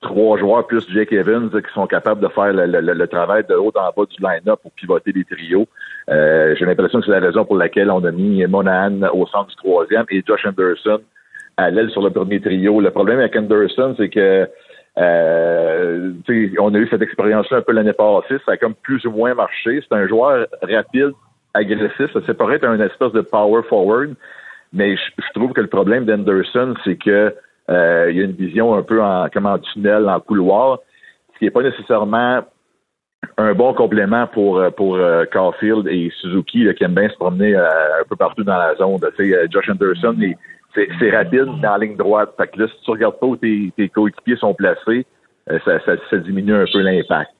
trois 0.00 0.38
joueurs 0.38 0.66
plus 0.66 0.86
Jake 0.92 1.12
Evans 1.12 1.50
qui 1.50 1.72
sont 1.72 1.86
capables 1.86 2.20
de 2.20 2.28
faire 2.28 2.52
le, 2.52 3.06
travail 3.06 3.44
de 3.48 3.54
haut 3.54 3.72
en 3.74 3.90
bas 3.96 4.06
du 4.08 4.22
line-up 4.22 4.60
pour 4.62 4.72
pivoter 4.72 5.12
les 5.12 5.24
trios. 5.24 5.66
Euh, 6.08 6.54
j'ai 6.58 6.64
l'impression 6.64 7.00
que 7.00 7.06
c'est 7.06 7.12
la 7.12 7.20
raison 7.20 7.44
pour 7.44 7.56
laquelle 7.56 7.90
on 7.90 8.04
a 8.04 8.10
mis 8.10 8.44
Monahan 8.46 9.02
au 9.12 9.26
centre 9.26 9.48
du 9.48 9.56
troisième 9.56 10.04
et 10.10 10.22
Josh 10.26 10.44
Anderson 10.46 11.00
à 11.56 11.70
l'aile 11.70 11.90
sur 11.90 12.02
le 12.02 12.10
premier 12.10 12.40
trio. 12.40 12.80
Le 12.80 12.90
problème 12.90 13.18
avec 13.18 13.34
Anderson, 13.36 13.94
c'est 13.96 14.08
que 14.08 14.48
euh, 14.98 16.12
on 16.58 16.74
a 16.74 16.78
eu 16.78 16.88
cette 16.88 17.02
expérience-là 17.02 17.58
un 17.58 17.62
peu 17.62 17.72
l'année 17.72 17.92
passée. 17.92 18.36
Ça 18.44 18.52
a 18.52 18.56
comme 18.56 18.74
plus 18.74 19.04
ou 19.06 19.10
moins 19.10 19.34
marché. 19.34 19.80
C'est 19.82 19.94
un 19.94 20.06
joueur 20.06 20.46
rapide, 20.62 21.12
agressif. 21.54 22.10
Ça 22.26 22.34
paraît 22.34 22.56
être 22.56 22.64
un 22.64 22.80
espèce 22.80 23.12
de 23.12 23.22
power 23.22 23.62
forward. 23.68 24.14
Mais 24.72 24.96
je 24.96 25.32
trouve 25.34 25.52
que 25.52 25.60
le 25.60 25.68
problème 25.68 26.04
d'Anderson, 26.04 26.74
c'est 26.84 26.96
que 26.96 27.34
Euh, 27.70 28.06
il 28.10 28.16
y 28.16 28.20
a 28.20 28.24
une 28.24 28.32
vision 28.32 28.74
un 28.74 28.82
peu 28.82 29.02
en, 29.02 29.28
comme 29.28 29.46
en 29.46 29.58
tunnel, 29.58 30.08
en 30.08 30.20
couloir, 30.20 30.78
ce 31.34 31.38
qui 31.38 31.44
n'est 31.44 31.50
pas 31.50 31.62
nécessairement 31.62 32.42
un 33.38 33.54
bon 33.54 33.74
complément 33.74 34.26
pour 34.28 34.62
pour 34.76 34.98
Caulfield 35.32 35.88
et 35.88 36.12
Suzuki 36.20 36.64
là, 36.64 36.74
qui 36.74 36.84
aiment 36.84 36.94
bien 36.94 37.08
se 37.08 37.16
promener 37.16 37.56
un 37.56 38.04
peu 38.08 38.14
partout 38.14 38.44
dans 38.44 38.56
la 38.56 38.76
zone. 38.76 39.00
Tu 39.16 39.30
sais, 39.30 39.46
Josh 39.50 39.68
Anderson, 39.68 40.16
c'est 40.74 41.10
rapide 41.10 41.46
dans 41.60 41.72
la 41.72 41.78
ligne 41.78 41.96
droite. 41.96 42.34
Fait 42.36 42.46
que 42.46 42.60
là, 42.60 42.68
si 42.68 42.84
tu 42.84 42.90
regardes 42.90 43.18
pas 43.18 43.26
où 43.26 43.36
tes, 43.36 43.72
tes 43.76 43.88
coéquipiers 43.88 44.36
sont 44.36 44.54
placés, 44.54 45.06
ça, 45.48 45.80
ça, 45.84 45.96
ça, 46.08 46.16
diminue 46.18 46.54
un 46.54 46.66
peu 46.72 46.80
l'impact. 46.80 47.32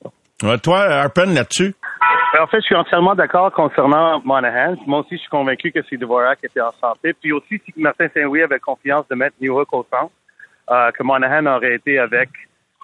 Toi, 0.61 0.79
Harpen, 0.81 1.33
là-dessus? 1.33 1.73
Ben, 2.33 2.41
en 2.41 2.47
fait, 2.47 2.57
je 2.57 2.65
suis 2.65 2.75
entièrement 2.75 3.15
d'accord 3.15 3.51
concernant 3.53 4.21
Monahan. 4.23 4.75
Moi 4.85 4.99
aussi, 4.99 5.15
je 5.15 5.21
suis 5.21 5.29
convaincu 5.29 5.71
que 5.71 5.79
c'est 5.89 5.97
Dvorak 5.97 6.39
qui 6.39 6.45
était 6.47 6.61
en 6.61 6.71
santé. 6.73 7.13
Puis 7.13 7.31
aussi, 7.31 7.61
si 7.65 7.73
Martin 7.77 8.07
Saint-Louis 8.13 8.43
avait 8.43 8.59
confiance 8.59 9.07
de 9.07 9.15
mettre 9.15 9.35
Newhook 9.41 9.73
au 9.73 9.85
centre, 9.91 10.11
euh, 10.69 10.91
que 10.91 11.03
Monahan 11.03 11.45
aurait 11.45 11.75
été 11.75 11.97
avec 11.97 12.29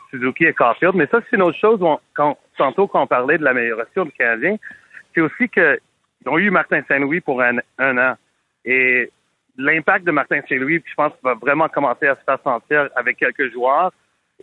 Suzuki 0.10 0.46
et 0.46 0.54
Caulfield. 0.54 0.96
Mais 0.96 1.08
ça, 1.08 1.20
c'est 1.22 1.36
une 1.36 1.42
autre 1.42 1.58
chose. 1.60 1.80
quand, 2.14 2.38
tantôt, 2.58 2.88
quand 2.88 3.02
on 3.02 3.08
parlait 3.08 3.38
de 3.38 3.44
l'amélioration 3.44 4.06
du 4.06 4.12
Canadien, 4.12 4.56
c'est 5.14 5.22
aussi 5.22 5.50
qu'ils 5.50 5.80
ont 6.28 6.38
eu 6.38 6.50
Martin 6.52 6.82
Saint-Louis 6.88 7.22
pour 7.22 7.42
un, 7.42 7.58
an. 7.80 8.16
Et 8.64 9.12
l'impact 9.58 10.06
de 10.06 10.12
Martin 10.12 10.40
Saint-Louis, 10.48 10.82
je 10.86 10.94
pense, 10.96 11.14
va 11.24 11.34
vraiment 11.34 11.68
commencer 11.68 12.08
à 12.08 12.16
se 12.16 12.22
faire 12.24 12.40
sentir 12.44 12.90
avec 12.96 13.18
quelques 13.18 13.52
joueurs. 13.52 13.92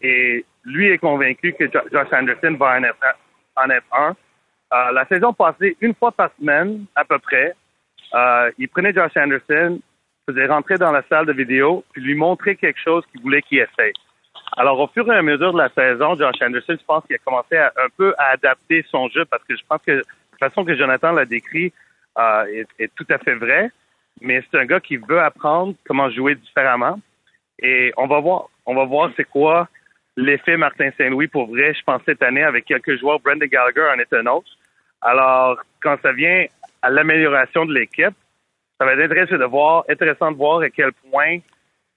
Et 0.02 0.44
lui 0.64 0.90
est 0.90 0.98
convaincu 0.98 1.52
que 1.52 1.70
Josh 1.70 2.12
Anderson 2.12 2.56
va 2.58 2.78
en 3.56 3.68
F1. 3.68 4.14
Euh, 4.72 4.92
la 4.92 5.04
saison 5.06 5.32
passée, 5.32 5.76
une 5.80 5.94
fois 5.94 6.12
par 6.12 6.30
semaine, 6.38 6.84
à 6.94 7.04
peu 7.04 7.18
près, 7.18 7.54
euh, 8.14 8.50
il 8.58 8.68
prenait 8.68 8.92
Josh 8.92 9.16
Anderson, 9.16 9.80
faisait 10.28 10.46
rentrer 10.46 10.76
dans 10.76 10.92
la 10.92 11.02
salle 11.08 11.26
de 11.26 11.32
vidéo, 11.32 11.84
puis 11.92 12.02
lui 12.02 12.14
montrer 12.14 12.56
quelque 12.56 12.78
chose 12.78 13.04
qu'il 13.10 13.20
voulait 13.20 13.42
qu'il 13.42 13.58
essaye. 13.58 13.92
Alors, 14.56 14.78
au 14.78 14.88
fur 14.88 15.10
et 15.12 15.16
à 15.16 15.22
mesure 15.22 15.52
de 15.52 15.58
la 15.58 15.68
saison, 15.70 16.16
Josh 16.16 16.40
Anderson, 16.40 16.76
je 16.78 16.84
pense 16.84 17.04
qu'il 17.06 17.16
a 17.16 17.18
commencé 17.18 17.56
à, 17.56 17.72
un 17.76 17.88
peu 17.96 18.14
à 18.18 18.32
adapter 18.32 18.84
son 18.90 19.08
jeu 19.08 19.24
parce 19.24 19.42
que 19.44 19.56
je 19.56 19.62
pense 19.68 19.80
que 19.86 19.92
la 19.92 20.48
façon 20.48 20.64
que 20.64 20.76
Jonathan 20.76 21.12
l'a 21.12 21.24
décrit 21.24 21.72
euh, 22.18 22.64
est, 22.78 22.94
tout 22.94 23.06
à 23.10 23.18
fait 23.18 23.34
vrai. 23.34 23.70
Mais 24.20 24.42
c'est 24.50 24.58
un 24.58 24.66
gars 24.66 24.80
qui 24.80 24.96
veut 24.96 25.20
apprendre 25.20 25.74
comment 25.86 26.10
jouer 26.10 26.34
différemment. 26.34 27.00
Et 27.62 27.92
on 27.96 28.06
va 28.06 28.20
voir. 28.20 28.46
On 28.66 28.74
va 28.74 28.84
voir 28.84 29.10
c'est 29.16 29.24
quoi 29.24 29.68
l'effet 30.16 30.56
Martin 30.56 30.90
Saint-Louis 30.96 31.28
pour 31.28 31.48
vrai, 31.48 31.74
je 31.74 31.82
pense, 31.84 32.02
cette 32.04 32.22
année 32.22 32.42
avec 32.42 32.64
quelques 32.64 32.98
joueurs. 32.98 33.20
Brendan 33.20 33.48
Gallagher 33.48 33.86
en 33.94 33.98
est 33.98 34.12
un 34.12 34.26
autre. 34.26 34.50
Alors, 35.00 35.58
quand 35.82 35.96
ça 36.02 36.12
vient 36.12 36.46
à 36.82 36.90
l'amélioration 36.90 37.64
de 37.66 37.74
l'équipe, 37.74 38.14
ça 38.78 38.86
va 38.86 38.92
être 38.94 39.10
intéressant 39.10 39.38
de 39.38 39.44
voir, 39.44 39.84
intéressant 39.88 40.32
de 40.32 40.36
voir 40.36 40.60
à 40.60 40.70
quel 40.70 40.92
point 40.92 41.38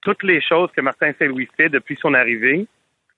toutes 0.02 0.22
les 0.22 0.40
choses 0.40 0.70
que 0.72 0.80
Martin 0.80 1.12
Saint-Louis 1.18 1.48
fait 1.56 1.68
depuis 1.68 1.96
son 1.96 2.12
arrivée, 2.14 2.66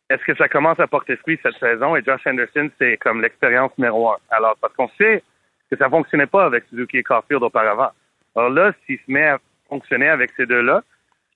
est-ce 0.09 0.24
que 0.24 0.37
ça 0.37 0.48
commence 0.48 0.78
à 0.78 0.87
porter 0.87 1.16
fruit 1.16 1.38
cette 1.42 1.59
saison? 1.59 1.96
Et 1.96 2.02
Josh 2.04 2.24
Anderson, 2.26 2.70
c'est 2.78 2.96
comme 2.98 3.20
l'expérience 3.20 3.76
numéro 3.76 4.11
un. 4.11 4.16
Alors, 4.30 4.56
parce 4.61 4.72
qu'on 4.74 4.88
sait 4.96 5.22
que 5.68 5.76
ça 5.76 5.88
fonctionnait 5.88 6.26
pas 6.26 6.44
avec 6.44 6.64
Suzuki 6.70 6.98
et 6.98 7.02
Caulfield 7.02 7.42
auparavant. 7.42 7.90
Alors 8.37 8.50
là, 8.50 8.72
s'il 8.85 8.98
se 8.98 9.11
met 9.11 9.26
à 9.26 9.38
fonctionner 9.68 10.09
avec 10.09 10.30
ces 10.37 10.46
deux-là, 10.46 10.82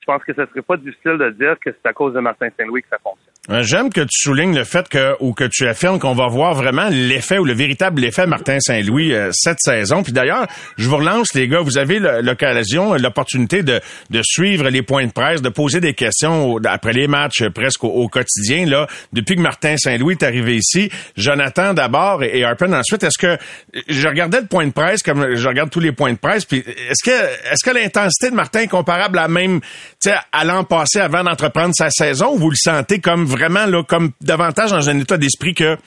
je 0.01 0.07
pense 0.07 0.23
que 0.23 0.33
ce 0.33 0.47
serait 0.47 0.63
pas 0.63 0.77
difficile 0.77 1.19
de 1.19 1.31
dire 1.31 1.59
que 1.59 1.71
c'est 1.73 1.89
à 1.89 1.93
cause 1.93 2.15
de 2.15 2.21
Martin 2.21 2.49
Saint-Louis 2.57 2.83
que 2.83 2.89
ça 2.89 2.99
fonctionne. 2.99 3.30
J'aime 3.63 3.91
que 3.91 4.03
tu 4.03 4.13
soulignes 4.13 4.55
le 4.55 4.63
fait 4.63 4.89
que 4.89 5.17
ou 5.19 5.35
que 5.35 5.43
tu 5.43 5.67
affirmes 5.67 5.99
qu'on 5.99 6.15
va 6.15 6.29
voir 6.29 6.55
vraiment 6.55 6.89
l'effet 6.89 7.37
ou 7.37 7.45
le 7.45 7.53
véritable 7.53 8.05
effet 8.05 8.25
Martin 8.25 8.61
Saint-Louis 8.61 9.13
euh, 9.13 9.31
cette 9.33 9.59
saison. 9.59 10.05
Puis 10.05 10.13
d'ailleurs, 10.13 10.47
je 10.79 10.89
vous 10.89 10.97
relance 10.97 11.35
les 11.35 11.49
gars, 11.49 11.59
vous 11.59 11.77
avez 11.77 11.99
l'occasion, 11.99 12.95
l'opportunité 12.95 13.65
de, 13.65 13.81
de 14.11 14.21
suivre 14.23 14.69
les 14.69 14.83
points 14.83 15.05
de 15.05 15.11
presse, 15.11 15.43
de 15.43 15.49
poser 15.49 15.81
des 15.81 15.95
questions 15.95 16.59
après 16.65 16.93
les 16.93 17.09
matchs 17.09 17.43
presque 17.49 17.83
au, 17.83 18.07
quotidien 18.07 18.67
là. 18.67 18.87
Depuis 19.13 19.35
que 19.35 19.41
Martin 19.41 19.77
Saint-Louis 19.77 20.15
est 20.15 20.23
arrivé 20.23 20.55
ici, 20.55 20.89
Jonathan 21.17 21.75
d'abord 21.75 22.23
et, 22.23 22.45
Harpen 22.45 22.73
ensuite. 22.73 23.03
Est-ce 23.03 23.19
que 23.19 23.37
je 23.89 24.07
regardais 24.07 24.43
le 24.43 24.47
point 24.47 24.67
de 24.67 24.73
presse 24.73 25.03
comme 25.03 25.35
je 25.35 25.49
regarde 25.49 25.71
tous 25.71 25.81
les 25.81 25.93
points 25.93 26.13
de 26.13 26.19
presse, 26.19 26.45
puis 26.45 26.59
est-ce 26.59 27.03
que 27.05 27.11
est-ce 27.11 27.69
que 27.69 27.75
l'intensité 27.77 28.31
de 28.31 28.37
Martin 28.37 28.61
est 28.61 28.69
comparable 28.69 29.19
à 29.19 29.27
même, 29.27 29.61
à 30.31 30.45
l'an 30.45 30.63
passé 30.63 31.01
avant 31.01 31.25
d'entreprendre 31.25 31.75
sa 31.75 31.91
saison, 31.91 32.35
ou 32.35 32.39
vous 32.39 32.51
le 32.51 32.57
sentez 32.57 33.01
comme 33.01 33.25
vraiment 33.25 33.40
là, 33.49 33.83
comme 33.83 34.11
davantage 34.21 34.71
dans 34.71 34.89
un 34.89 34.99
état 34.99 35.17
d'esprit 35.17 35.55
que, 35.55 35.77
tu 35.77 35.81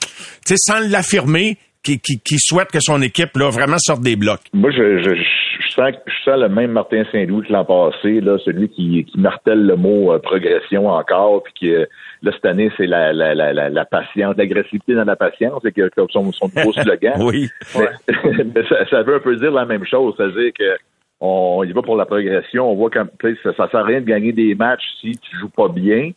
sais, 0.44 0.56
sans 0.56 0.80
l'affirmer, 0.90 1.58
qui, 1.84 2.00
qui, 2.00 2.38
souhaite 2.38 2.70
que 2.72 2.80
son 2.80 3.00
équipe 3.02 3.36
là 3.36 3.50
vraiment 3.50 3.76
sorte 3.78 4.00
des 4.00 4.16
blocs. 4.16 4.40
Moi, 4.52 4.70
je, 4.70 5.02
je, 5.02 5.14
je, 5.14 5.68
sens, 5.68 5.92
je 6.06 6.24
sens 6.24 6.40
le 6.40 6.48
même 6.48 6.72
Martin 6.72 7.04
Saint-Louis 7.12 7.46
que 7.46 7.52
l'an 7.52 7.64
passé, 7.64 8.20
là, 8.20 8.38
celui 8.44 8.70
qui, 8.70 9.04
qui 9.04 9.20
martèle 9.20 9.66
le 9.66 9.76
mot 9.76 10.12
euh, 10.12 10.18
progression 10.18 10.88
encore, 10.88 11.42
puis 11.42 11.52
qui 11.54 11.74
euh, 11.74 11.84
là 12.22 12.32
cette 12.32 12.46
année 12.46 12.70
c'est 12.76 12.86
la, 12.86 13.12
la, 13.12 13.34
la, 13.34 13.52
la, 13.52 13.84
patience, 13.84 14.34
l'agressivité 14.36 14.94
dans 14.94 15.04
la 15.04 15.16
patience, 15.16 15.60
c'est 15.62 15.72
que 15.72 15.90
comme 15.94 16.08
son, 16.10 16.32
son 16.32 16.50
nouveau 16.56 16.72
slogan. 16.82 17.14
oui. 17.18 17.50
Mais, 17.74 18.64
ça, 18.68 18.88
ça, 18.88 19.02
veut 19.02 19.16
un 19.16 19.20
peu 19.20 19.36
dire 19.36 19.52
la 19.52 19.66
même 19.66 19.84
chose, 19.84 20.14
c'est-à-dire 20.16 20.52
que 20.58 20.76
on 21.20 21.62
y 21.64 21.72
va 21.72 21.82
pour 21.82 21.96
la 21.96 22.06
progression. 22.06 22.70
On 22.70 22.74
voit 22.74 22.90
que 22.90 22.98
ça, 23.42 23.54
ça 23.56 23.68
sert 23.70 23.80
à 23.80 23.84
rien 23.84 24.00
de 24.00 24.06
gagner 24.06 24.32
des 24.32 24.54
matchs 24.54 24.84
si 25.00 25.12
tu 25.12 25.36
joues 25.38 25.48
pas 25.48 25.68
bien. 25.68 26.10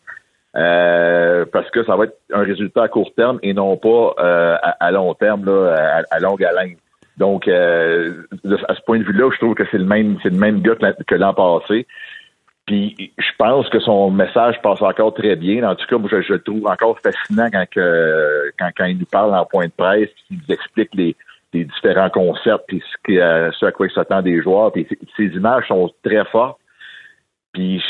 Euh, 0.57 1.45
parce 1.51 1.69
que 1.69 1.83
ça 1.83 1.95
va 1.95 2.05
être 2.05 2.17
un 2.33 2.41
résultat 2.41 2.83
à 2.83 2.87
court 2.87 3.13
terme 3.15 3.37
et 3.43 3.53
non 3.53 3.77
pas 3.77 4.15
euh, 4.19 4.57
à, 4.79 4.91
long 4.91 5.13
terme, 5.13 5.45
là, 5.45 6.01
à, 6.09 6.19
longue 6.19 6.43
haleine. 6.43 6.77
Donc, 7.17 7.47
euh, 7.47 8.23
à 8.67 8.73
ce 8.73 8.81
point 8.81 8.99
de 8.99 9.03
vue-là, 9.03 9.29
je 9.33 9.37
trouve 9.37 9.53
que 9.53 9.65
c'est 9.69 9.77
le 9.77 9.85
même, 9.85 10.17
c'est 10.23 10.29
le 10.29 10.37
même 10.37 10.61
gars 10.61 10.75
que 10.75 11.15
l'an 11.15 11.33
passé. 11.33 11.85
Puis, 12.65 13.13
je 13.17 13.31
pense 13.37 13.69
que 13.69 13.79
son 13.79 14.09
message 14.09 14.59
passe 14.61 14.81
encore 14.81 15.13
très 15.13 15.35
bien. 15.35 15.63
En 15.63 15.75
tout 15.75 15.85
cas, 15.87 15.97
moi, 15.97 16.09
je, 16.11 16.33
le 16.33 16.39
trouve 16.39 16.65
encore 16.67 16.99
fascinant 16.99 17.49
quand, 17.51 17.65
quand, 18.59 18.69
quand 18.75 18.85
il 18.85 18.97
nous 18.97 19.05
parle 19.05 19.35
en 19.35 19.45
point 19.45 19.67
de 19.67 19.71
presse, 19.71 20.09
qu'il 20.27 20.37
nous 20.37 20.53
explique 20.53 20.93
les, 20.93 21.15
les 21.53 21.65
différents 21.65 22.09
concepts, 22.09 22.65
puis 22.67 22.83
ce, 23.05 23.51
ce 23.57 23.65
à 23.65 23.71
quoi 23.71 23.87
il 23.87 23.93
s'attend 23.93 24.21
des 24.21 24.41
joueurs. 24.41 24.71
Puis, 24.71 24.87
ces 25.15 25.25
images 25.25 25.67
sont 25.67 25.91
très 26.03 26.25
fortes. 26.25 26.59
Puis, 27.53 27.81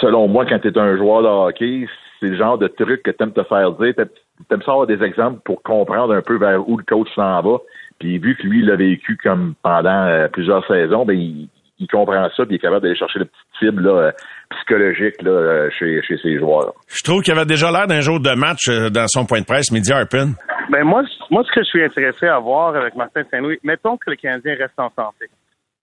selon 0.00 0.28
moi, 0.28 0.46
quand 0.46 0.58
tu 0.58 0.68
es 0.68 0.78
un 0.78 0.96
joueur 0.96 1.22
de 1.22 1.28
hockey, 1.28 1.86
c'est 2.18 2.28
le 2.28 2.36
genre 2.36 2.58
de 2.58 2.68
truc 2.68 3.02
que 3.02 3.10
tu 3.10 3.22
aimes 3.22 3.32
te 3.32 3.42
faire 3.44 3.72
dire. 3.72 3.94
Tu 3.94 4.54
aimes 4.54 4.62
savoir 4.62 4.86
des 4.86 5.02
exemples 5.02 5.40
pour 5.44 5.62
comprendre 5.62 6.14
un 6.14 6.22
peu 6.22 6.38
vers 6.38 6.68
où 6.68 6.76
le 6.76 6.84
coach 6.84 7.08
s'en 7.14 7.40
va. 7.40 7.58
Puis, 7.98 8.18
vu 8.18 8.34
que 8.36 8.46
lui, 8.46 8.60
il 8.60 8.66
l'a 8.66 8.76
vécu 8.76 9.18
comme 9.22 9.54
pendant 9.62 10.06
euh, 10.06 10.28
plusieurs 10.28 10.66
saisons, 10.66 11.04
ben, 11.04 11.14
il, 11.18 11.48
comprend 11.90 12.28
ça, 12.36 12.44
puis 12.44 12.54
il 12.54 12.56
est 12.56 12.58
capable 12.58 12.82
d'aller 12.82 12.96
chercher 12.96 13.20
le 13.20 13.24
petit 13.24 13.58
cible 13.58 13.82
là, 13.82 13.90
euh, 13.90 14.12
psychologique 14.50 15.22
là, 15.22 15.30
euh, 15.30 15.70
chez, 15.78 16.02
chez 16.02 16.18
ses 16.18 16.38
joueurs. 16.38 16.74
Je 16.88 17.02
trouve 17.02 17.22
qu'il 17.22 17.32
avait 17.32 17.46
déjà 17.46 17.70
l'air 17.70 17.86
d'un 17.86 18.00
jour 18.00 18.20
de 18.20 18.34
match 18.34 18.68
dans 18.68 19.06
son 19.06 19.24
point 19.24 19.40
de 19.40 19.46
presse, 19.46 19.70
Midi 19.72 19.92
Harpin. 19.92 20.32
Ben 20.70 20.84
moi, 20.84 21.02
moi, 21.30 21.42
ce 21.44 21.52
que 21.52 21.62
je 21.62 21.68
suis 21.68 21.84
intéressé 21.84 22.26
à 22.26 22.38
voir 22.38 22.76
avec 22.76 22.94
Martin 22.94 23.22
Saint-Louis, 23.30 23.58
mettons 23.64 23.96
que 23.96 24.10
le 24.10 24.16
Canadien 24.16 24.54
reste 24.58 24.78
en 24.78 24.90
santé 24.90 25.26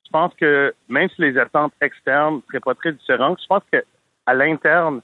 je 0.08 0.12
pense 0.12 0.34
que 0.36 0.74
même 0.88 1.10
si 1.10 1.22
les 1.22 1.38
attentes 1.38 1.74
externes 1.82 2.36
ne 2.36 2.42
seraient 2.48 2.62
pas 2.62 2.76
très 2.76 2.94
différentes, 2.94 3.40
je 3.42 3.48
pense 3.48 3.64
qu'à 3.72 4.34
l'interne, 4.34 5.02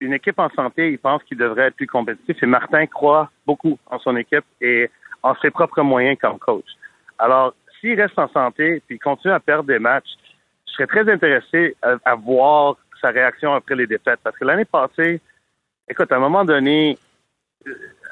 une 0.00 0.14
équipe 0.14 0.38
en 0.38 0.48
santé, 0.50 0.92
il 0.92 0.98
pense 0.98 1.22
qu'il 1.24 1.36
devrait 1.36 1.66
être 1.66 1.76
plus 1.76 1.86
compétitif. 1.86 2.42
Et 2.42 2.46
Martin 2.46 2.86
croit 2.86 3.30
beaucoup 3.46 3.78
en 3.86 3.98
son 3.98 4.16
équipe 4.16 4.44
et 4.60 4.90
en 5.22 5.34
ses 5.36 5.50
propres 5.50 5.82
moyens 5.82 6.18
comme 6.20 6.38
coach. 6.38 6.66
Alors, 7.18 7.54
s'il 7.80 8.00
reste 8.00 8.18
en 8.18 8.28
santé 8.28 8.82
et 8.88 8.98
continue 8.98 9.32
à 9.32 9.40
perdre 9.40 9.64
des 9.64 9.78
matchs, 9.78 10.10
je 10.66 10.72
serais 10.72 10.86
très 10.86 11.12
intéressé 11.12 11.76
à, 11.82 12.14
voir 12.14 12.76
sa 13.00 13.10
réaction 13.10 13.54
après 13.54 13.76
les 13.76 13.86
défaites. 13.86 14.20
Parce 14.24 14.36
que 14.36 14.44
l'année 14.44 14.64
passée, 14.64 15.20
écoute, 15.88 16.10
à 16.10 16.16
un 16.16 16.20
moment 16.20 16.44
donné, 16.44 16.98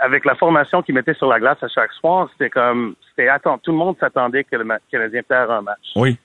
avec 0.02 0.24
la 0.24 0.34
formation 0.34 0.82
qu'il 0.82 0.94
mettait 0.94 1.14
sur 1.14 1.28
la 1.28 1.38
glace 1.38 1.62
à 1.62 1.68
chaque 1.68 1.92
soir, 1.92 2.28
c'était 2.32 2.50
comme, 2.50 2.96
c'était 3.08 3.28
attends, 3.28 3.58
tout 3.58 3.70
le 3.70 3.78
monde 3.78 3.96
s'attendait 4.00 4.42
que 4.42 4.56
le 4.56 4.66
Canadien 4.90 5.22
perd 5.22 5.50
un 5.50 5.62
match. 5.62 5.92
Oui. 5.94 6.18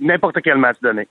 N'importe 0.00 0.40
quel 0.42 0.56
match 0.56 0.78
donné. 0.80 1.06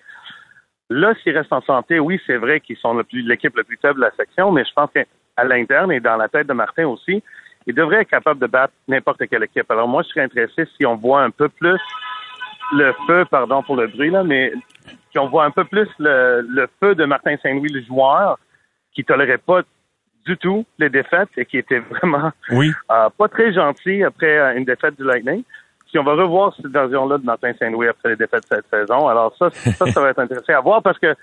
Là, 0.89 1.13
s'ils 1.21 1.38
restent 1.38 1.53
en 1.53 1.62
santé, 1.62 1.99
oui, 1.99 2.19
c'est 2.25 2.38
vrai 2.38 2.60
qu'ils 2.60 2.77
sont 2.77 2.99
l'équipe 3.13 3.56
la 3.56 3.63
plus 3.63 3.77
faible 3.80 3.99
de 3.99 4.06
la 4.06 4.12
section, 4.12 4.51
mais 4.51 4.65
je 4.65 4.73
pense 4.73 4.89
qu'à 4.91 5.43
l'interne 5.43 5.91
et 5.91 5.99
dans 5.99 6.17
la 6.17 6.27
tête 6.27 6.47
de 6.47 6.53
Martin 6.53 6.88
aussi, 6.88 7.21
il 7.67 7.75
devrait 7.75 8.01
être 8.01 8.10
capable 8.10 8.39
de 8.39 8.47
battre 8.47 8.73
n'importe 8.88 9.27
quelle 9.27 9.43
équipe. 9.43 9.69
Alors 9.69 9.88
moi, 9.88 10.01
je 10.01 10.10
serais 10.10 10.21
intéressé 10.21 10.65
si 10.75 10.86
on 10.86 10.95
voit 10.95 11.21
un 11.21 11.30
peu 11.30 11.49
plus 11.49 11.80
le 12.73 12.93
feu, 13.06 13.25
pardon 13.30 13.62
pour 13.62 13.75
le 13.75 13.88
bruit 13.88 14.10
là, 14.10 14.23
mais 14.23 14.51
si 15.12 15.19
on 15.19 15.27
voit 15.27 15.45
un 15.45 15.51
peu 15.51 15.65
plus 15.65 15.88
le, 15.99 16.41
le 16.41 16.67
feu 16.80 16.95
de 16.95 17.06
Martin 17.06 17.36
Saint-Louis, 17.43 17.71
le 17.71 17.82
joueur, 17.84 18.39
qui 18.93 19.03
tolérait 19.03 19.38
pas 19.38 19.62
du 20.27 20.37
tout 20.37 20.65
les 20.77 20.89
défaites 20.89 21.29
et 21.37 21.45
qui 21.45 21.57
était 21.57 21.79
vraiment 21.79 22.31
oui. 22.51 22.71
Euh, 22.91 23.09
pas 23.17 23.27
très 23.27 23.51
gentil 23.53 24.03
après 24.03 24.37
euh, 24.37 24.57
une 24.57 24.65
défaite 24.65 24.95
du 24.97 25.03
Lightning. 25.03 25.43
Si 25.89 25.97
on 25.97 26.03
va 26.03 26.13
revoir 26.13 26.53
cette 26.55 26.67
version-là 26.67 27.17
de 27.17 27.25
Martin 27.25 27.53
Saint-Louis 27.57 27.87
après 27.87 28.09
les 28.09 28.15
défaites 28.15 28.43
de 28.43 28.55
cette 28.55 28.69
saison, 28.69 29.07
alors 29.07 29.35
ça, 29.37 29.49
ça, 29.51 29.85
ça 29.87 30.01
va 30.01 30.09
être 30.09 30.19
intéressant 30.19 30.53
à 30.53 30.61
voir 30.61 30.81
parce 30.81 30.99
que 30.99 31.15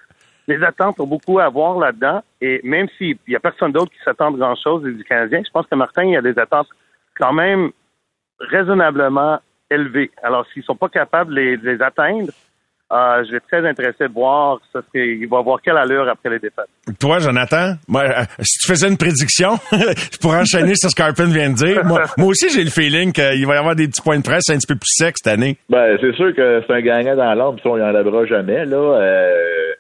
les 0.47 0.63
attentes 0.63 1.01
ont 1.01 1.07
beaucoup 1.07 1.39
à 1.39 1.49
voir 1.49 1.79
là-dedans. 1.79 2.23
Et 2.41 2.61
même 2.65 2.89
s'il 2.97 3.17
y 3.29 3.37
a 3.37 3.41
personne 3.41 3.73
d'autre 3.73 3.93
qui 3.93 4.03
s'attend 4.05 4.31
de 4.31 4.39
grand-chose 4.39 4.83
du 4.83 5.05
Canadien, 5.05 5.43
je 5.45 5.51
pense 5.51 5.67
que 5.67 5.75
Martin, 5.75 6.05
il 6.05 6.17
a 6.17 6.23
des 6.23 6.39
attentes 6.39 6.69
quand 7.17 7.33
même 7.33 7.71
raisonnablement 8.39 9.41
élevées. 9.71 10.11
Alors, 10.23 10.47
s'ils 10.53 10.63
sont 10.65 10.77
pas 10.77 10.89
capables 10.89 11.35
de 11.35 11.59
les, 11.63 11.83
atteindre, 11.83 12.33
Euh, 12.95 13.25
je 13.25 13.33
vais 13.33 13.37
être 13.39 13.47
très 13.49 13.67
intéressé 13.69 14.07
de 14.07 14.13
voir 14.13 14.61
ça 14.73 14.81
il 14.95 15.27
va 15.27 15.39
avoir 15.39 15.61
quelle 15.61 15.77
allure 15.77 16.09
après 16.09 16.31
les 16.31 16.39
défaites. 16.39 16.69
Toi, 17.01 17.19
Jonathan, 17.19 17.75
moi, 17.89 18.03
euh, 18.03 18.23
si 18.41 18.61
tu 18.61 18.69
faisais 18.69 18.89
une 18.89 18.97
prédiction, 18.97 19.55
pour 20.21 20.33
enchaîner 20.33 20.75
sur 20.77 20.91
ce 20.91 20.95
qu'Arpin 20.95 21.25
vient 21.25 21.51
de 21.51 21.57
dire, 21.57 21.85
moi, 21.85 22.03
moi 22.17 22.29
aussi 22.29 22.49
j'ai 22.51 22.63
le 22.63 22.71
feeling 22.71 23.13
qu'il 23.13 23.47
va 23.47 23.55
y 23.57 23.59
avoir 23.59 23.75
des 23.75 23.89
petits 23.89 24.03
points 24.03 24.19
de 24.19 24.23
presse 24.23 24.49
un 24.49 24.57
petit 24.57 24.69
peu 24.69 24.77
plus 24.77 24.95
secs 24.95 25.17
cette 25.17 25.33
année. 25.33 25.57
Ben, 25.69 25.99
c'est 26.01 26.15
sûr 26.15 26.33
que 26.37 26.63
c'est 26.65 26.73
un 26.73 26.81
gagnant 26.83 27.17
dans 27.17 27.35
l'ombre, 27.35 27.61
ça, 27.63 27.71
on 27.71 27.79
y 27.79 27.83
enlèvera 27.83 28.27
jamais, 28.27 28.65
là. 28.65 28.77
Euh, 28.77 29.73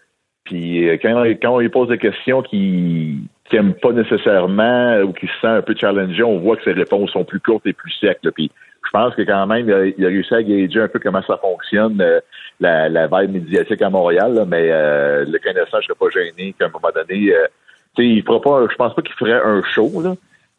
puis 0.44 0.88
euh, 0.88 0.98
quand, 1.00 1.24
quand 1.40 1.54
on 1.54 1.58
lui 1.60 1.68
pose 1.68 1.88
des 1.88 1.98
questions 1.98 2.42
qui 2.42 3.28
n'aime 3.52 3.74
pas 3.74 3.92
nécessairement 3.92 5.00
ou 5.02 5.12
qui 5.12 5.26
se 5.26 5.40
sent 5.40 5.46
un 5.46 5.62
peu 5.62 5.74
challengé, 5.78 6.22
on 6.24 6.40
voit 6.40 6.56
que 6.56 6.64
ses 6.64 6.72
réponses 6.72 7.10
sont 7.12 7.24
plus 7.24 7.40
courtes 7.40 7.66
et 7.66 7.72
plus 7.72 7.92
secs. 8.00 8.18
Puis 8.34 8.50
pense 8.94 9.14
que 9.16 9.22
quand 9.22 9.46
même, 9.48 9.68
il 9.98 10.04
a, 10.04 10.08
réussi 10.08 10.32
à 10.32 10.42
gager 10.42 10.80
un 10.80 10.88
peu 10.88 11.00
comment 11.00 11.22
ça 11.22 11.36
fonctionne, 11.38 12.00
euh, 12.00 12.20
la, 12.60 12.88
la 12.88 13.08
vibe 13.08 13.32
médiatique 13.32 13.82
à 13.82 13.90
Montréal, 13.90 14.34
là, 14.34 14.44
mais 14.46 14.68
euh, 14.70 15.24
le 15.26 15.38
connaissant, 15.40 15.80
je 15.80 15.86
serais 15.86 15.98
pas 15.98 16.10
gêné 16.10 16.54
qu'à 16.56 16.66
un 16.66 16.68
moment 16.68 16.92
donné, 16.94 17.34
euh, 17.34 17.48
il 17.98 18.22
fera 18.22 18.40
pas, 18.40 18.66
je 18.70 18.76
pense 18.76 18.94
pas 18.94 19.02
qu'il 19.02 19.14
ferait 19.14 19.32
un 19.32 19.62
show, 19.64 19.90
là, 20.00 20.14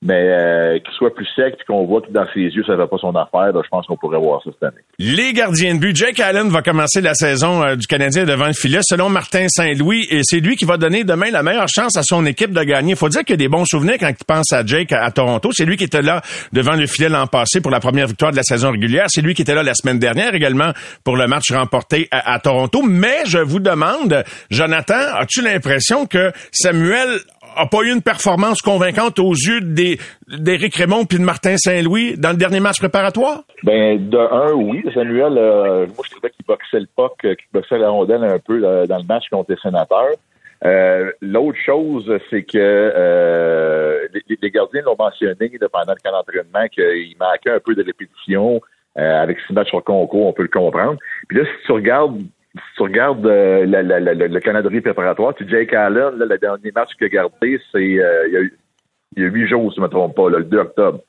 mais 0.06 0.30
euh, 0.30 0.80
qu'il 0.80 0.93
soit 0.93 1.14
plus 1.14 1.26
sec 1.36 1.56
et 1.60 1.64
qu'on 1.66 1.84
voit 1.86 2.01
que 2.01 2.12
dans 2.12 2.26
ses 2.32 2.41
yeux, 2.41 2.64
ça 2.64 2.74
ne 2.74 2.78
va 2.78 2.88
pas 2.88 2.97
son 2.97 3.16
affaire, 3.16 3.51
je 3.51 3.70
pense 3.70 3.88
qu'on 3.88 3.97
pourrait 3.97 4.20
voir 4.20 4.41
ça 4.43 4.51
cette 4.53 4.64
année. 4.64 4.82
Les 4.99 5.34
gardiens 5.34 5.74
de 5.74 5.80
but. 5.80 5.95
Jake 5.95 6.20
Allen 6.20 6.49
va 6.49 6.62
commencer 6.62 7.01
la 7.01 7.16
saison 7.16 7.64
euh, 7.64 7.76
du 7.76 7.88
Canadien 7.88 8.24
devant 8.24 8.45
le 8.45 8.53
filet, 8.53 8.82
selon 8.84 9.10
Martin 9.10 9.47
Saint-Louis, 9.49 10.06
et 10.12 10.22
c'est 10.24 10.39
lui 10.39 10.58
qui 10.58 10.66
va 10.66 10.78
donner 10.78 11.03
demain 11.03 11.32
la 11.32 11.41
meilleure 11.41 11.68
chance 11.68 11.97
à 11.97 12.03
son 12.03 12.24
équipe 12.28 12.51
de 12.51 12.64
gagner. 12.64 12.91
Il 12.91 12.97
faut 12.97 13.10
dire 13.10 13.22
qu'il 13.22 13.32
y 13.32 13.34
a 13.34 13.38
des 13.38 13.47
bons 13.47 13.66
souvenirs 13.66 13.95
quand 13.99 14.12
tu 14.12 14.24
penses 14.28 14.53
à 14.53 14.64
Jake 14.64 14.91
à, 14.91 15.10
Toronto. 15.10 15.49
C'est 15.51 15.66
lui 15.66 15.76
qui 15.76 15.86
était 15.86 16.03
là 16.03 16.22
devant 16.53 16.76
le 16.76 16.86
filet 16.86 17.10
l'an 17.10 17.26
passé 17.26 17.60
pour 17.60 17.72
la 17.72 17.80
première 17.80 18.06
victoire 18.06 18.32
de 18.32 18.38
la 18.38 18.43
saison 18.43 18.72
régulière. 18.72 19.06
C'est 19.08 19.22
lui 19.22 19.34
qui 19.34 19.41
était 19.41 19.56
là 19.56 19.64
la 19.64 19.74
semaine 19.74 19.97
dernière 19.97 20.36
également 20.36 20.72
pour 21.03 21.18
le 21.18 21.26
match 21.26 21.51
remporté 21.51 22.08
à 22.12 22.38
Toronto. 22.39 22.84
Mais 22.84 23.26
je 23.26 23.39
vous 23.39 23.60
demande, 23.60 24.24
Jonathan, 24.51 25.16
as-tu 25.18 25.41
l'impression 25.41 26.06
que 26.06 26.32
Samuel 26.51 27.22
a 27.56 27.68
pas 27.68 27.82
eu 27.84 27.91
une 27.91 28.01
performance 28.01 28.62
convaincante 28.62 29.20
aux 29.20 29.34
yeux 29.34 29.60
d'Éric 29.62 30.76
Raymond 30.76 31.06
puis 31.06 31.18
de 31.18 31.24
Martin 31.24 31.58
Saint-Louis 31.58 32.16
dans 32.18 32.32
le 32.32 32.38
dernier 32.38 32.60
match 32.60 32.80
préparatoire? 32.80 33.43
Ben, 33.64 34.10
de 34.10 34.18
un, 34.18 34.53
oui. 34.53 34.84
Samuel, 34.93 35.38
euh, 35.38 35.88
moi, 35.88 36.06
je 36.06 36.12
trouvais 36.12 36.30
qu'il 36.30 36.45
boxait 36.45 36.80
le 36.80 36.88
puck, 36.95 37.14
euh, 37.26 37.36
qu'il 37.36 37.47
boxait 37.53 37.78
la 37.78 37.89
rondelle 37.89 38.24
un 38.24 38.39
peu 38.39 38.60
dans 38.60 38.97
le 38.97 39.08
match 39.08 39.26
contre 39.32 39.51
les 39.51 39.58
sénateurs. 39.58 40.16
Euh, 40.64 41.12
L'autre 41.22 41.58
chose, 41.66 42.12
c'est 42.30 42.43
que 42.43 42.58
euh, 42.58 44.08
les, 44.41 44.51
gardiens 44.51 44.82
l'ont 44.84 44.95
mentionné 44.97 45.51
pendant 45.72 45.93
le 45.93 45.99
camp 46.03 46.12
d'entraînement 46.12 46.68
qu'il 46.68 47.16
manquait 47.20 47.51
un 47.51 47.60
peu 47.60 47.76
de 47.76 47.84
répétition. 47.84 48.62
avec 48.95 49.38
six 49.45 49.53
matchs 49.53 49.70
sur 49.70 49.84
concours, 49.84 50.28
on 50.28 50.34
peut 50.34 50.43
le 50.43 50.49
comprendre. 50.49 50.97
Puis 51.28 51.38
là, 51.38 51.45
si 51.45 51.66
tu 51.66 51.72
regardes 51.72 52.18
si 52.56 52.76
tu 52.78 52.84
regardes 52.84 53.26
euh, 53.26 53.66
le 53.66 54.39
calendrier 54.39 54.82
préparatoire, 54.82 55.36
tu 55.36 55.47
Jake 55.47 55.74
Allen, 55.74 56.18
là, 56.18 56.26
le 56.26 56.38
dernier 56.38 56.72
match 56.74 56.89
qu'il 56.97 57.08
a 57.08 57.10
gardé, 57.10 57.60
c'est 57.72 57.99
euh, 57.99 58.28
il, 58.28 58.34
y 58.34 58.38
a, 58.38 58.41
il 59.18 59.24
y 59.24 59.26
a 59.26 59.30
huit 59.30 59.47
jours, 59.47 59.72
si 59.72 59.76
je 59.78 59.82
ne 59.82 59.88
me 59.88 59.91
trompe 59.91 60.16
pas, 60.16 60.30
le 60.30 60.43
2 60.43 60.58
octobre. 60.58 60.99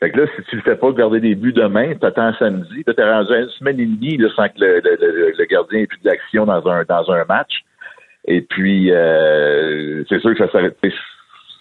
Fait 0.00 0.10
que 0.10 0.20
là, 0.20 0.26
si 0.36 0.42
tu 0.44 0.56
le 0.56 0.62
fais 0.62 0.76
pas 0.76 0.92
garder 0.92 1.18
des 1.18 1.34
buts 1.34 1.52
demain, 1.52 1.94
tu 1.94 2.06
attends 2.06 2.32
samedi, 2.34 2.84
tu 2.84 2.92
es 2.96 3.04
rendu 3.04 3.32
une 3.32 3.48
semaine 3.48 3.80
et 3.80 3.86
demie 3.86 4.16
là, 4.16 4.28
sans 4.36 4.48
que 4.48 4.60
le, 4.60 4.80
le, 4.84 5.34
le, 5.36 5.44
gardien 5.46 5.80
ait 5.80 5.86
plus 5.86 6.00
d'action 6.02 6.46
dans 6.46 6.66
un 6.68 6.84
dans 6.84 7.10
un 7.10 7.24
match. 7.24 7.64
Et 8.26 8.42
puis 8.42 8.92
euh, 8.92 10.04
c'est 10.08 10.20
sûr 10.20 10.34
que 10.34 10.38
ça 10.38 10.52
s'arrête 10.52 10.76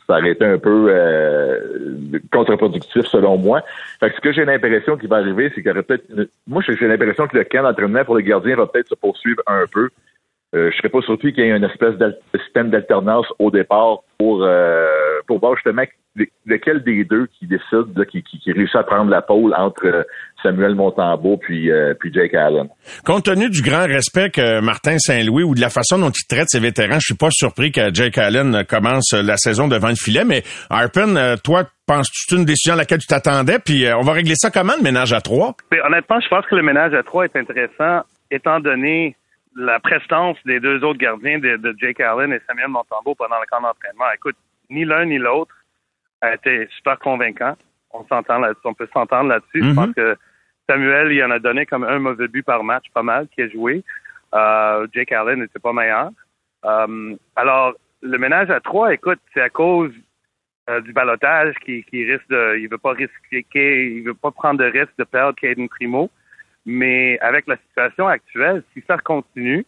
ça 0.08 0.18
aurait 0.18 0.32
été 0.32 0.46
un 0.46 0.58
peu 0.58 0.88
euh, 0.90 2.20
contre-productif 2.32 3.06
selon 3.08 3.38
moi. 3.38 3.62
Fait 4.00 4.10
que 4.10 4.16
ce 4.16 4.22
que 4.22 4.32
j'ai 4.32 4.46
l'impression 4.46 4.98
qui 4.98 5.08
va 5.08 5.18
arriver, 5.18 5.50
c'est 5.50 5.62
qu'il 5.62 5.68
y 5.68 5.72
aurait 5.72 5.84
peut-être... 5.84 6.06
Moi, 6.48 6.64
j'ai 6.66 6.88
l'impression 6.88 7.28
que 7.28 7.38
le 7.38 7.44
camp 7.44 7.64
d'entraînement 7.64 8.06
pour 8.06 8.18
les 8.18 8.24
gardiens 8.24 8.56
va 8.56 8.68
peut-être 8.68 8.90
se 8.90 8.96
poursuivre 8.96 9.42
un 9.48 9.66
peu. 9.72 9.90
Euh, 10.56 10.72
je 10.72 10.78
serais 10.78 10.90
pas 10.90 11.02
surpris 11.02 11.34
qu'il 11.34 11.44
y 11.44 11.48
ait 11.48 11.58
une 11.58 11.64
espèce 11.66 11.98
de 11.98 12.16
système 12.34 12.70
d'alternance 12.70 13.26
au 13.38 13.52
départ 13.52 14.00
pour 14.18 14.44
euh, 14.44 14.88
pour 15.28 15.40
voir 15.40 15.56
justement 15.56 15.84
lequel 16.46 16.84
des 16.84 17.04
deux 17.04 17.28
qui 17.38 17.46
décide, 17.46 18.06
qui, 18.10 18.24
qui, 18.24 18.40
qui, 18.40 18.52
réussit 18.52 18.78
à 18.78 18.84
prendre 18.84 19.12
la 19.12 19.22
pôle 19.22 19.54
entre 19.56 19.86
euh, 19.86 20.04
Samuel 20.42 20.74
Montembeau 20.74 21.38
puis 21.38 21.70
euh, 21.70 21.94
puis 22.00 22.14
Jake 22.14 22.34
Allen. 22.34 22.70
Compte 23.06 23.26
tenu 23.26 23.50
du 23.50 23.62
grand 23.62 23.86
respect 23.86 24.30
que 24.30 24.62
Martin 24.62 24.98
Saint-Louis 24.98 25.44
ou 25.44 25.54
de 25.54 25.60
la 25.60 25.70
façon 25.70 26.00
dont 26.00 26.12
il 26.12 26.28
traite 26.28 26.48
ses 26.48 26.62
vétérans, 26.62 27.00
je 27.00 27.08
suis 27.08 27.18
pas 27.18 27.30
surpris 27.30 27.74
que 27.74 27.94
Jake 27.94 28.18
Allen 28.18 28.64
commence 28.64 29.12
la 29.12 29.36
saison 29.36 29.68
devant 29.68 29.90
le 29.90 29.96
filet. 29.96 30.24
Mais 30.24 30.44
Harpen, 30.70 31.36
toi, 31.44 31.66
penses-tu 31.86 32.24
c'est 32.30 32.36
une 32.38 32.46
décision 32.46 32.74
à 32.74 32.78
laquelle 32.78 33.00
tu 33.00 33.08
t'attendais? 33.08 33.60
Puis 33.60 33.86
on 33.96 34.02
va 34.02 34.14
régler 34.14 34.36
ça 34.36 34.50
comment 34.50 34.74
le 34.78 34.84
ménage 34.84 35.12
à 35.12 35.20
trois? 35.20 35.56
Mais 35.72 35.82
honnêtement, 35.82 36.20
je 36.22 36.30
pense 36.30 36.46
que 36.46 36.56
le 36.56 36.64
ménage 36.64 36.94
à 36.94 37.04
trois 37.04 37.26
est 37.26 37.36
intéressant 37.36 38.06
étant 38.32 38.60
donné 38.60 39.16
la 39.58 39.80
prestance 39.80 40.38
des 40.46 40.60
deux 40.60 40.84
autres 40.84 41.00
gardiens 41.00 41.40
de, 41.40 41.76
Jake 41.80 42.00
Allen 42.00 42.32
et 42.32 42.40
Samuel 42.48 42.70
Montembeau 42.70 43.16
pendant 43.16 43.40
le 43.40 43.46
camp 43.48 43.62
d'entraînement. 43.62 44.06
Écoute, 44.14 44.38
ni 44.70 44.86
l'un 44.86 45.06
ni 45.06 45.18
l'autre 45.18 45.54
a 46.22 46.36
été 46.36 46.68
super 46.78 47.00
convaincant. 47.00 47.56
On 47.92 48.06
s'entend 48.06 48.38
là 48.38 48.54
on 48.64 48.74
peut 48.74 48.88
s'entendre 48.94 49.30
là-dessus. 49.30 49.64
Je 49.64 49.74
pense 49.74 49.88
mhm. 49.88 49.94
que 49.96 50.18
Samuel, 50.70 51.12
il 51.12 51.24
en 51.24 51.32
a 51.32 51.40
donné 51.40 51.66
comme 51.66 51.84
un 51.84 52.00
mauvais 52.00 52.28
but 52.28 52.44
par 52.44 52.64
match, 52.64 52.86
pas 52.94 53.02
mal, 53.02 53.28
qui 53.30 53.42
a 53.42 53.50
joué. 53.50 53.84
Euh, 54.36 54.88
Jake 54.94 55.12
Allen 55.12 55.40
n'était 55.40 55.60
pas 55.60 55.74
meilleur. 55.74 56.12
Euh, 56.66 57.16
alors, 57.36 57.74
le 58.02 58.18
ménage 58.18 58.52
à 58.52 58.60
trois, 58.60 58.94
écoute, 58.94 59.20
c'est 59.34 59.42
à 59.42 59.50
cause 59.50 59.92
euh, 60.70 60.82
du 60.82 60.94
balotage 60.94 61.56
qui, 61.66 61.84
qui 61.86 62.12
risque 62.12 62.28
de, 62.30 62.58
il 62.60 62.68
veut 62.70 62.78
pas 62.78 62.92
risquer, 62.92 63.96
il 63.96 64.04
veut 64.04 64.14
pas 64.14 64.32
prendre 64.32 64.60
de 64.60 64.66
risque 64.66 64.96
de 65.00 65.06
perdre 65.06 65.40
Caden 65.40 65.70
Primo. 65.70 66.12
Mais 66.68 67.18
avec 67.20 67.48
la 67.48 67.56
situation 67.56 68.08
actuelle, 68.08 68.62
si 68.74 68.84
ça 68.86 68.98
continue, 68.98 69.66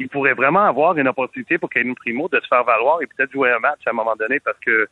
il 0.00 0.08
pourrait 0.08 0.34
vraiment 0.34 0.64
avoir 0.64 0.98
une 0.98 1.06
opportunité 1.06 1.58
pour 1.58 1.70
Caden 1.70 1.94
Primo 1.94 2.28
de 2.28 2.40
se 2.40 2.48
faire 2.48 2.64
valoir 2.64 3.00
et 3.00 3.06
peut-être 3.06 3.30
jouer 3.30 3.52
un 3.52 3.60
match 3.60 3.80
à 3.86 3.90
un 3.90 3.92
moment 3.92 4.16
donné 4.16 4.40
parce 4.40 4.58
que, 4.58 4.88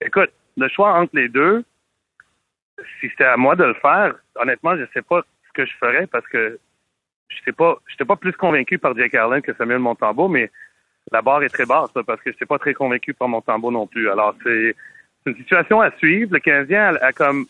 écoute, 0.00 0.30
le 0.56 0.68
choix 0.68 0.92
entre 0.92 1.16
les 1.16 1.28
deux, 1.28 1.64
si 3.00 3.08
c'était 3.08 3.24
à 3.24 3.36
moi 3.36 3.56
de 3.56 3.64
le 3.64 3.74
faire, 3.74 4.14
honnêtement, 4.36 4.76
je 4.76 4.82
ne 4.82 4.86
sais 4.94 5.02
pas 5.02 5.22
ce 5.48 5.52
que 5.52 5.66
je 5.66 5.76
ferais 5.80 6.06
parce 6.06 6.26
que 6.28 6.60
je 7.28 7.36
sais 7.44 7.52
pas, 7.52 7.76
pas 8.06 8.16
plus 8.16 8.32
convaincu 8.32 8.78
par 8.78 8.96
Jake 8.96 9.16
Allen 9.16 9.42
que 9.42 9.54
Samuel 9.54 9.80
Montembeau, 9.80 10.28
mais 10.28 10.48
la 11.10 11.22
barre 11.22 11.42
est 11.42 11.48
très 11.48 11.66
basse 11.66 11.90
parce 11.92 12.20
que 12.22 12.30
je 12.30 12.36
n'étais 12.36 12.46
pas 12.46 12.58
très 12.58 12.72
convaincu 12.72 13.14
par 13.14 13.26
Montembeau 13.26 13.72
non 13.72 13.88
plus. 13.88 14.08
Alors 14.08 14.36
c'est 14.44 14.76
une 15.26 15.36
situation 15.36 15.80
à 15.80 15.90
suivre. 15.96 16.32
Le 16.32 16.38
Canadien 16.38 16.94
a 17.02 17.12
comme 17.12 17.46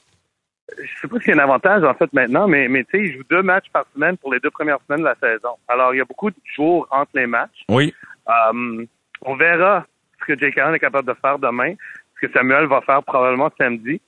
je 0.77 1.01
sais 1.01 1.09
pas 1.09 1.19
s'il 1.21 1.35
y 1.35 1.39
a 1.39 1.41
un 1.41 1.45
avantage 1.45 1.83
en 1.85 1.95
fait 1.95 2.12
maintenant, 2.12 2.47
mais, 2.47 2.69
mais 2.69 2.85
tu 2.85 2.91
sais, 2.93 3.05
il 3.05 3.12
joue 3.16 3.25
deux 3.31 3.43
matchs 3.43 3.71
par 3.73 3.87
semaine 3.95 4.16
pour 4.16 4.33
les 4.33 4.41
deux 4.41 4.51
premières 4.51 4.79
semaines 4.87 5.01
de 5.01 5.07
la 5.07 5.16
saison. 5.16 5.57
Alors, 5.66 5.95
il 5.95 5.99
y 5.99 6.01
a 6.01 6.05
beaucoup 6.05 6.31
de 6.31 6.37
jours 6.45 6.87
entre 6.91 7.12
les 7.14 7.27
matchs. 7.27 7.64
Oui. 7.69 7.95
Um, 8.27 8.87
on 9.23 9.37
verra 9.37 9.87
ce 10.21 10.27
que 10.27 10.39
Jake 10.39 10.59
Allen 10.59 10.75
est 10.75 10.81
capable 10.81 11.09
de 11.09 11.14
faire 11.14 11.39
demain, 11.39 11.75
ce 12.14 12.27
que 12.27 12.33
Samuel 12.33 12.66
va 12.66 12.81
faire 12.83 13.03
probablement 13.03 13.51
samedi. 13.59 14.01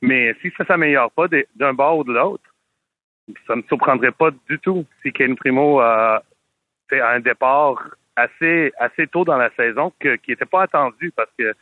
Mais 0.00 0.34
si 0.40 0.50
ça 0.56 0.64
s'améliore 0.64 1.10
pas 1.10 1.26
d'un 1.56 1.74
bord 1.74 1.98
ou 1.98 2.04
de 2.04 2.12
l'autre, 2.12 2.44
ça 3.46 3.54
ne 3.54 3.62
me 3.62 3.66
surprendrait 3.66 4.12
pas 4.12 4.30
du 4.48 4.58
tout 4.58 4.86
si 5.02 5.12
Ken 5.12 5.36
Primo 5.36 5.82
euh, 5.82 6.18
fait 6.88 7.00
un 7.00 7.20
départ 7.20 7.94
assez 8.16 8.72
assez 8.78 9.06
tôt 9.06 9.24
dans 9.24 9.36
la 9.36 9.50
saison 9.50 9.92
que, 10.00 10.16
qui 10.16 10.30
n'était 10.30 10.46
pas 10.46 10.62
attendu 10.62 11.12
parce 11.14 11.30
que 11.38 11.52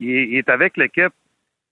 il 0.00 0.36
est 0.36 0.48
avec 0.48 0.76
l'équipe 0.76 1.12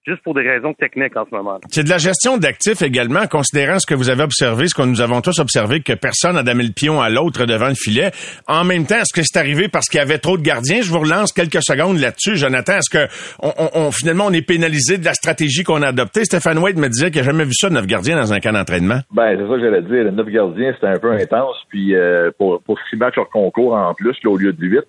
juste 0.07 0.23
pour 0.23 0.35
des 0.35 0.49
raisons 0.49 0.73
techniques 0.75 1.17
en 1.17 1.25
ce 1.29 1.35
moment. 1.35 1.59
C'est 1.69 1.83
de 1.83 1.89
la 1.89 1.99
gestion 1.99 2.39
d'actifs 2.39 2.83
également, 2.83 3.27
considérant 3.27 3.79
ce 3.79 3.87
que 3.87 3.95
vous 3.95 4.09
avez 4.09 4.23
observé, 4.23 4.69
ce 4.69 4.75
que 4.75 4.83
nous 4.83 5.01
avons 5.01 5.21
tous 5.21 5.39
observé, 5.41 5.81
que 5.81 5.95
personne 5.95 6.37
n'a 6.37 6.45
damé 6.45 6.63
le 6.65 6.73
pion 6.73 7.01
à 7.01 7.11
l'autre 7.11 7.45
devant 7.45 7.69
le 7.69 7.75
filet. 7.75 8.13
En 8.47 8.65
même 8.65 8.87
temps, 8.87 8.97
est-ce 8.97 9.13
que 9.13 9.23
c'est 9.25 9.39
arrivé 9.39 9.69
parce 9.69 9.89
qu'il 9.89 9.99
y 9.99 10.03
avait 10.03 10.19
trop 10.19 10.39
de 10.39 10.43
gardiens? 10.43 10.81
Je 10.81 10.91
vous 10.91 11.01
relance 11.01 11.33
quelques 11.33 11.63
secondes 11.63 11.99
là-dessus. 11.99 12.37
Jonathan, 12.37 12.79
est-ce 12.79 12.91
que 12.91 13.09
on, 13.43 13.91
finalement 13.91 14.27
on 14.27 14.33
est 14.33 14.47
pénalisé 14.47 14.99
de 14.99 15.05
la 15.05 15.15
stratégie 15.15 15.65
qu'on 15.65 15.83
a 15.83 15.89
adoptée? 15.89 16.25
Stéphane 16.25 16.59
White 16.59 16.77
me 16.77 16.89
disait 16.89 17.11
qu'il 17.11 17.23
n'a 17.23 17.27
jamais 17.27 17.45
vu 17.45 17.55
ça, 17.55 17.69
neuf 17.69 17.87
gardiens 17.87 18.17
dans 18.17 18.33
un 18.33 18.39
camp 18.39 18.53
d'entraînement. 18.53 19.01
Ben, 19.13 19.37
c'est 19.37 19.49
ça 19.49 19.55
que 19.55 19.61
j'allais 19.61 19.83
dire. 19.83 20.05
Le 20.05 20.11
neuf 20.13 20.29
gardiens, 20.29 20.73
c'était 20.75 20.87
un 20.87 20.99
peu 20.99 21.11
intense. 21.11 21.57
Puis 21.69 21.97
euh, 21.97 22.31
pour, 22.39 22.63
pour 22.63 22.79
six 22.89 22.97
matchs 22.97 23.19
hors 23.19 23.29
concours 23.29 23.75
en 23.75 23.93
plus, 23.95 24.17
au 24.25 24.37
lieu 24.37 24.53
de 24.53 24.65
huit, 24.65 24.87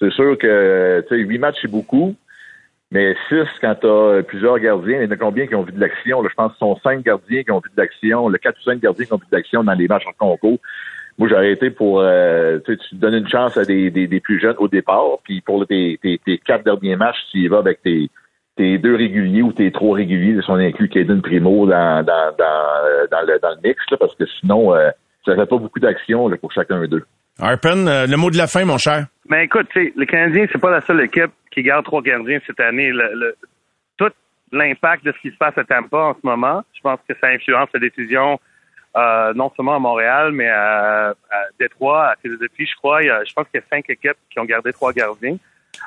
c'est 0.00 0.10
sûr 0.12 0.36
que 0.38 1.04
huit 1.10 1.38
matchs, 1.38 1.58
c'est 1.62 1.70
beaucoup. 1.70 2.16
Mais 2.92 3.16
6, 3.28 3.46
quand 3.60 3.74
tu 3.80 3.86
as 3.86 4.22
plusieurs 4.22 4.58
gardiens, 4.58 5.00
il 5.00 5.04
y 5.04 5.08
en 5.08 5.10
a 5.10 5.16
combien 5.16 5.46
qui 5.46 5.54
ont 5.54 5.62
vu 5.62 5.72
de 5.72 5.80
l'action? 5.80 6.22
Je 6.22 6.34
pense 6.34 6.52
que 6.52 6.54
ce 6.54 6.58
sont 6.60 6.78
5 6.82 7.04
gardiens 7.04 7.42
qui 7.42 7.50
ont 7.50 7.58
vu 7.58 7.70
de 7.74 7.80
l'action, 7.80 8.28
le 8.28 8.38
4 8.38 8.56
ou 8.58 8.62
5 8.62 8.80
gardiens 8.80 9.04
qui 9.04 9.12
ont 9.12 9.16
vu 9.18 9.26
de 9.30 9.36
l'action 9.36 9.64
dans 9.64 9.72
les 9.72 9.88
matchs 9.88 10.06
en 10.06 10.12
concours. 10.12 10.58
Moi, 11.18 11.28
j'aurais 11.28 11.52
été 11.52 11.70
pour 11.70 12.00
euh, 12.00 12.58
tu 12.64 12.94
donnes 12.94 13.14
une 13.14 13.28
chance 13.28 13.56
à 13.56 13.64
des, 13.64 13.90
des, 13.90 14.20
plus 14.20 14.38
jeunes 14.38 14.56
au 14.58 14.68
départ, 14.68 15.18
puis 15.24 15.40
pour 15.40 15.66
tes, 15.66 15.98
tes, 16.02 16.20
tes 16.24 16.38
quatre 16.38 16.64
derniers 16.64 16.96
matchs, 16.96 17.16
tu 17.32 17.38
y 17.38 17.48
vas 17.48 17.58
avec 17.58 17.82
tes, 17.82 18.10
tes 18.56 18.78
deux 18.78 18.94
réguliers 18.94 19.42
ou 19.42 19.52
tes 19.52 19.72
trois 19.72 19.96
réguliers, 19.96 20.40
sont 20.42 20.54
inclus 20.54 20.88
Kaden 20.88 21.22
Primo 21.22 21.66
dans, 21.66 22.04
dans, 22.04 22.34
dans, 22.38 22.84
euh, 22.84 23.06
dans, 23.10 23.22
le, 23.26 23.38
dans 23.40 23.50
le 23.50 23.68
mix, 23.68 23.78
là, 23.90 23.96
parce 23.98 24.14
que 24.14 24.24
sinon, 24.40 24.74
euh, 24.74 24.90
ça 25.24 25.34
fait 25.34 25.46
pas 25.46 25.58
beaucoup 25.58 25.80
d'action 25.80 26.30
pour 26.38 26.52
chacun 26.52 26.86
d'eux. 26.86 27.04
Harpen, 27.38 27.88
euh, 27.88 28.06
le 28.06 28.16
mot 28.16 28.30
de 28.30 28.36
la 28.36 28.46
fin, 28.46 28.64
mon 28.64 28.78
cher. 28.78 29.06
Mais 29.28 29.44
écoute, 29.44 29.66
le 29.74 30.04
Canadien, 30.04 30.46
c'est 30.52 30.60
pas 30.60 30.70
la 30.70 30.80
seule 30.82 31.02
équipe 31.02 31.32
qui 31.56 31.62
garde 31.62 31.84
trois 31.84 32.02
gardiens 32.02 32.38
cette 32.46 32.60
année. 32.60 32.92
Tout 33.96 34.12
l'impact 34.52 35.04
de 35.04 35.12
ce 35.12 35.18
qui 35.20 35.30
se 35.30 35.36
passe 35.36 35.56
à 35.56 35.64
Tampa 35.64 35.96
en 35.96 36.14
ce 36.14 36.20
moment, 36.22 36.62
je 36.74 36.80
pense 36.82 37.00
que 37.08 37.14
ça 37.18 37.28
influence 37.28 37.68
la 37.72 37.80
décision 37.80 38.38
euh, 38.96 39.34
non 39.34 39.50
seulement 39.56 39.76
à 39.76 39.78
Montréal, 39.78 40.32
mais 40.32 40.48
à, 40.48 41.08
à 41.08 41.42
Détroit, 41.58 42.10
à 42.10 42.16
Philadelphie, 42.16 42.66
je 42.66 42.76
crois. 42.76 43.02
Je 43.02 43.32
pense 43.34 43.46
qu'il 43.48 43.60
y 43.60 43.62
a 43.62 43.66
cinq 43.70 43.88
équipes 43.90 44.16
qui 44.30 44.38
ont 44.38 44.44
gardé 44.44 44.72
trois 44.72 44.92
gardiens. 44.92 45.36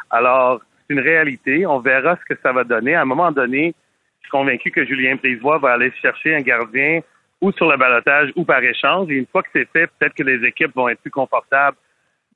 Alors, 0.09 0.61
c'est 0.87 0.93
une 0.93 0.99
réalité. 0.99 1.65
On 1.65 1.79
verra 1.79 2.17
ce 2.17 2.33
que 2.33 2.39
ça 2.41 2.51
va 2.51 2.63
donner. 2.63 2.95
À 2.95 3.01
un 3.01 3.05
moment 3.05 3.31
donné, 3.31 3.73
je 4.21 4.27
suis 4.27 4.31
convaincu 4.31 4.71
que 4.71 4.85
Julien 4.85 5.15
Brisebois 5.15 5.59
va 5.59 5.73
aller 5.73 5.91
chercher 6.01 6.35
un 6.35 6.41
gardien 6.41 7.01
ou 7.41 7.51
sur 7.51 7.69
le 7.69 7.77
balotage 7.77 8.31
ou 8.35 8.43
par 8.43 8.63
échange. 8.63 9.09
Et 9.09 9.15
une 9.15 9.27
fois 9.27 9.43
que 9.43 9.49
c'est 9.53 9.69
fait, 9.69 9.87
peut-être 9.97 10.13
que 10.13 10.23
les 10.23 10.45
équipes 10.47 10.75
vont 10.75 10.89
être 10.89 11.01
plus 11.01 11.11
confortables 11.11 11.77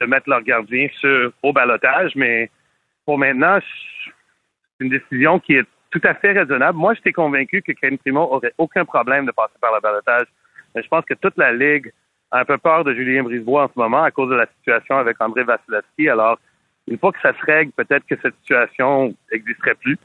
de 0.01 0.05
mettre 0.05 0.29
leur 0.29 0.41
gardien 0.41 0.87
sur, 0.99 1.31
au 1.43 1.53
balotage. 1.53 2.13
Mais 2.15 2.49
pour 3.05 3.17
maintenant, 3.17 3.59
c'est 3.61 4.85
une 4.85 4.89
décision 4.89 5.39
qui 5.39 5.55
est 5.55 5.65
tout 5.91 6.01
à 6.03 6.15
fait 6.15 6.31
raisonnable. 6.31 6.77
Moi, 6.77 6.93
j'étais 6.95 7.11
convaincu 7.11 7.61
que 7.61 7.71
Ken 7.73 7.97
Primo 7.97 8.21
aurait 8.21 8.53
aucun 8.57 8.85
problème 8.85 9.25
de 9.25 9.31
passer 9.31 9.53
par 9.61 9.73
le 9.73 9.81
balotage. 9.81 10.27
Mais 10.73 10.81
je 10.81 10.87
pense 10.87 11.05
que 11.05 11.13
toute 11.13 11.37
la 11.37 11.51
Ligue 11.53 11.91
a 12.31 12.39
un 12.39 12.45
peu 12.45 12.57
peur 12.57 12.83
de 12.83 12.93
Julien 12.93 13.23
Brisebois 13.23 13.65
en 13.65 13.67
ce 13.67 13.79
moment 13.79 14.03
à 14.03 14.11
cause 14.11 14.29
de 14.29 14.35
la 14.35 14.47
situation 14.57 14.97
avec 14.97 15.21
André 15.21 15.43
Vasilevski. 15.43 16.09
Alors, 16.09 16.39
une 16.87 16.97
fois 16.97 17.11
que 17.11 17.21
ça 17.21 17.33
se 17.33 17.45
règle, 17.45 17.71
peut-être 17.73 18.05
que 18.07 18.15
cette 18.21 18.35
situation 18.41 19.13
n'existerait 19.31 19.75
plus. 19.75 19.97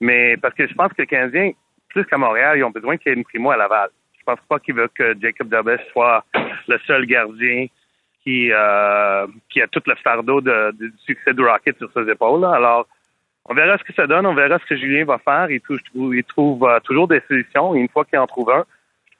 Mais 0.00 0.36
parce 0.36 0.54
que 0.54 0.66
je 0.66 0.74
pense 0.74 0.92
que 0.92 1.02
les 1.02 1.06
Canadiens, 1.06 1.50
plus 1.88 2.04
qu'à 2.04 2.18
Montréal, 2.18 2.58
ils 2.58 2.64
ont 2.64 2.70
besoin 2.70 2.96
qu'il 2.96 3.18
y 3.18 3.24
primo 3.24 3.50
à 3.50 3.56
Laval. 3.56 3.90
Je 4.18 4.24
pense 4.24 4.40
pas 4.48 4.60
qu'il 4.60 4.74
veut 4.74 4.88
que 4.94 5.14
Jacob 5.20 5.48
Derbez 5.48 5.78
soit 5.90 6.24
le 6.68 6.78
seul 6.86 7.06
gardien 7.06 7.66
qui, 8.22 8.50
euh, 8.52 9.26
qui 9.50 9.60
a 9.60 9.66
tout 9.68 9.82
le 9.86 9.94
fardeau 9.96 10.40
de, 10.40 10.72
du 10.72 10.92
succès 11.04 11.34
du 11.34 11.44
Rocket 11.44 11.76
sur 11.78 11.90
ses 11.92 12.08
épaules. 12.10 12.44
Alors, 12.44 12.86
on 13.46 13.54
verra 13.54 13.76
ce 13.78 13.84
que 13.84 13.92
ça 13.92 14.06
donne, 14.06 14.26
on 14.26 14.34
verra 14.34 14.58
ce 14.58 14.66
que 14.66 14.76
Julien 14.76 15.04
va 15.04 15.18
faire. 15.18 15.50
Il 15.50 15.60
trouve, 15.60 15.80
il 16.14 16.24
trouve 16.24 16.64
euh, 16.64 16.78
toujours 16.80 17.08
des 17.08 17.20
solutions. 17.28 17.74
Et 17.74 17.80
une 17.80 17.88
fois 17.88 18.04
qu'il 18.04 18.18
en 18.18 18.26
trouve 18.26 18.50
un, 18.50 18.64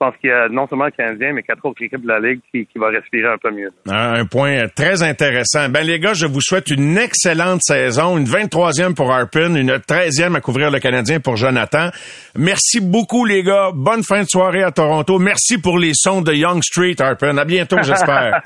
pense 0.03 0.17
qu'il 0.17 0.31
y 0.31 0.33
a 0.33 0.49
non 0.49 0.67
seulement 0.67 0.87
le 0.87 0.91
Canadien, 0.91 1.33
mais 1.33 1.43
quatre 1.45 1.65
autres 1.65 1.81
équipes 1.81 2.03
de 2.03 2.09
la 2.09 2.19
Ligue 2.19 2.41
qui, 2.51 2.67
qui 2.67 2.79
va 2.79 2.89
respirer 2.89 3.29
un 3.29 3.39
peu 3.39 3.53
mieux. 3.53 3.71
Un 3.89 4.25
point 4.27 4.67
très 4.75 5.03
intéressant. 5.05 5.69
Ben 5.69 5.87
les 5.87 6.01
gars, 6.01 6.13
je 6.13 6.27
vous 6.27 6.41
souhaite 6.41 6.71
une 6.71 6.99
excellente 6.99 7.61
saison, 7.63 8.19
une 8.19 8.25
23e 8.25 8.95
pour 8.95 9.13
Harpin, 9.13 9.55
une 9.55 9.71
13e 9.71 10.35
à 10.35 10.41
couvrir 10.41 10.73
le 10.73 10.81
Canadien 10.81 11.21
pour 11.21 11.37
Jonathan. 11.37 11.91
Merci 12.37 12.81
beaucoup 12.81 13.25
les 13.25 13.45
gars. 13.45 13.71
Bonne 13.73 14.03
fin 14.03 14.23
de 14.23 14.27
soirée 14.29 14.65
à 14.65 14.73
Toronto. 14.73 15.21
Merci 15.21 15.59
pour 15.59 15.79
les 15.79 15.93
sons 15.95 16.21
de 16.21 16.33
Young 16.33 16.61
Street, 16.65 16.97
Harpin. 16.99 17.39
À 17.39 17.45
bientôt, 17.45 17.77
j'espère. 17.83 18.43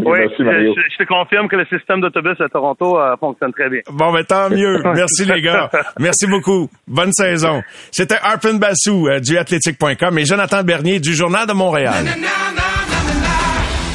oui, 0.00 0.18
je, 0.38 0.44
je, 0.44 0.82
je, 0.92 1.04
te 1.04 1.08
confirme 1.08 1.48
que 1.48 1.56
le 1.56 1.64
système 1.66 2.02
d'autobus 2.02 2.38
à 2.40 2.48
Toronto 2.50 3.00
euh, 3.00 3.16
fonctionne 3.18 3.52
très 3.52 3.70
bien. 3.70 3.80
Bon, 3.90 4.12
ben 4.12 4.24
tant 4.24 4.50
mieux. 4.50 4.78
Merci 4.94 5.24
les 5.24 5.40
gars. 5.40 5.70
Merci 5.98 6.26
beaucoup. 6.26 6.68
Bonne 6.86 7.12
saison. 7.12 7.62
C'était 7.90 8.18
Harpin 8.22 8.58
Bassou 8.58 9.08
euh, 9.08 9.20
du 9.20 9.38
athletic.com 9.38 10.18
et 10.18 10.24
Jonathan 10.34 10.64
Bernier 10.64 10.98
du 10.98 11.14
Journal 11.14 11.46
de 11.46 11.52
Montréal. 11.52 12.04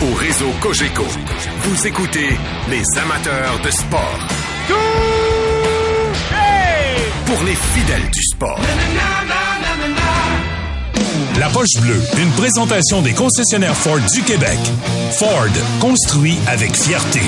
Au 0.01 0.13
réseau 0.15 0.49
Cogeco, 0.61 1.03
vous 1.63 1.85
écoutez 1.85 2.29
les 2.69 2.97
amateurs 2.97 3.59
de 3.61 3.69
sport. 3.69 4.19
Pour 7.25 7.43
les 7.43 7.55
fidèles 7.55 8.09
du 8.09 8.23
sport. 8.23 8.57
La 11.37 11.49
Poche 11.49 11.81
Bleue, 11.81 12.01
une 12.19 12.31
présentation 12.31 13.01
des 13.01 13.11
concessionnaires 13.11 13.75
Ford 13.75 13.99
du 13.99 14.21
Québec. 14.21 14.59
Ford, 15.19 15.49
construit 15.81 16.37
avec 16.47 16.73
fierté. 16.73 17.19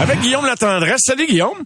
Avec 0.00 0.20
Guillaume 0.20 0.46
Latendresse. 0.46 1.00
Salut 1.04 1.26
Guillaume. 1.26 1.64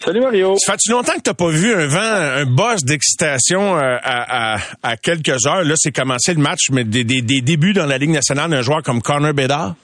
Salut 0.00 0.20
Mario. 0.20 0.54
Ça 0.58 0.72
fait-tu 0.72 0.90
longtemps 0.90 1.14
que 1.14 1.22
t'as 1.22 1.34
pas 1.34 1.48
vu 1.50 1.72
un 1.72 1.86
vent, 1.86 1.98
un 1.98 2.44
boss 2.44 2.84
d'excitation 2.84 3.76
euh, 3.76 3.96
à, 4.02 4.54
à, 4.54 4.58
à, 4.82 4.96
quelques 4.96 5.46
heures? 5.46 5.64
Là, 5.64 5.74
c'est 5.76 5.92
commencé 5.92 6.34
le 6.34 6.40
match, 6.40 6.70
mais 6.70 6.84
des, 6.84 7.04
des, 7.04 7.22
des 7.22 7.40
débuts 7.40 7.72
dans 7.72 7.86
la 7.86 7.96
Ligue 7.98 8.10
nationale 8.10 8.50
d'un 8.50 8.62
joueur 8.62 8.82
comme 8.82 9.00
Connor 9.00 9.32
Bedard? 9.32 9.74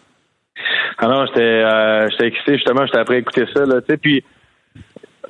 Ah 0.98 1.06
non, 1.06 1.24
j'étais 1.26 1.40
euh, 1.40 2.08
j'étais 2.10 2.26
excité 2.26 2.54
justement, 2.54 2.84
j'étais 2.84 2.98
après 2.98 3.18
écouter 3.18 3.44
ça, 3.54 3.64
là, 3.64 3.80
tu 3.80 3.86
sais, 3.88 3.96
puis 3.96 4.22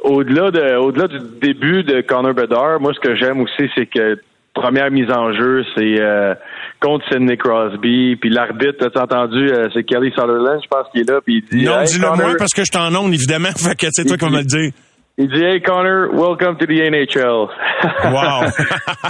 au-delà 0.02 0.50
de 0.50 0.76
au-delà 0.76 1.06
du 1.06 1.18
début 1.40 1.84
de 1.84 2.00
Connor 2.00 2.34
Bedard, 2.34 2.80
moi 2.80 2.92
ce 2.92 2.98
que 3.00 3.14
j'aime 3.14 3.40
aussi, 3.40 3.70
c'est 3.76 3.86
que 3.86 4.18
première 4.60 4.90
mise 4.90 5.10
en 5.10 5.32
jeu, 5.32 5.64
c'est 5.74 6.00
euh, 6.00 6.34
contre 6.80 7.04
Sidney 7.08 7.36
Crosby. 7.36 8.16
Puis 8.16 8.30
l'arbitre, 8.30 8.90
as 8.94 9.00
entendu, 9.00 9.50
euh, 9.50 9.68
c'est 9.72 9.84
Kelly 9.84 10.10
Sutherland, 10.10 10.60
je 10.62 10.68
pense 10.68 10.86
qu'il 10.92 11.00
est 11.00 11.10
là, 11.10 11.20
puis 11.24 11.42
il 11.50 11.58
dit... 11.58 11.64
Non, 11.64 11.80
hey, 11.80 11.86
dis-le 11.86 12.06
moi 12.06 12.34
parce 12.38 12.52
que 12.52 12.64
je 12.64 12.70
t'en 12.70 12.94
onde, 12.94 13.14
évidemment, 13.14 13.48
fait 13.56 13.74
que 13.74 13.86
c'est 13.90 14.04
toi 14.04 14.16
qui 14.16 14.24
vas 14.24 14.30
me 14.30 14.38
le 14.38 14.44
dire. 14.44 14.70
Il 15.18 15.28
dit 15.28 15.42
Hey 15.42 15.60
Connor, 15.60 16.14
welcome 16.14 16.56
to 16.56 16.66
the 16.66 16.80
NHL. 16.80 17.48
Wow. 18.04 18.48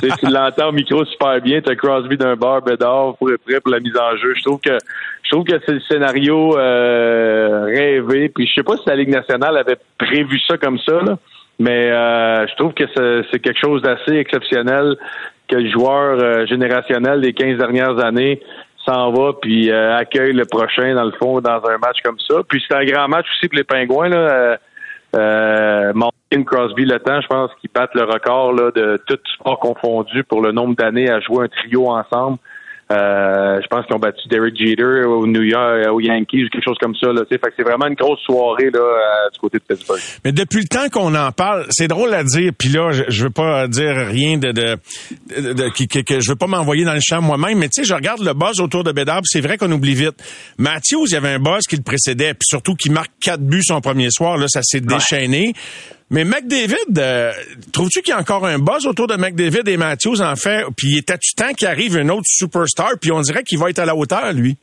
tu 0.01 0.27
l'entends 0.27 0.69
au 0.69 0.73
micro 0.73 1.05
super 1.05 1.41
bien, 1.41 1.61
t'as 1.61 1.75
Crosby 1.75 2.17
d'un 2.17 2.35
bar, 2.35 2.63
Bedard, 2.63 3.17
pour 3.17 3.31
être 3.31 3.43
prêt 3.45 3.61
pour 3.61 3.73
la 3.73 3.81
mise 3.81 3.97
en 3.97 4.17
jeu. 4.17 4.35
Je 4.37 4.43
trouve 4.43 4.61
que 4.61 4.77
je 5.23 5.31
trouve 5.31 5.45
que 5.45 5.61
c'est 5.65 5.75
le 5.75 5.81
scénario 5.89 6.57
euh, 6.59 7.65
rêvé. 7.65 8.29
Puis 8.29 8.49
je 8.49 8.55
sais 8.55 8.63
pas 8.65 8.77
si 8.77 8.83
la 8.87 8.97
Ligue 8.97 9.11
nationale 9.11 9.57
avait 9.57 9.77
prévu 9.99 10.41
ça 10.49 10.57
comme 10.57 10.79
ça, 10.79 11.01
là, 11.05 11.17
mais 11.61 11.91
euh, 11.91 12.47
je 12.49 12.55
trouve 12.57 12.73
que 12.73 12.85
c'est 13.31 13.39
quelque 13.39 13.61
chose 13.61 13.83
d'assez 13.83 14.17
exceptionnel 14.17 14.97
que 15.51 15.57
le 15.57 15.71
joueur 15.71 16.19
euh, 16.19 16.47
générationnel 16.47 17.21
des 17.21 17.33
15 17.33 17.59
dernières 17.59 17.99
années 17.99 18.41
s'en 18.87 19.13
va 19.13 19.33
puis 19.41 19.71
euh, 19.71 19.97
accueille 19.97 20.33
le 20.33 20.45
prochain 20.45 20.95
dans 20.95 21.05
le 21.05 21.13
fond 21.13 21.41
dans 21.41 21.63
un 21.67 21.79
match 21.79 21.99
comme 22.03 22.19
ça. 22.29 22.37
Puis 22.49 22.63
c'est 22.67 22.75
un 22.75 22.85
grand 22.85 23.09
match 23.09 23.27
aussi 23.37 23.49
pour 23.49 23.57
les 23.57 23.65
Pingouins 23.65 24.09
là. 24.09 24.59
Euh, 25.17 25.93
Martin 25.93 26.45
Crosby 26.45 26.85
le 26.85 27.01
temps, 27.01 27.21
je 27.21 27.27
pense 27.27 27.51
qu'ils 27.61 27.71
battent 27.75 27.95
le 27.95 28.05
record 28.05 28.53
là, 28.53 28.71
de 28.71 28.97
tout 29.07 29.19
sport 29.35 29.59
confondu 29.59 30.23
pour 30.23 30.41
le 30.41 30.53
nombre 30.53 30.77
d'années 30.77 31.11
à 31.11 31.19
jouer 31.21 31.47
un 31.47 31.49
trio 31.49 31.89
ensemble. 31.91 32.39
Euh, 32.91 33.61
je 33.63 33.67
pense 33.69 33.87
qu'ils 33.87 33.95
ont 33.95 34.01
battu 34.01 34.27
Derek 34.29 34.57
Jeter 34.57 35.05
au 35.07 35.27
New 35.27 35.43
York, 35.43 35.87
aux 35.93 36.01
Yankees, 36.01 36.49
quelque 36.51 36.65
chose 36.65 36.79
comme 36.81 36.95
ça. 36.97 37.13
Là, 37.13 37.23
fait 37.29 37.39
que 37.39 37.53
c'est 37.57 37.63
vraiment 37.63 37.87
une 37.87 37.95
grosse 37.95 38.21
soirée 38.21 38.71
là, 38.73 39.29
du 39.33 39.39
côté 39.39 39.59
de 39.59 39.63
Pittsburgh. 39.63 40.01
Mais 40.25 40.33
depuis 40.33 40.61
le 40.61 40.69
temps 40.69 40.89
qu'on 40.89 41.15
en 41.15 41.31
parle, 41.31 41.67
c'est 41.71 41.87
drôle 41.87 42.13
à 42.15 42.25
dire. 42.25 42.51
Puis 42.59 42.69
là, 42.71 42.91
je, 42.91 43.05
je 43.09 43.25
veux 43.25 43.31
pas 43.31 43.69
dire 43.69 43.95
rien 43.95 44.39
de, 44.39 44.51
de, 44.51 44.77
de, 45.41 45.53
de 45.53 45.69
que, 45.69 46.01
que, 46.01 46.21
je 46.21 46.31
veux 46.31 46.37
pas 46.37 46.49
m'envoyer 46.49 46.85
dans 46.85 46.95
le 46.95 47.01
champ 47.01 47.23
moi-même. 47.23 47.59
Mais 47.59 47.69
tu 47.69 47.83
sais, 47.83 47.89
je 47.89 47.95
regarde 47.95 48.23
le 48.23 48.35
buzz 48.35 48.61
autour 48.61 48.83
de 48.83 48.91
Bédard. 48.91 49.21
C'est 49.25 49.41
vrai 49.41 49.57
qu'on 49.57 49.71
oublie 49.71 49.95
vite. 49.95 50.17
Matthews, 50.59 51.07
il 51.07 51.13
y 51.13 51.17
avait 51.17 51.35
un 51.35 51.39
buzz 51.39 51.67
qui 51.69 51.77
le 51.77 51.83
précédait, 51.83 52.35
puis 52.35 52.45
surtout 52.45 52.75
qui 52.75 52.91
marque 52.91 53.13
quatre 53.21 53.43
buts 53.43 53.63
son 53.63 53.81
premier 53.81 54.11
soir. 54.11 54.37
Là, 54.37 54.47
ça 54.49 54.63
s'est 54.63 54.81
déchaîné. 54.81 55.53
Mais 56.11 56.25
McDavid, 56.25 56.99
euh, 56.99 57.31
trouves-tu 57.73 58.03
qu'il 58.03 58.13
y 58.13 58.17
a 58.17 58.19
encore 58.21 58.45
un 58.45 58.59
buzz 58.59 58.85
autour 58.87 59.07
de 59.07 59.15
McDavid 59.15 59.63
et 59.69 59.77
Matthews, 59.77 60.21
en 60.21 60.35
fait? 60.35 60.65
Puis 60.77 60.99
était-tu 60.99 61.35
temps 61.37 61.53
qu'il 61.57 61.69
arrive 61.69 61.97
un 61.97 62.09
autre 62.09 62.25
superstar, 62.27 62.91
puis 63.01 63.13
on 63.13 63.21
dirait 63.21 63.45
qu'il 63.45 63.59
va 63.59 63.71
être 63.71 63.79
à 63.79 63.85
la 63.85 63.95
hauteur, 63.95 64.33
lui? 64.33 64.57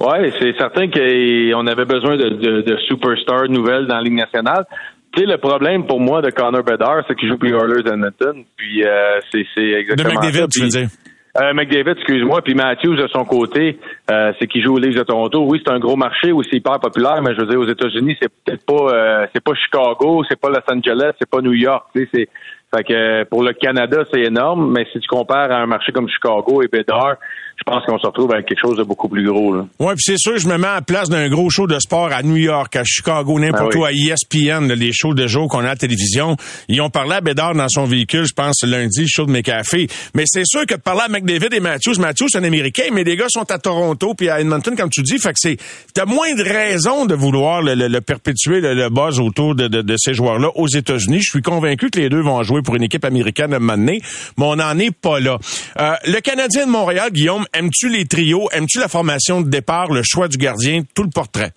Oui, 0.00 0.32
c'est 0.38 0.54
certain 0.58 0.88
qu'on 0.90 1.66
avait 1.66 1.86
besoin 1.86 2.16
de, 2.16 2.28
de, 2.28 2.60
de 2.60 2.76
superstars 2.86 3.48
nouvelles 3.48 3.86
dans 3.86 3.96
la 3.96 4.02
Ligue 4.02 4.18
nationale. 4.18 4.66
Tu 5.14 5.20
sais, 5.20 5.26
le 5.26 5.38
problème 5.38 5.86
pour 5.86 6.00
moi 6.00 6.20
de 6.20 6.30
Connor 6.30 6.62
Bedard, 6.62 7.04
c'est 7.08 7.14
qu'il 7.14 7.28
joue 7.28 7.38
les 7.40 7.50
Oilers 7.50 7.86
Edmonton. 7.86 8.44
Puis 8.56 8.84
euh, 8.84 9.20
c'est 9.32 9.62
exactement 9.62 10.10
De 10.10 10.14
McDavid, 10.14 10.40
ça. 10.40 10.46
tu 10.48 10.60
veux 10.60 10.68
dire? 10.68 10.88
Euh, 11.36 11.52
McDavid, 11.52 11.92
excuse-moi, 11.98 12.42
puis 12.42 12.54
Matthews 12.54 12.94
de 12.94 13.08
son 13.08 13.24
côté, 13.24 13.80
euh, 14.08 14.32
c'est 14.38 14.46
qu'il 14.46 14.62
joue 14.62 14.74
aux 14.74 14.78
Leafs 14.78 14.94
de 14.94 15.02
Toronto. 15.02 15.44
Oui, 15.48 15.60
c'est 15.66 15.72
un 15.72 15.80
gros 15.80 15.96
marché 15.96 16.30
où 16.30 16.44
c'est 16.44 16.56
hyper 16.56 16.78
populaire, 16.78 17.20
mais 17.22 17.34
je 17.34 17.40
veux 17.40 17.46
dire, 17.46 17.58
aux 17.58 17.66
États-Unis, 17.66 18.16
c'est 18.22 18.30
peut-être 18.44 18.64
pas, 18.64 18.94
euh, 18.94 19.26
c'est 19.34 19.42
pas 19.42 19.54
Chicago, 19.54 20.22
c'est 20.28 20.38
pas 20.38 20.48
Los 20.50 20.72
Angeles, 20.72 21.12
c'est 21.18 21.28
pas 21.28 21.40
New 21.40 21.52
York. 21.52 21.86
C'est 21.94 22.28
fait 22.74 22.84
que 22.84 23.24
pour 23.24 23.42
le 23.42 23.52
Canada, 23.52 24.04
c'est 24.12 24.22
énorme, 24.22 24.72
mais 24.72 24.86
si 24.92 24.98
tu 24.98 25.06
compares 25.06 25.50
à 25.50 25.58
un 25.58 25.66
marché 25.66 25.92
comme 25.92 26.08
Chicago 26.08 26.62
et 26.62 26.68
Bédard, 26.68 27.16
je 27.56 27.62
pense 27.64 27.84
qu'on 27.86 27.98
se 27.98 28.06
retrouve 28.06 28.32
avec 28.32 28.46
quelque 28.46 28.60
chose 28.60 28.76
de 28.76 28.82
beaucoup 28.82 29.08
plus 29.08 29.24
gros. 29.24 29.54
Là. 29.54 29.66
Ouais, 29.78 29.94
puis 29.94 30.02
c'est 30.04 30.18
sûr, 30.18 30.36
je 30.38 30.46
me 30.48 30.58
mets 30.58 30.66
à 30.66 30.74
la 30.74 30.82
place 30.82 31.08
d'un 31.08 31.28
gros 31.28 31.48
show 31.50 31.66
de 31.66 31.78
sport 31.78 32.10
à 32.12 32.22
New 32.22 32.36
York, 32.36 32.74
à 32.76 32.82
Chicago, 32.84 33.38
n'importe 33.38 33.72
Ah 33.74 33.78
oui. 33.78 33.80
où, 33.80 33.84
à 33.84 33.92
ESPN, 33.92 34.66
là, 34.68 34.74
les 34.74 34.92
shows 34.92 35.14
de 35.14 35.26
jour 35.26 35.48
qu'on 35.48 35.60
a 35.60 35.62
à 35.62 35.66
la 35.68 35.76
télévision. 35.76 36.36
Ils 36.68 36.80
ont 36.82 36.90
parlé 36.90 37.12
à 37.14 37.20
Bédard 37.20 37.54
dans 37.54 37.68
son 37.68 37.84
véhicule, 37.84 38.24
je 38.24 38.32
pense, 38.34 38.62
lundi, 38.64 39.02
le 39.02 39.06
show 39.08 39.24
de 39.26 39.30
mes 39.30 39.42
cafés. 39.42 39.86
Mais 40.14 40.24
c'est 40.26 40.44
sûr 40.46 40.66
que 40.66 40.74
de 40.74 40.80
parler 40.80 41.02
à 41.06 41.08
McDavid 41.08 41.48
et 41.54 41.60
Matthews, 41.60 41.94
Matthews, 41.98 42.26
c'est 42.30 42.38
un 42.38 42.44
Américain, 42.44 42.84
mais 42.92 43.04
les 43.04 43.16
gars 43.16 43.26
sont 43.28 43.50
à 43.50 43.58
Toronto 43.58 44.14
puis 44.14 44.28
à 44.28 44.40
Edmonton, 44.40 44.74
comme 44.76 44.90
tu 44.90 45.02
dis, 45.02 45.18
fait 45.18 45.30
que 45.32 45.38
c'est, 45.38 45.56
t'as 45.94 46.04
moins 46.06 46.34
de 46.34 46.42
raisons 46.42 47.06
de 47.06 47.14
vouloir 47.14 47.62
le, 47.62 47.74
le- 47.74 47.88
le 47.88 48.00
perpétuer, 48.00 48.60
le, 48.60 48.74
le 48.74 48.90
buzz 48.90 49.20
autour 49.20 49.54
de, 49.54 49.68
de- 49.68 49.82
de 49.82 49.96
ces 49.96 50.12
joueurs-là 50.14 50.48
aux 50.56 50.68
États-Unis. 50.68 51.18
Je 51.22 51.30
suis 51.30 51.42
convaincu 51.42 51.90
que 51.90 51.98
les 52.00 52.08
deux 52.08 52.20
vont 52.20 52.42
jouer 52.42 52.62
pour 52.62 52.74
une 52.76 52.82
équipe 52.82 53.04
américaine 53.04 53.52
à 53.52 53.56
un 53.56 53.60
moment 53.60 53.76
donné, 53.76 54.00
mais 54.36 54.44
on 54.44 54.56
n'en 54.56 54.78
est 54.78 54.90
pas 54.94 55.20
là. 55.20 55.38
Euh, 55.80 55.92
le 56.06 56.20
Canadien 56.20 56.66
de 56.66 56.70
Montréal, 56.70 57.10
Guillaume, 57.12 57.43
aimes-tu 57.52 57.88
les 57.88 58.06
trios? 58.06 58.48
Aimes-tu 58.52 58.78
la 58.78 58.88
formation 58.88 59.40
de 59.40 59.48
départ, 59.48 59.92
le 59.92 60.02
choix 60.04 60.28
du 60.28 60.36
gardien, 60.36 60.82
tout 60.94 61.02
le 61.02 61.10
portrait? 61.10 61.52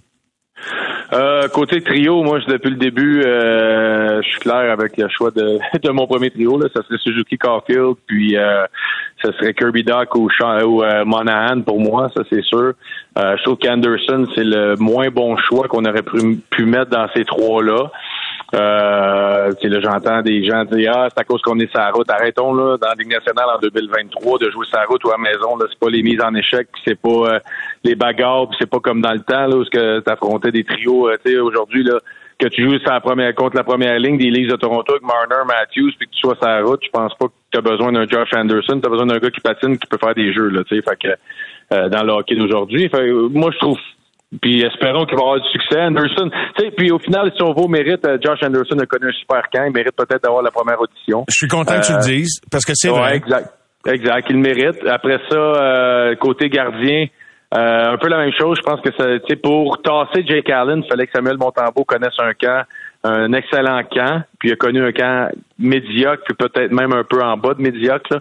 Euh, 1.14 1.48
côté 1.48 1.82
trio, 1.82 2.22
moi, 2.22 2.40
depuis 2.48 2.72
le 2.72 2.76
début, 2.76 3.24
euh, 3.26 4.22
je 4.22 4.28
suis 4.28 4.40
clair 4.40 4.70
avec 4.72 4.98
le 4.98 5.08
choix 5.10 5.32
de, 5.32 5.90
mon 5.90 6.06
premier 6.06 6.30
trio. 6.32 6.60
Là. 6.60 6.68
Ça 6.76 6.84
serait 6.84 6.98
Suzuki 6.98 7.38
Caulfield, 7.38 7.96
puis 8.06 8.36
euh, 8.36 8.66
ça 9.24 9.32
serait 9.34 9.54
Kirby 9.54 9.84
Doc 9.84 10.16
ou, 10.16 10.30
Monahan 11.06 11.62
pour 11.62 11.80
moi, 11.80 12.10
ça 12.16 12.24
c'est 12.30 12.44
sûr. 12.44 12.74
Je 13.16 13.44
trouve 13.44 13.58
qu'Anderson, 13.58 14.28
c'est 14.36 14.44
le 14.44 14.76
moins 14.76 15.10
bon 15.10 15.38
choix 15.38 15.68
qu'on 15.68 15.86
aurait 15.86 16.04
pu 16.04 16.66
mettre 16.66 16.92
dans 16.92 17.08
ces 17.16 17.24
trois-là. 17.24 17.90
Euh, 18.54 19.52
là, 19.62 19.80
j'entends 19.82 20.22
des 20.22 20.46
gens 20.46 20.64
dire 20.66 20.94
Ah, 20.96 21.08
c'est 21.10 21.22
à 21.22 21.24
cause 21.26 21.42
qu'on 21.42 21.60
est 21.60 21.70
sur 21.70 21.82
route. 21.94 22.10
Arrêtons 22.10 22.54
là, 22.54 22.78
dans 22.78 22.88
la 22.88 22.96
Ligue 22.96 23.12
nationale 23.12 23.46
en 23.56 23.60
2023 23.60 24.40
de 24.40 24.50
jouer 24.52 24.66
sur 24.66 24.80
route 24.88 25.04
ou 25.04 25.10
à 25.10 25.18
la 25.18 25.18
maison. 25.18 25.58
Là, 25.58 25.66
c'est 25.70 25.80
pas 25.80 25.90
les 25.90 26.02
mises 26.02 26.22
en 26.22 26.34
échec, 26.34 26.68
puis 26.72 26.82
c'est 26.86 27.00
pas 27.00 27.10
euh, 27.10 27.40
les 27.84 27.96
bagarres, 27.96 28.48
puis 28.48 28.58
c'est 28.60 28.70
pas 28.70 28.80
comme 28.80 29.02
dans 29.02 29.12
le 29.12 29.20
temps 29.20 29.48
là, 29.48 29.56
où 29.58 29.66
tu 29.66 29.80
affrontais 30.06 30.52
des 30.52 30.64
trios. 30.64 31.10
Euh, 31.10 31.18
tu 31.26 31.34
sais, 31.34 31.40
aujourd'hui, 31.40 31.84
là, 31.84 32.00
que 32.40 32.48
tu 32.48 32.64
joues 32.64 32.80
sur 32.80 33.02
première, 33.02 33.34
contre 33.36 33.58
la 33.58 33.64
première 33.64 34.00
ligne 34.00 34.18
des 34.18 34.30
Leagues 34.30 34.52
de 34.52 34.56
Toronto 34.56 34.94
avec 34.94 35.02
Marner, 35.02 35.44
Matthews, 35.48 35.92
puis 35.98 36.08
que 36.08 36.14
tu 36.14 36.20
sois 36.20 36.36
sur 36.36 36.48
la 36.48 36.62
route, 36.62 36.80
je 36.84 36.90
pense 36.92 37.14
pas 37.16 37.26
que 37.28 37.34
tu 37.52 37.58
as 37.58 37.62
besoin 37.62 37.92
d'un 37.92 38.08
Josh 38.08 38.30
Anderson, 38.34 38.80
tu 38.80 38.86
as 38.86 38.90
besoin 38.90 39.08
d'un 39.08 39.18
gars 39.18 39.32
qui 39.32 39.42
patine, 39.42 39.78
qui 39.78 39.88
peut 39.88 39.98
faire 39.98 40.14
des 40.14 40.32
jeux, 40.32 40.50
là, 40.50 40.62
fait 40.70 40.82
que 40.82 41.08
euh, 41.74 41.90
dans 41.90 42.04
le 42.04 42.14
hockey 42.14 42.36
d'aujourd'hui. 42.36 42.90
Moi, 43.32 43.52
je 43.52 43.58
trouve 43.58 43.80
puis 44.42 44.62
espérons 44.64 45.06
qu'il 45.06 45.16
va 45.16 45.24
avoir 45.24 45.42
du 45.42 45.50
succès. 45.50 45.80
Anderson, 45.80 46.30
puis 46.76 46.92
au 46.92 47.00
final, 47.00 47.32
si 47.36 47.42
on 47.42 47.54
va 47.54 47.62
au 47.62 47.68
mérite, 47.68 48.06
euh, 48.06 48.18
Josh 48.22 48.40
Anderson 48.44 48.78
a 48.80 48.86
connu 48.86 49.10
un 49.10 49.14
super 49.14 49.42
camp. 49.52 49.64
Il 49.66 49.74
mérite 49.74 49.96
peut-être 49.96 50.24
d'avoir 50.24 50.44
la 50.44 50.52
première 50.52 50.80
audition. 50.82 51.24
Je 51.30 51.36
suis 51.36 51.48
content 51.48 51.80
que 51.80 51.86
tu 51.86 51.94
le 51.94 51.98
euh, 52.00 52.02
dises, 52.02 52.42
parce 52.52 52.66
que 52.66 52.74
c'est 52.76 52.90
vrai. 52.90 53.16
Exact. 53.16 53.54
Exact, 53.86 54.28
il 54.30 54.38
mérite. 54.38 54.86
Après 54.86 55.18
ça, 55.30 55.36
euh, 55.38 56.16
côté 56.16 56.50
gardien, 56.50 57.06
un 57.54 57.98
peu 57.98 58.10
la 58.10 58.18
même 58.18 58.34
chose. 58.38 58.58
Je 58.58 58.64
pense 58.64 58.82
que 58.82 58.90
c'est 58.98 59.42
pour 59.42 59.82
tasser 59.82 60.26
Jake 60.28 60.50
Allen, 60.50 60.82
il 60.84 60.90
fallait 60.90 61.06
que 61.06 61.14
Samuel 61.14 61.38
Montembeau 61.38 61.86
connaisse 61.86 62.16
un 62.20 62.34
camp, 62.34 62.64
un 63.06 63.32
excellent 63.32 63.84
camp, 63.84 64.24
puis 64.40 64.50
il 64.50 64.54
a 64.54 64.56
connu 64.58 64.86
un 64.86 64.92
camp 64.92 65.30
médiocre, 65.58 66.22
puis 66.26 66.36
peut-être 66.36 66.74
même 66.74 66.92
un 66.92 67.06
peu 67.06 67.22
en 67.24 67.38
bas 67.38 67.54
de 67.54 67.62
médiocre. 67.62 68.20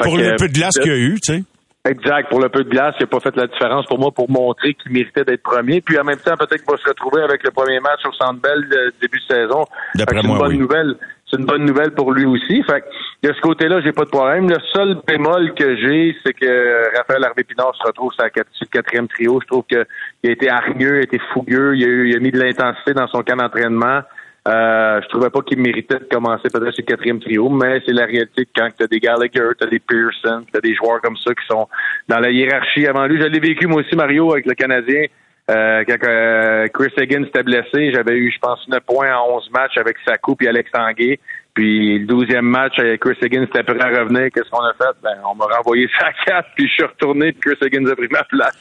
pour 0.00 0.16
le 0.16 0.36
peu 0.38 0.48
de 0.48 0.54
glace 0.54 0.78
qu'il 0.78 0.90
y 0.90 0.94
a 0.94 0.98
eu, 0.98 1.20
tu 1.20 1.34
sais. 1.34 1.42
Exact. 1.84 2.28
Pour 2.28 2.40
le 2.40 2.48
peu 2.48 2.64
de 2.64 2.68
glace, 2.68 2.94
il 2.98 3.04
n'a 3.04 3.06
pas 3.06 3.20
fait 3.20 3.34
la 3.36 3.46
différence 3.46 3.86
pour 3.86 3.98
moi 3.98 4.10
pour 4.10 4.30
montrer 4.30 4.74
qu'il 4.74 4.92
méritait 4.92 5.24
d'être 5.24 5.42
premier. 5.42 5.80
Puis 5.80 5.98
en 5.98 6.04
même 6.04 6.18
temps, 6.18 6.36
peut-être 6.36 6.62
qu'il 6.62 6.70
va 6.70 6.76
se 6.76 6.88
retrouver 6.88 7.22
avec 7.22 7.42
le 7.44 7.50
premier 7.50 7.80
match 7.80 8.00
au 8.06 8.12
Centre 8.12 8.40
Bell 8.40 8.66
début 9.00 9.18
de 9.18 9.34
saison. 9.34 9.64
C'est 9.94 10.12
une 10.12 10.38
bonne 10.38 10.58
nouvelle. 10.58 10.96
C'est 11.30 11.38
une 11.38 11.46
bonne 11.46 11.64
nouvelle 11.64 11.90
pour 11.92 12.12
lui 12.12 12.24
aussi. 12.24 12.62
Fait 12.64 12.84
de 13.22 13.32
ce 13.32 13.40
côté-là, 13.40 13.80
j'ai 13.82 13.92
pas 13.92 14.04
de 14.04 14.10
problème. 14.10 14.48
Le 14.48 14.56
seul 14.72 14.98
bémol 15.06 15.54
que 15.54 15.76
j'ai, 15.76 16.16
c'est 16.24 16.32
que 16.32 16.96
Raphaël 16.96 17.24
Harvey-Pinard 17.24 17.74
se 17.76 17.86
retrouve 17.86 18.12
sur, 18.12 18.24
le 18.24 18.66
quatrième 18.66 19.08
trio. 19.08 19.38
Je 19.42 19.46
trouve 19.46 19.64
qu'il 19.64 19.78
a 19.78 20.30
été 20.30 20.48
hargneux, 20.48 20.96
il 20.96 21.00
a 21.00 21.02
été 21.02 21.20
fougueux, 21.32 21.76
il 21.76 21.84
a, 21.84 21.86
eu, 21.86 22.10
il 22.10 22.16
a 22.16 22.20
mis 22.20 22.30
de 22.30 22.38
l'intensité 22.38 22.94
dans 22.94 23.08
son 23.08 23.22
camp 23.22 23.36
d'entraînement. 23.36 24.00
Euh, 24.48 25.00
je 25.02 25.08
trouvais 25.08 25.28
pas 25.28 25.42
qu'il 25.42 25.60
méritait 25.60 25.98
de 25.98 26.08
commencer 26.10 26.48
peut-être 26.50 26.72
sur 26.72 26.84
le 26.86 26.90
quatrième 26.90 27.20
trio, 27.20 27.50
mais 27.50 27.82
c'est 27.84 27.92
la 27.92 28.06
réalité 28.06 28.48
quand 28.56 28.68
tu 28.76 28.84
as 28.84 28.86
des 28.86 28.98
Gallagher, 28.98 29.50
tu 29.58 29.64
as 29.64 29.66
des 29.66 29.78
Pearson, 29.78 30.44
tu 30.50 30.56
as 30.56 30.60
des 30.60 30.74
joueurs 30.74 31.02
comme 31.02 31.16
ça 31.18 31.34
qui 31.34 31.46
sont 31.46 31.68
dans 32.08 32.18
la 32.18 32.30
hiérarchie 32.30 32.86
avant 32.86 33.06
lui. 33.06 33.20
Je 33.20 33.26
l'ai 33.26 33.40
vécu 33.40 33.66
moi 33.66 33.82
aussi, 33.82 33.94
Mario, 33.94 34.32
avec 34.32 34.46
le 34.46 34.54
Canadien. 34.54 35.04
Euh, 35.50 35.82
quand 35.86 35.96
euh, 36.06 36.66
Chris 36.68 36.92
Higgins 36.98 37.24
était 37.24 37.42
blessé, 37.42 37.90
j'avais 37.92 38.16
eu, 38.16 38.30
je 38.30 38.38
pense, 38.38 38.66
9 38.68 38.80
points 38.80 39.14
en 39.14 39.36
11 39.36 39.50
matchs 39.50 39.76
avec 39.76 39.96
Sakou 40.06 40.36
et 40.40 40.48
Alex 40.48 40.70
Tanguay. 40.70 41.18
Puis 41.54 41.98
le 41.98 42.06
douzième 42.06 42.46
match, 42.46 42.78
avec 42.78 43.00
Chris 43.00 43.16
Higgins 43.20 43.42
était 43.42 43.64
prêt 43.64 43.80
à 43.80 43.88
revenir. 43.88 44.28
Qu'est-ce 44.32 44.48
qu'on 44.50 44.64
a 44.64 44.72
fait? 44.74 44.96
Ben, 45.02 45.16
on 45.28 45.34
m'a 45.34 45.46
renvoyé 45.46 45.88
sa 45.98 46.12
carte, 46.24 46.46
puis 46.54 46.68
je 46.68 46.72
suis 46.72 46.84
retourné, 46.84 47.32
puis 47.32 47.52
Chris 47.52 47.66
Higgins 47.66 47.90
a 47.90 47.96
pris 47.96 48.08
ma 48.10 48.22
place. 48.24 48.54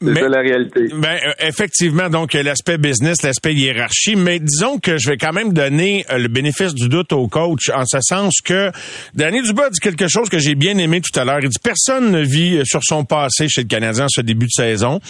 C'est 0.00 0.14
ça 0.14 0.28
la 0.28 0.40
réalité. 0.40 0.88
Ben, 0.94 1.18
euh, 1.26 1.32
effectivement, 1.40 2.08
donc 2.08 2.32
l'aspect 2.32 2.78
business, 2.78 3.22
l'aspect 3.24 3.52
hiérarchie, 3.52 4.14
mais 4.14 4.38
disons 4.38 4.78
que 4.78 4.96
je 4.96 5.10
vais 5.10 5.16
quand 5.16 5.32
même 5.32 5.52
donner 5.52 6.06
euh, 6.10 6.18
le 6.18 6.28
bénéfice 6.28 6.72
du 6.72 6.88
doute 6.88 7.12
au 7.12 7.26
coach, 7.26 7.68
en 7.70 7.82
ce 7.84 7.98
sens 8.00 8.40
que 8.44 8.70
Danny 9.14 9.42
Dubois 9.42 9.70
dit 9.70 9.80
quelque 9.80 10.06
chose 10.06 10.28
que 10.28 10.38
j'ai 10.38 10.54
bien 10.54 10.78
aimé 10.78 11.00
tout 11.00 11.18
à 11.18 11.24
l'heure. 11.24 11.40
Il 11.42 11.48
dit 11.48 11.58
personne 11.60 12.12
ne 12.12 12.22
vit 12.22 12.60
sur 12.64 12.84
son 12.84 13.04
passé 13.04 13.48
chez 13.48 13.62
le 13.62 13.66
Canadien 13.66 14.06
ce 14.08 14.20
début 14.20 14.46
de 14.46 14.52
saison, 14.52 15.00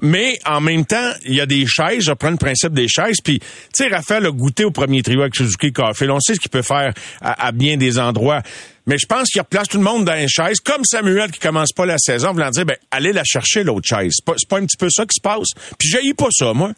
mais 0.00 0.38
en 0.46 0.62
même 0.62 0.86
temps, 0.86 1.12
il 1.26 1.34
y 1.34 1.42
a 1.42 1.46
des 1.46 1.66
chaises. 1.66 2.04
Je 2.04 2.12
prends 2.12 2.30
le 2.30 2.38
principe 2.38 2.72
des 2.72 2.88
chaises, 2.88 3.20
puis 3.22 3.40
tu 3.40 3.46
sais, 3.74 3.88
Raphaël 3.88 4.24
a 4.24 4.30
goûté 4.30 4.64
au 4.64 4.70
premier 4.70 5.02
trio 5.02 5.20
avec 5.20 5.36
Suzuki 5.36 5.72
Caulfield. 5.72 6.10
On 6.10 6.20
sait 6.20 6.34
ce 6.34 6.40
qu'il 6.40 6.50
peut 6.50 6.62
faire 6.62 6.87
à, 7.20 7.52
bien 7.52 7.76
des 7.76 7.98
endroits. 7.98 8.40
Mais 8.86 8.96
je 8.98 9.06
pense 9.06 9.28
qu'il 9.28 9.40
replace 9.40 9.68
tout 9.68 9.78
le 9.78 9.84
monde 9.84 10.04
dans 10.04 10.16
une 10.16 10.28
chaise, 10.28 10.60
comme 10.60 10.84
Samuel 10.84 11.30
qui 11.30 11.40
commence 11.40 11.72
pas 11.72 11.86
la 11.86 11.98
saison, 11.98 12.32
voulant 12.32 12.50
dire, 12.50 12.64
ben, 12.64 12.76
allez 12.90 13.12
la 13.12 13.24
chercher, 13.24 13.64
l'autre 13.64 13.86
chaise. 13.86 14.14
C'est 14.16 14.24
pas, 14.24 14.34
pas 14.48 14.62
un 14.62 14.64
petit 14.64 14.78
peu 14.78 14.88
ça 14.90 15.04
qui 15.04 15.14
se 15.14 15.22
passe. 15.22 15.48
Puis 15.78 15.88
j'ai 15.88 16.14
pas 16.14 16.28
ça, 16.30 16.52
moi. 16.54 16.70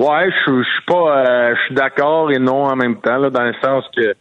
Ouais, 0.00 0.30
je 0.46 0.62
suis 0.62 0.84
pas, 0.86 1.26
euh, 1.26 1.54
je 1.54 1.60
suis 1.66 1.74
d'accord 1.74 2.32
et 2.32 2.38
non 2.38 2.64
en 2.64 2.74
même 2.74 3.00
temps, 3.02 3.20
dans 3.30 3.44
le 3.44 3.52
sens 3.62 3.84
que, 3.94 4.14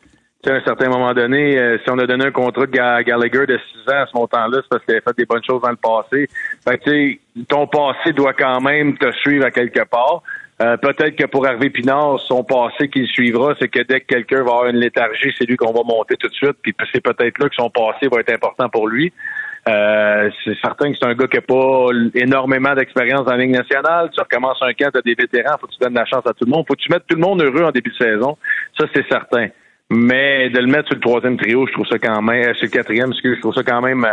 à 0.45 0.53
un 0.55 0.61
certain 0.65 0.89
moment 0.89 1.13
donné, 1.13 1.57
euh, 1.57 1.78
si 1.82 1.89
on 1.89 1.97
a 1.99 2.05
donné 2.05 2.26
un 2.26 2.32
contrat 2.32 2.65
de 2.65 2.72
Gallagher 2.72 3.45
de 3.45 3.57
6 3.86 3.93
ans 3.93 4.01
à 4.01 4.05
ce 4.05 4.17
montant-là, 4.17 4.57
c'est 4.61 4.70
parce 4.70 4.84
qu'il 4.84 4.95
a 4.95 5.01
fait 5.01 5.17
des 5.17 5.26
bonnes 5.26 5.43
choses 5.47 5.61
dans 5.61 5.70
le 5.70 5.78
passé. 5.78 6.28
Ton 7.47 7.67
passé 7.67 8.11
doit 8.11 8.34
quand 8.34 8.59
même 8.59 8.97
te 8.97 9.09
suivre 9.22 9.45
à 9.45 9.51
quelque 9.51 9.86
part. 9.86 10.22
Euh, 10.62 10.76
peut-être 10.76 11.16
que 11.16 11.26
pour 11.26 11.47
Hervé 11.47 11.70
Pinard, 11.70 12.20
son 12.20 12.43
passé 12.43 12.89
qu'il 12.89 13.07
suivra, 13.07 13.55
c'est 13.60 13.70
que 13.70 13.82
dès 13.82 14.01
que 14.01 14.07
quelqu'un 14.07 14.43
va 14.43 14.51
avoir 14.51 14.66
une 14.68 14.78
léthargie, 14.78 15.34
c'est 15.38 15.45
lui 15.45 15.55
qu'on 15.55 15.72
va 15.72 15.84
monter 15.84 16.18
tout 16.18 16.28
de 16.28 16.34
suite. 16.34 16.57
Puis 16.62 16.76
c'est 16.93 17.01
peut-être 17.01 17.39
là 17.39 17.47
que 17.47 17.55
son 17.55 17.70
passé 17.70 18.10
va 18.12 18.20
être 18.20 18.34
important 18.34 18.68
pour 18.68 18.88
lui. 18.88 19.14
Euh, 19.70 20.30
c'est 20.43 20.57
certain 20.60 20.91
que 20.91 20.97
c'est 20.99 21.07
un 21.07 21.14
gars 21.14 21.28
qui 21.28 21.38
n'a 21.38 21.41
pas 21.41 21.88
énormément 22.16 22.74
d'expérience 22.76 23.26
dans 23.26 23.36
la 23.36 23.45
nationale. 23.45 24.10
Tu 24.14 24.20
recommences 24.20 24.62
un 24.62 24.74
camp, 24.74 24.89
tu 24.91 24.97
as 24.97 25.01
des 25.01 25.16
vétérans, 25.16 25.57
faut 25.60 25.68
que 25.68 25.74
tu 25.74 25.80
donnes 25.80 25.93
la 25.93 26.05
chance 26.05 26.26
à 26.26 26.34
tout 26.34 26.45
le 26.45 26.51
monde. 26.51 26.66
Faut 26.68 26.76
que 26.76 26.82
tu 26.82 26.91
mettes 26.91 27.07
tout 27.07 27.16
le 27.16 27.22
monde 27.22 27.41
heureux 27.41 27.64
en 27.64 27.72
début 27.72 27.91
de 27.91 28.03
saison. 28.03 28.38
Ça, 28.78 28.86
c'est 28.93 29.07
certain. 29.07 29.47
Mais 29.89 30.49
de 30.49 30.60
le 30.60 30.68
mettre 30.68 30.88
sur 30.88 30.95
le 30.95 31.01
troisième 31.01 31.38
trio, 31.38 31.66
je 31.68 31.74
trouve 31.74 31.88
ça 31.88 31.97
quand 31.97 32.22
même, 32.22 32.49
euh, 32.49 32.53
sur 32.53 32.66
le 32.66 32.72
quatrième, 32.72 33.14
je 33.14 33.39
trouve 33.39 33.55
ça 33.55 33.64
quand 33.64 33.82
même 33.82 34.05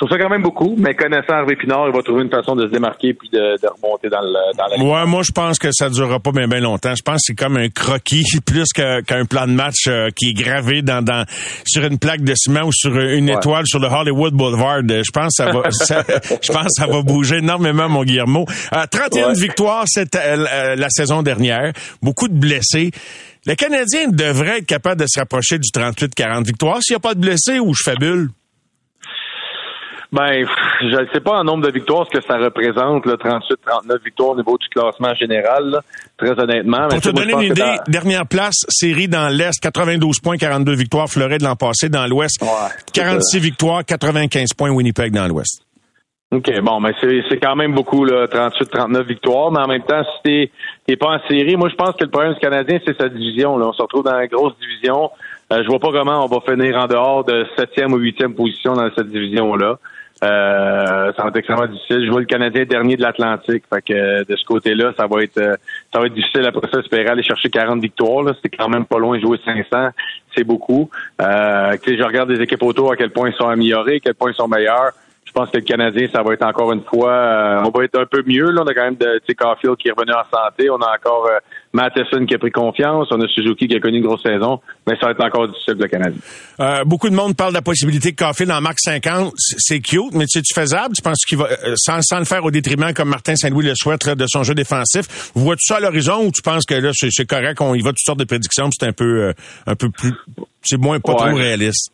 je 0.00 0.06
trouve 0.06 0.16
ça 0.16 0.24
quand 0.24 0.30
même 0.30 0.42
beaucoup, 0.42 0.76
mais 0.78 0.94
connaissant 0.94 1.34
Hervé 1.34 1.56
Pinard, 1.56 1.88
il 1.88 1.94
va 1.94 2.02
trouver 2.02 2.22
une 2.22 2.30
façon 2.30 2.56
de 2.56 2.66
se 2.66 2.72
démarquer 2.72 3.12
puis 3.12 3.28
de, 3.28 3.60
de 3.60 3.68
remonter 3.68 4.08
dans, 4.08 4.22
le, 4.22 4.56
dans 4.56 4.66
la 4.66 4.82
Ouais, 4.82 5.06
moi 5.06 5.20
je 5.22 5.30
pense 5.30 5.58
que 5.58 5.68
ça 5.72 5.90
durera 5.90 6.18
pas 6.18 6.32
bien 6.32 6.48
bien 6.48 6.60
longtemps. 6.60 6.94
Je 6.94 7.02
pense 7.02 7.16
que 7.16 7.20
c'est 7.26 7.34
comme 7.34 7.58
un 7.58 7.68
croquis 7.68 8.24
plus 8.46 8.72
qu'un 8.72 9.26
plan 9.26 9.46
de 9.46 9.52
match 9.52 9.88
euh, 9.88 10.08
qui 10.16 10.30
est 10.30 10.32
gravé 10.32 10.80
dans, 10.80 11.04
dans 11.04 11.26
sur 11.66 11.84
une 11.84 11.98
plaque 11.98 12.22
de 12.22 12.32
ciment 12.34 12.62
ou 12.62 12.72
sur 12.72 12.98
une 12.98 13.28
étoile 13.28 13.66
sur 13.66 13.78
le 13.78 13.88
Hollywood 13.88 14.32
Boulevard. 14.32 14.80
Je 14.88 15.10
pense 15.12 15.36
que 15.36 15.44
ça 15.44 15.52
va 15.52 15.68
je 16.42 16.50
pense 16.50 16.68
ça 16.70 16.86
va 16.86 17.02
bouger 17.02 17.36
énormément 17.36 17.90
mon 17.90 18.02
Guillermo. 18.02 18.46
Euh, 18.72 18.86
31 18.90 19.34
victoires 19.34 19.84
cette 19.86 20.16
euh, 20.16 20.76
la 20.76 20.88
saison 20.88 21.22
dernière, 21.22 21.74
beaucoup 22.00 22.28
de 22.28 22.38
blessés. 22.38 22.90
Le 23.44 23.54
Canadien 23.54 24.08
devrait 24.08 24.58
être 24.58 24.66
capable 24.66 25.02
de 25.02 25.06
se 25.06 25.18
rapprocher 25.18 25.58
du 25.58 25.68
38-40 25.68 26.46
victoires 26.46 26.78
s'il 26.82 26.94
n'y 26.94 26.96
a 26.96 27.00
pas 27.00 27.14
de 27.14 27.20
blessés 27.20 27.58
ou 27.58 27.74
je 27.74 27.82
fabule. 27.84 28.30
Ben, 30.12 30.44
je 30.80 30.86
ne 30.86 31.06
sais 31.12 31.20
pas 31.20 31.38
en 31.38 31.44
nombre 31.44 31.64
de 31.64 31.72
victoires 31.72 32.04
ce 32.12 32.18
que 32.18 32.24
ça 32.24 32.36
représente, 32.36 33.06
38-39 33.06 34.04
victoires 34.04 34.30
au 34.30 34.36
niveau 34.36 34.58
du 34.58 34.68
classement 34.68 35.14
général, 35.14 35.80
très 36.16 36.38
honnêtement. 36.38 36.88
Pour 36.88 37.00
te 37.00 37.10
donner 37.10 37.32
une 37.32 37.52
idée, 37.52 37.76
dernière 37.86 38.26
place, 38.26 38.64
série 38.68 39.06
dans 39.06 39.28
l'Est, 39.28 39.60
92 39.62 40.18
points, 40.18 40.36
42 40.36 40.74
victoires, 40.74 41.08
Floride 41.08 41.42
l'an 41.42 41.54
passé 41.54 41.88
dans 41.88 42.06
l'Ouest, 42.08 42.44
46 42.92 43.38
victoires, 43.38 43.84
95 43.84 44.48
points, 44.54 44.70
Winnipeg 44.70 45.12
dans 45.12 45.28
l'Ouest. 45.28 45.62
OK, 46.32 46.60
bon, 46.60 46.80
mais 46.80 46.92
c'est 47.00 47.38
quand 47.38 47.56
même 47.56 47.74
beaucoup, 47.74 48.04
là, 48.04 48.26
38-39 48.26 49.02
victoires, 49.02 49.50
mais 49.50 49.60
en 49.60 49.66
même 49.66 49.82
temps, 49.82 50.02
si 50.24 50.50
t'es 50.86 50.96
pas 50.96 51.16
en 51.16 51.28
série, 51.28 51.56
moi 51.56 51.68
je 51.68 51.74
pense 51.74 51.96
que 51.96 52.04
le 52.04 52.10
problème 52.10 52.34
du 52.34 52.40
Canadien, 52.40 52.78
c'est 52.84 52.96
sa 52.96 53.08
division. 53.08 53.58
Là. 53.58 53.66
On 53.66 53.72
se 53.72 53.82
retrouve 53.82 54.04
dans 54.04 54.16
la 54.16 54.28
grosse 54.28 54.54
division. 54.60 55.10
Euh, 55.52 55.62
je 55.64 55.68
vois 55.68 55.80
pas 55.80 55.90
comment 55.90 56.24
on 56.24 56.28
va 56.28 56.40
finir 56.40 56.76
en 56.76 56.86
dehors 56.86 57.24
de 57.24 57.46
septième 57.56 57.92
ou 57.92 57.96
huitième 57.96 58.34
position 58.34 58.74
dans 58.74 58.88
cette 58.94 59.08
division-là. 59.08 59.78
Euh, 60.22 61.12
ça 61.16 61.22
va 61.22 61.28
être 61.28 61.36
extrêmement 61.36 61.66
difficile. 61.66 62.04
Je 62.04 62.10
vois 62.10 62.20
le 62.20 62.26
Canadien 62.26 62.64
dernier 62.64 62.96
de 62.96 63.02
l'Atlantique. 63.02 63.64
Fait 63.72 63.82
que 63.82 63.92
euh, 63.92 64.24
de 64.28 64.36
ce 64.36 64.44
côté-là, 64.44 64.92
ça 64.98 65.06
va 65.06 65.22
être 65.22 65.38
euh, 65.38 65.56
ça 65.92 65.98
va 65.98 66.06
être 66.06 66.14
difficile 66.14 66.44
après 66.44 66.68
ça 66.70 66.80
espérer 66.80 67.06
aller 67.06 67.22
chercher 67.22 67.48
40 67.48 67.80
victoires. 67.80 68.34
C'est 68.42 68.50
quand 68.50 68.68
même 68.68 68.84
pas 68.84 68.98
loin 68.98 69.16
de 69.16 69.22
jouer 69.22 69.38
500. 69.44 69.90
C'est 70.36 70.44
beaucoup. 70.44 70.90
Euh, 71.22 71.76
je 71.86 72.02
regarde 72.02 72.30
des 72.30 72.42
équipes 72.42 72.62
autour 72.62 72.92
à 72.92 72.96
quel 72.96 73.10
point 73.10 73.30
ils 73.30 73.34
sont 73.34 73.48
améliorés, 73.48 73.96
à 73.96 74.00
quel 74.00 74.14
point 74.14 74.30
ils 74.30 74.36
sont 74.36 74.48
meilleurs. 74.48 74.92
Je 75.30 75.32
pense 75.32 75.48
que 75.50 75.58
le 75.58 75.62
Canadien, 75.62 76.08
ça 76.12 76.24
va 76.24 76.34
être 76.34 76.42
encore 76.44 76.72
une 76.72 76.82
fois, 76.82 77.12
euh, 77.12 77.62
on 77.64 77.70
va 77.70 77.84
être 77.84 78.00
un 78.00 78.04
peu 78.04 78.22
mieux. 78.26 78.50
Là. 78.50 78.62
On 78.64 78.66
a 78.66 78.74
quand 78.74 78.82
même 78.82 78.96
de 78.96 79.32
Caulfield 79.32 79.76
qui 79.76 79.86
est 79.86 79.92
revenu 79.92 80.12
en 80.12 80.24
santé. 80.24 80.68
On 80.70 80.80
a 80.82 80.92
encore 80.92 81.28
euh, 81.28 81.38
Matheson 81.72 82.26
qui 82.26 82.34
a 82.34 82.38
pris 82.38 82.50
confiance. 82.50 83.08
On 83.10 83.20
a 83.20 83.28
Suzuki 83.28 83.68
qui 83.68 83.76
a 83.76 83.80
connu 83.80 83.98
une 83.98 84.04
grosse 84.04 84.22
saison. 84.22 84.60
Mais 84.86 84.94
ça 85.00 85.06
va 85.06 85.12
être 85.12 85.24
encore 85.24 85.48
difficile 85.48 85.76
le 85.78 85.88
Canadien. 85.88 86.20
Euh, 86.60 86.84
beaucoup 86.84 87.08
de 87.08 87.14
monde 87.14 87.36
parle 87.36 87.50
de 87.50 87.58
la 87.58 87.62
possibilité 87.62 88.12
que 88.12 88.24
Caulfield 88.24 88.50
en 88.50 88.60
marque 88.60 88.80
50. 88.80 89.32
C'est 89.36 89.80
cute, 89.80 90.12
mais 90.12 90.24
c'est 90.26 90.42
faisable? 90.52 90.94
Tu 90.94 91.02
penses 91.02 91.24
qu'il 91.24 91.38
va, 91.38 91.48
sans, 91.76 92.00
sans, 92.02 92.18
le 92.18 92.24
faire 92.24 92.44
au 92.44 92.50
détriment 92.50 92.92
comme 92.92 93.08
Martin 93.08 93.36
Saint-Louis 93.36 93.66
le 93.66 93.74
souhaite 93.74 94.08
de 94.08 94.26
son 94.26 94.42
jeu 94.42 94.54
défensif, 94.54 95.30
vois-tu 95.34 95.64
ça 95.66 95.76
à 95.76 95.80
l'horizon 95.80 96.24
ou 96.26 96.30
tu 96.32 96.42
penses 96.42 96.64
que 96.64 96.74
là, 96.74 96.90
c'est 96.94 97.26
correct, 97.26 97.60
on 97.60 97.74
y 97.74 97.82
va 97.82 97.90
toutes 97.90 97.98
sortes 98.04 98.18
de 98.18 98.24
prédictions, 98.24 98.70
c'est 98.72 98.86
un 98.86 98.92
peu, 98.92 99.32
un 99.66 99.74
peu 99.74 99.90
plus, 99.90 100.12
c'est 100.62 100.80
moins 100.80 101.00
pas 101.00 101.14
trop 101.14 101.34
réaliste? 101.34 101.92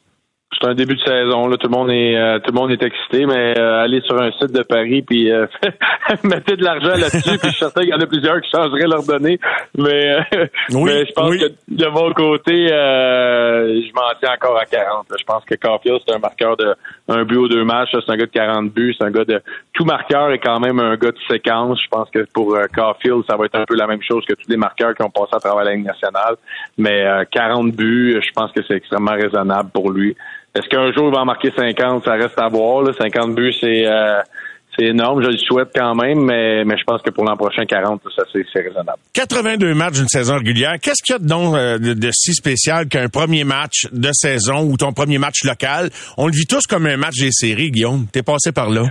C'est 0.61 0.69
un 0.69 0.75
début 0.75 0.95
de 0.95 1.01
saison. 1.01 1.49
Là, 1.49 1.57
tout 1.57 1.69
le 1.69 1.77
monde 1.77 1.91
est 1.91 2.17
euh, 2.17 2.39
tout 2.39 2.53
le 2.53 2.59
monde 2.59 2.71
est 2.71 2.83
excité, 2.83 3.27
mais 3.27 3.59
euh, 3.59 3.83
aller 3.83 4.01
sur 4.03 4.21
un 4.21 4.31
site 4.33 4.53
de 4.53 4.63
Paris 4.63 5.03
puis 5.03 5.31
euh, 5.31 5.47
mettez 6.25 6.57
de 6.57 6.65
l'argent 6.65 6.97
là-dessus, 6.97 7.39
puis 7.39 7.49
je 7.49 7.49
suis 7.49 7.59
certain 7.59 7.83
qu'il 7.83 7.91
y 7.91 7.95
en 7.95 8.01
a 8.01 8.07
plusieurs 8.07 8.41
qui 8.41 8.51
changeraient 8.51 8.87
leurs 8.87 9.05
données. 9.05 9.39
Mais, 9.77 10.17
mais 10.71 11.07
je 11.07 11.13
pense 11.13 11.37
que 11.37 11.53
de 11.69 11.87
mon 11.87 12.13
côté, 12.13 12.69
je 12.69 13.93
m'en 13.93 14.03
tiens 14.21 14.35
encore 14.35 14.59
à 14.59 14.65
40. 14.65 15.07
Je 15.19 15.25
pense 15.25 15.45
que 15.45 15.55
Caulfield, 15.55 16.01
c'est 16.07 16.15
un 16.15 16.19
marqueur 16.19 16.57
de 16.57 16.75
un 17.09 17.25
but 17.25 17.37
ou 17.37 17.49
deux 17.49 17.65
matchs. 17.65 17.91
C'est 17.93 18.11
un 18.11 18.17
gars 18.17 18.27
de 18.27 18.31
40 18.31 18.73
buts. 18.73 18.95
C'est 18.99 19.05
un 19.05 19.11
gars 19.11 19.25
de 19.25 19.41
tout 19.73 19.85
marqueur 19.85 20.31
est 20.33 20.39
quand 20.39 20.61
même 20.61 20.79
un 20.81 20.97
gars 20.97 21.13
de 21.13 21.19
séquence. 21.31 21.81
Je 21.83 21.89
pense 21.89 22.09
que 22.11 22.27
pour 22.33 22.57
Caulfield, 22.75 23.25
ça 23.29 23.37
va 23.37 23.45
être 23.47 23.57
un 23.57 23.65
peu 23.65 23.77
la 23.77 23.87
même 23.87 24.03
chose 24.03 24.25
que 24.27 24.35
tous 24.35 24.49
les 24.49 24.57
marqueurs 24.57 24.95
qui 24.95 25.03
ont 25.03 25.11
passé 25.11 25.31
à 25.33 25.41
travers 25.41 25.65
la 25.65 25.75
Ligue 25.75 25.87
nationale. 25.87 26.37
Mais 26.79 27.05
40 27.31 27.73
buts, 27.73 28.21
je 28.23 28.33
pense 28.33 28.53
que 28.53 28.61
c'est 28.67 28.75
extrêmement 28.75 29.13
raisonnable 29.13 29.71
pour 29.71 29.91
lui. 29.91 30.17
Est-ce 30.57 30.69
qu'un 30.69 30.91
jour 30.93 31.09
il 31.09 31.15
va 31.15 31.23
en 31.23 31.27
marquer 31.27 31.53
50? 31.55 32.05
Ça 32.05 32.13
reste 32.13 32.39
à 32.39 32.49
voir. 32.49 32.83
Là. 32.83 32.93
50 32.99 33.35
buts, 33.35 33.53
c'est 33.61 33.87
euh, 33.87 34.21
c'est 34.77 34.87
énorme. 34.87 35.23
Je 35.23 35.29
le 35.29 35.37
souhaite 35.37 35.69
quand 35.75 35.95
même, 35.95 36.25
mais, 36.25 36.65
mais 36.65 36.77
je 36.79 36.85
pense 36.85 37.03
que 37.03 37.11
pour 37.11 37.25
l'an 37.25 37.37
prochain, 37.37 37.65
40, 37.67 38.01
ça 38.15 38.23
c'est 38.33 38.61
raisonnable. 38.61 38.99
82 39.13 39.75
matchs 39.75 39.95
d'une 39.95 40.09
saison 40.09 40.37
régulière. 40.37 40.77
Qu'est-ce 40.81 41.03
qu'il 41.03 41.15
y 41.15 41.17
a 41.17 41.19
donc 41.19 41.55
euh, 41.55 41.79
de, 41.79 41.93
de, 41.93 42.11
si 42.13 42.33
spécial 42.33 42.89
qu'un 42.89 43.09
premier 43.09 43.45
match 43.45 43.87
de 43.93 44.09
saison 44.13 44.65
ou 44.65 44.77
ton 44.77 44.93
premier 44.93 45.19
match 45.19 45.45
local? 45.45 45.91
On 46.17 46.27
le 46.27 46.33
vit 46.33 46.47
tous 46.47 46.67
comme 46.67 46.87
un 46.87 46.97
match 46.97 47.17
des 47.21 47.33
séries, 47.33 47.71
Guillaume. 47.71 48.07
T'es 48.11 48.23
passé 48.23 48.53
par 48.53 48.71
là. 48.71 48.85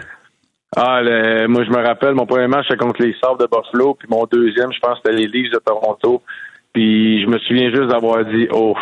Ah, 0.78 1.02
moi 1.48 1.64
je 1.64 1.70
me 1.70 1.82
rappelle, 1.82 2.16
mon 2.16 2.26
premier 2.26 2.48
match 2.48 2.66
c'était 2.68 2.84
contre 2.84 3.02
les 3.02 3.16
Sabres 3.22 3.38
de 3.38 3.48
Buffalo, 3.48 3.96
puis 3.98 4.10
mon 4.10 4.26
deuxième, 4.26 4.74
je 4.74 4.80
pense, 4.80 4.98
c'était 4.98 5.16
les 5.16 5.28
Leafs 5.28 5.52
de 5.52 5.60
Toronto. 5.66 6.22
Puis 6.74 7.22
je 7.24 7.28
me 7.28 7.40
souviens 7.40 7.70
juste 7.70 7.88
d'avoir 7.88 8.26
dit, 8.26 8.48
oh, 8.52 8.76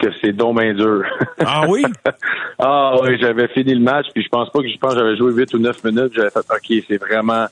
que 0.00 0.08
c'est 0.20 0.32
donc 0.32 0.58
bien 0.58 0.74
dur. 0.74 1.04
Ah 1.44 1.64
oui? 1.68 1.82
ah 2.58 2.96
oui, 3.02 3.16
j'avais 3.20 3.48
fini 3.48 3.74
le 3.74 3.80
match, 3.80 4.06
puis 4.14 4.22
je 4.22 4.28
pense 4.28 4.50
pas 4.50 4.60
que 4.60 4.68
je 4.68 4.78
pense 4.78 4.94
j'avais 4.94 5.16
joué 5.16 5.32
8 5.32 5.54
ou 5.54 5.58
9 5.58 5.84
minutes, 5.84 6.12
j'avais 6.14 6.30
fait 6.30 6.40
OK, 6.40 6.84
c'est 6.88 6.98
vraiment 6.98 7.46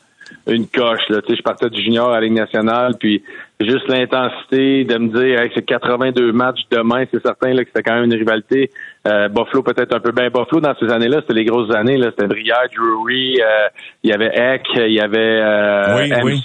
une 0.47 0.67
coche. 0.67 1.09
Là. 1.09 1.23
Tu 1.23 1.29
sais, 1.29 1.37
je 1.37 1.43
partais 1.43 1.71
du 1.71 1.83
junior 1.83 2.11
à 2.11 2.15
la 2.15 2.21
Ligue 2.23 2.35
nationale, 2.35 2.95
puis 2.99 3.23
juste 3.61 3.89
l'intensité 3.89 4.85
de 4.85 4.99
me 4.99 5.09
dire 5.09 5.41
hey, 5.41 5.51
c'est 5.55 5.65
82 5.65 6.33
matchs 6.33 6.61
demain, 6.71 7.05
c'est 7.13 7.21
certain 7.21 7.53
là, 7.55 7.65
que 7.65 7.71
c'était 7.75 7.83
quand 7.83 7.97
même 7.97 8.05
une 8.05 8.15
rivalité. 8.15 8.71
Euh, 9.07 9.29
Buffalo 9.29 9.63
peut-être 9.63 9.95
un 9.97 10.01
peu. 10.01 10.13
Bien 10.13 10.29
Buffalo 10.29 10.61
dans 10.61 10.75
ces 10.79 10.91
années-là, 10.91 11.19
c'était 11.23 11.35
les 11.35 11.45
grosses 11.45 11.75
années, 11.75 11.97
là, 11.97 12.11
c'était 12.11 12.29
Brière, 12.29 12.69
Drury, 12.75 13.41
euh, 13.41 13.69
il 14.05 14.11
y 14.11 14.13
avait 14.13 14.31
Eck, 14.33 14.63
il 14.77 14.93
y 14.93 15.01
avait 15.01 15.19
euh, 15.19 16.05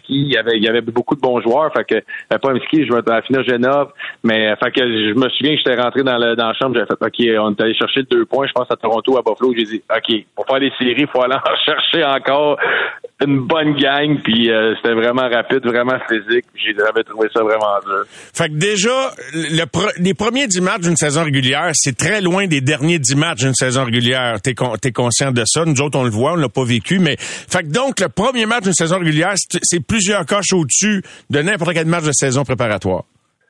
il 0.10 0.32
y 0.32 0.38
avait 0.38 0.58
il 0.58 0.64
y 0.64 0.68
avait 0.68 0.82
beaucoup 0.82 1.16
de 1.16 1.22
bons 1.22 1.40
joueurs, 1.42 1.72
fait 1.74 1.84
que 1.84 1.96
euh, 1.96 2.38
pas 2.38 2.52
Emski, 2.52 2.86
je 2.86 2.92
me 2.92 3.12
à 3.12 3.22
finir 3.22 3.44
Genov, 3.44 3.92
mais 4.24 4.56
fait 4.56 4.72
que 4.72 4.82
je 4.82 5.14
me 5.14 5.30
souviens 5.30 5.52
que 5.54 5.58
j'étais 5.58 5.80
rentré 5.80 6.04
dans, 6.04 6.18
le, 6.18 6.36
dans 6.36 6.48
la 6.48 6.54
chambre, 6.54 6.76
j'avais 6.76 6.88
fait 6.88 6.94
OK, 6.94 7.44
on 7.44 7.52
est 7.52 7.62
allé 7.62 7.76
chercher 7.76 8.04
deux 8.04 8.26
points, 8.26 8.48
je 8.48 8.54
pense 8.54 8.72
à 8.72 8.76
Toronto 8.76 9.18
à 9.18 9.22
Buffalo, 9.22 9.54
j'ai 9.56 9.66
dit 9.66 9.84
OK, 9.96 10.26
pour 10.36 10.48
faire 10.48 10.60
des 10.60 10.72
séries, 10.80 11.02
il 11.02 11.08
faut 11.08 11.22
aller 11.22 11.36
en 11.36 11.56
chercher 11.64 12.04
encore 12.04 12.58
une 13.24 13.42
bonne 13.42 13.76
gang, 13.76 14.20
puis 14.24 14.50
c'était 14.78 14.96
vraiment 14.96 15.30
rapide, 15.30 15.66
vraiment 15.66 15.98
physique. 16.10 16.46
J'avais 16.56 17.03
Fait 18.34 18.50
que 18.50 18.56
déjà, 18.56 19.14
le 19.34 19.64
les 19.98 20.14
premiers 20.14 20.48
dix 20.48 20.62
matchs 20.62 20.82
d'une 20.82 20.96
saison 20.96 21.24
régulière, 21.24 21.72
c'est 21.74 21.98
très 21.98 22.22
loin 22.22 22.48
des 22.48 22.62
derniers 22.62 23.00
dix 23.00 23.16
matchs 23.16 23.40
d'une 23.40 23.56
saison 23.56 23.86
régulière. 23.86 24.40
T'es 24.42 24.56
es 24.84 24.92
conscient 24.92 25.32
de 25.32 25.44
ça. 25.46 25.66
Nous 25.66 25.82
autres, 25.82 25.98
on 25.98 26.04
le 26.04 26.10
voit, 26.10 26.34
on 26.34 26.36
l'a 26.36 26.50
pas 26.50 26.64
vécu, 26.64 27.00
mais 27.00 27.18
fait 27.20 27.64
que 27.64 27.68
donc, 27.68 28.00
le 28.00 28.10
premier 28.10 28.46
match 28.46 28.64
d'une 28.64 28.74
saison 28.74 29.00
régulière, 29.00 29.34
c'est 29.62 29.80
plusieurs 29.80 30.26
coches 30.26 30.54
au-dessus 30.54 31.04
de 31.30 31.42
n'importe 31.42 31.74
quel 31.74 31.86
match 31.86 32.04
de 32.04 32.12
saison 32.12 32.44
préparatoire. 32.44 33.04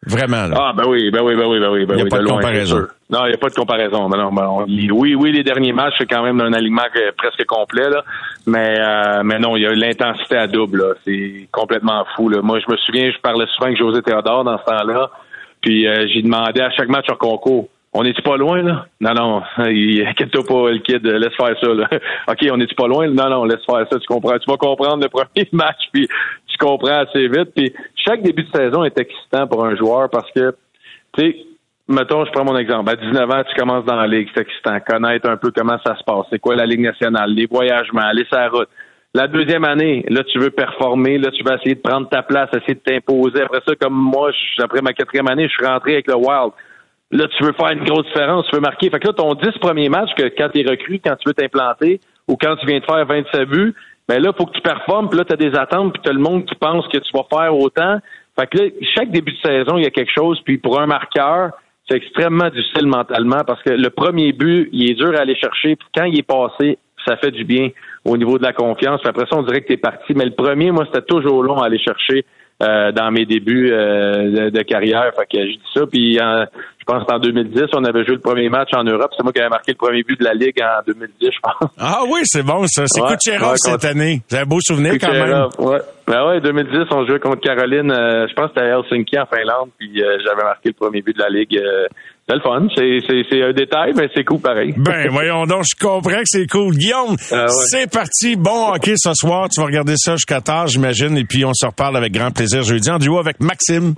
Vraiment, 0.06 0.48
là. 0.48 0.56
Ah, 0.60 0.74
ben 0.76 0.84
oui, 0.88 1.10
ben 1.12 1.22
oui, 1.24 1.36
ben 1.36 1.48
oui, 1.48 1.60
ben 1.60 1.70
oui. 1.70 1.86
Ben 1.86 1.96
il 1.96 2.04
n'y 2.04 2.08
a 2.08 2.10
pas 2.10 2.20
de, 2.20 2.28
comparaison. 2.28 2.88
Non, 3.10 3.26
il 3.26 3.30
n'y 3.30 3.34
a 3.36 3.38
pas 3.38 3.50
de 3.50 3.56
comparaison. 3.56 4.10
Ben 4.10 4.18
non, 4.18 4.32
ben 4.32 4.66
oui, 4.68 5.16
oui, 5.16 5.32
les 5.32 5.44
derniers 5.44 5.72
matchs, 5.72 5.96
c'est 5.98 6.10
quand 6.10 6.24
même 6.24 6.42
un 6.42 6.52
alignement 6.54 6.84
presque 7.18 7.46
complet, 7.46 7.90
là. 7.90 8.04
Mais, 8.46 8.76
euh, 8.80 9.22
mais 9.24 9.40
non, 9.40 9.56
il 9.56 9.64
y 9.64 9.66
a 9.66 9.74
l'intensité 9.74 10.36
à 10.36 10.48
double, 10.48 10.80
là. 10.80 10.94
C'est 11.06 11.48
complètement 11.52 12.06
fou, 12.16 12.30
là. 12.30 12.42
Moi, 12.42 12.60
je 12.60 12.72
me 12.72 12.78
souviens, 12.78 13.12
je 13.12 13.20
parlais 13.20 13.46
souvent 13.56 13.68
avec 13.68 13.78
José 13.78 14.02
Théodore 14.02 14.44
dans 14.44 14.58
ce 14.58 14.66
temps-là. 14.66 15.10
Puis, 15.62 15.88
euh, 15.88 16.08
j'ai 16.14 16.22
demandé 16.22 16.62
à 16.62 16.72
chaque 16.72 16.90
match 16.90 17.06
en 17.10 17.16
concours. 17.16 17.70
On 17.96 18.04
est-tu 18.04 18.24
pas 18.24 18.38
loin, 18.38 18.64
là? 18.64 18.88
Non, 19.00 19.14
non. 19.14 19.42
Inquiète-toi 19.58 20.44
pas, 20.48 20.72
le 20.72 20.80
kid. 20.80 21.06
Laisse 21.06 21.36
faire 21.36 21.56
ça, 21.62 21.68
là. 21.68 21.88
OK, 22.28 22.40
on 22.52 22.60
est-tu 22.60 22.74
pas 22.74 22.88
loin? 22.88 23.08
Non, 23.08 23.30
non, 23.30 23.46
laisse 23.46 23.64
faire 23.66 23.86
ça. 23.90 24.00
Tu 24.00 24.08
comprends. 24.08 24.38
Tu 24.40 24.50
vas 24.50 24.58
comprendre 24.58 25.04
le 25.04 25.10
premier 25.10 25.48
match, 25.52 25.78
puis 25.92 26.08
tu 26.54 26.66
comprends 26.66 27.00
assez 27.00 27.28
vite. 27.28 27.52
Puis 27.56 27.74
chaque 27.96 28.22
début 28.22 28.44
de 28.44 28.52
saison 28.56 28.84
est 28.84 28.98
excitant 28.98 29.48
pour 29.48 29.66
un 29.66 29.76
joueur 29.76 30.10
parce 30.10 30.30
que, 30.32 30.56
tu 31.18 31.24
sais, 31.24 31.36
mettons, 31.88 32.26
je 32.26 32.32
prends 32.32 32.46
mon 32.46 32.58
exemple. 32.58 32.90
À 32.90 32.96
19 32.96 33.30
ans, 33.30 33.44
tu 33.48 33.56
commences 33.60 33.86
dans 33.86 33.96
la 33.96 34.08
ligue. 34.08 34.30
C'est 34.34 34.42
excitant. 34.42 34.80
Connaître 34.80 35.30
un 35.30 35.38
peu 35.38 35.52
comment 35.52 35.78
ça 35.86 35.96
se 35.98 36.04
passe. 36.04 36.26
C'est 36.30 36.40
quoi 36.40 36.56
la 36.56 36.66
Ligue 36.66 36.82
nationale? 36.82 37.32
Les 37.32 37.46
voyagements, 37.46 38.02
aller 38.02 38.26
sur 38.26 38.38
la 38.38 38.50
route. 38.50 38.70
La 39.16 39.28
deuxième 39.28 39.64
année, 39.64 40.04
là, 40.10 40.24
tu 40.24 40.40
veux 40.40 40.50
performer, 40.50 41.20
là, 41.20 41.30
tu 41.30 41.44
veux 41.44 41.54
essayer 41.54 41.76
de 41.76 41.82
prendre 41.82 42.10
ta 42.10 42.24
place, 42.24 42.50
essayer 42.56 42.74
de 42.74 42.80
t'imposer. 42.80 43.44
Après 43.44 43.62
ça, 43.68 43.76
comme 43.76 43.94
moi, 43.94 44.32
après 44.58 44.82
ma 44.82 44.92
quatrième 44.94 45.28
année, 45.28 45.48
je 45.48 45.54
suis 45.54 45.66
rentré 45.66 45.94
avec 45.94 46.08
le 46.08 46.16
Wild. 46.16 46.52
Là, 47.12 47.28
tu 47.38 47.44
veux 47.44 47.54
faire 47.54 47.70
une 47.70 47.84
grosse 47.84 48.08
différence, 48.08 48.48
tu 48.50 48.56
veux 48.56 48.62
marquer. 48.62 48.90
Fait 48.90 49.00
que 49.00 49.06
là, 49.06 49.14
ton 49.14 49.36
10 49.36 49.52
premiers 49.62 49.90
matchs, 49.90 50.16
que 50.18 50.24
quand 50.36 50.50
tu 50.50 50.62
es 50.62 50.68
recru, 50.68 51.00
quand 51.06 51.16
tu 51.18 51.30
veux 51.30 51.36
t'implanter, 51.36 52.00
ou 52.28 52.38
quand 52.38 52.56
tu 52.56 52.66
viens 52.66 52.80
de 52.80 52.86
faire 52.86 53.06
27 53.06 53.48
buts, 53.50 53.76
ben 54.08 54.22
là, 54.22 54.34
faut 54.38 54.46
que 54.46 54.54
tu 54.54 54.62
performes, 54.62 55.10
puis 55.10 55.18
là, 55.18 55.26
tu 55.26 55.34
as 55.34 55.38
des 55.38 55.56
attentes, 55.56 55.94
puis 55.94 56.02
tu 56.04 56.10
as 56.10 56.14
le 56.14 56.20
monde 56.20 56.46
qui 56.46 56.56
pense 56.56 56.88
que 56.88 56.98
tu 56.98 57.12
vas 57.14 57.26
faire 57.32 57.56
autant. 57.56 58.00
Fait 58.38 58.48
que 58.48 58.58
là, 58.58 58.70
chaque 58.96 59.12
début 59.12 59.32
de 59.32 59.38
saison, 59.38 59.78
il 59.78 59.84
y 59.84 59.88
a 59.88 59.92
quelque 59.92 60.12
chose, 60.12 60.42
puis 60.44 60.58
pour 60.58 60.80
un 60.80 60.88
marqueur, 60.88 61.52
c'est 61.88 61.98
extrêmement 61.98 62.50
difficile 62.50 62.88
mentalement 62.88 63.42
parce 63.46 63.62
que 63.64 63.72
le 63.72 63.90
premier 63.90 64.32
but, 64.32 64.70
il 64.72 64.92
est 64.92 64.94
dur 64.94 65.14
à 65.18 65.22
aller 65.22 65.36
chercher, 65.36 65.76
puis 65.76 65.88
quand 65.96 66.06
il 66.06 66.18
est 66.18 66.24
passé, 66.24 66.78
ça 67.06 67.18
fait 67.18 67.32
du 67.32 67.44
bien 67.44 67.70
au 68.06 68.18
niveau 68.18 68.38
de 68.38 68.44
la 68.44 68.54
confiance. 68.54 69.02
Puis 69.02 69.10
après 69.10 69.26
ça, 69.30 69.38
on 69.38 69.44
dirait 69.44 69.62
que 69.62 69.68
tu 69.68 69.74
es 69.74 69.78
parti. 69.78 70.14
Mais 70.16 70.26
le 70.26 70.32
premier, 70.32 70.72
moi, 70.72 70.86
c'était 70.86 71.06
toujours 71.06 71.44
long 71.44 71.62
à 71.62 71.66
aller 71.66 71.80
chercher. 71.80 72.26
Euh, 72.64 72.92
dans 72.92 73.12
mes 73.12 73.26
débuts 73.26 73.72
euh, 73.74 74.50
de, 74.50 74.62
carrière. 74.62 75.12
Fait 75.18 75.26
que 75.26 75.46
je 75.46 75.54
dis 75.54 75.72
ça. 75.74 75.82
Puis 75.86 76.14
je 76.16 76.86
pense 76.86 77.04
qu'en 77.06 77.20
2010, 77.20 77.64
on 77.74 77.84
avait 77.84 78.06
joué 78.06 78.16
le 78.16 78.22
premier 78.22 78.48
match 78.48 78.70
en 78.74 78.84
Europe. 78.84 79.12
C'est 79.18 79.24
moi 79.24 79.34
qui 79.34 79.40
avais 79.40 79.50
marqué 79.50 79.72
le 79.72 79.78
premier 79.78 80.04
but 80.04 80.18
de 80.20 80.24
la 80.24 80.34
Ligue 80.34 80.62
en 80.62 80.82
2010, 80.86 81.12
je 81.22 81.40
pense. 81.42 81.70
Ah 81.78 82.02
oui, 82.10 82.22
c'est 82.24 82.44
bon 82.44 82.66
ça. 82.68 82.84
C'est 82.88 83.02
ouais, 83.02 83.16
Kucherov 83.18 83.56
cette 83.58 83.84
année. 83.86 84.22
J'ai 84.30 84.40
un 84.40 84.46
beau 84.46 84.60
souvenir 84.62 84.94
quand 84.94 85.12
même. 85.12 85.48
Ouais. 85.60 85.80
Ben 86.08 86.26
ouais, 86.28 86.42
2010, 86.42 86.86
on 86.92 87.06
jouait 87.06 87.20
contre 87.20 87.42
Caroline. 87.42 87.92
Euh, 87.92 88.28
je 88.28 88.34
pense 88.34 88.52
que 88.52 88.54
c'était 88.56 88.72
à 88.72 88.78
Helsinki 88.78 89.20
en 89.20 89.26
Finlande. 89.26 89.70
Puis 89.78 90.02
j'avais 90.24 90.44
marqué 90.44 90.70
le 90.70 90.74
premier 90.74 91.02
but 91.02 91.18
de 91.18 91.22
la 91.22 91.30
Ligue. 91.30 91.60
C'est 92.28 92.36
le 92.36 92.42
fun. 92.42 92.68
C'est 92.76 93.44
un 93.44 93.52
détail, 93.52 93.92
mais 93.96 94.08
c'est 94.16 94.24
cool 94.24 94.40
pareil. 94.40 94.74
Ben, 94.78 95.10
voyons 95.10 95.46
donc, 95.46 95.64
je 95.64 95.76
comprends 95.80 96.20
que 96.20 96.26
c'est 96.26 96.48
cool. 96.48 96.76
Guillaume, 96.76 97.16
ah 97.32 97.48
c'est 97.50 97.92
parti. 97.92 98.36
Bon 98.36 98.74
hockey 98.74 98.94
ce 98.96 99.14
soir. 99.14 99.50
Tu 99.50 99.60
vas 99.60 99.68
regarder 99.68 99.96
ça 99.98 100.14
jusqu'à 100.16 100.40
tard, 100.42 100.68
j'imagine. 100.68 101.18
Et 101.18 101.26
puis, 101.26 101.44
on 101.46 101.54
se 101.54 101.66
reparle 101.66 101.98
avec 101.98 102.14
grand 102.14 102.32
plaisir 102.32 102.64
jeudi 102.64 102.90
en 102.90 102.98
duo 102.98 103.18
avec 103.20 103.40
Maxime. 103.42 103.96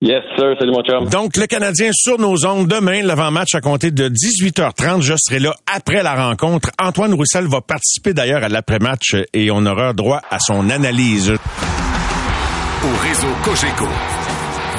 Yes, 0.00 0.22
sir. 0.36 0.56
Salut, 0.58 0.72
mon 0.72 0.82
chum. 0.82 1.08
Donc, 1.10 1.36
le 1.36 1.46
Canadien 1.46 1.90
sur 1.92 2.18
nos 2.18 2.44
ondes 2.44 2.66
demain, 2.66 3.02
l'avant-match 3.02 3.54
à 3.54 3.60
compter 3.60 3.92
de 3.92 4.08
18h30. 4.08 5.00
Je 5.02 5.14
serai 5.16 5.38
là 5.38 5.54
après 5.72 6.02
la 6.02 6.14
rencontre. 6.26 6.70
Antoine 6.82 7.14
Roussel 7.14 7.46
va 7.46 7.60
participer 7.60 8.12
d'ailleurs 8.12 8.42
à 8.42 8.48
l'après-match 8.48 9.14
et 9.32 9.50
on 9.52 9.64
aura 9.64 9.92
droit 9.92 10.20
à 10.30 10.40
son 10.40 10.70
analyse. 10.70 11.30
Au 11.30 13.06
réseau 13.06 13.28
Cogeco, 13.44 13.86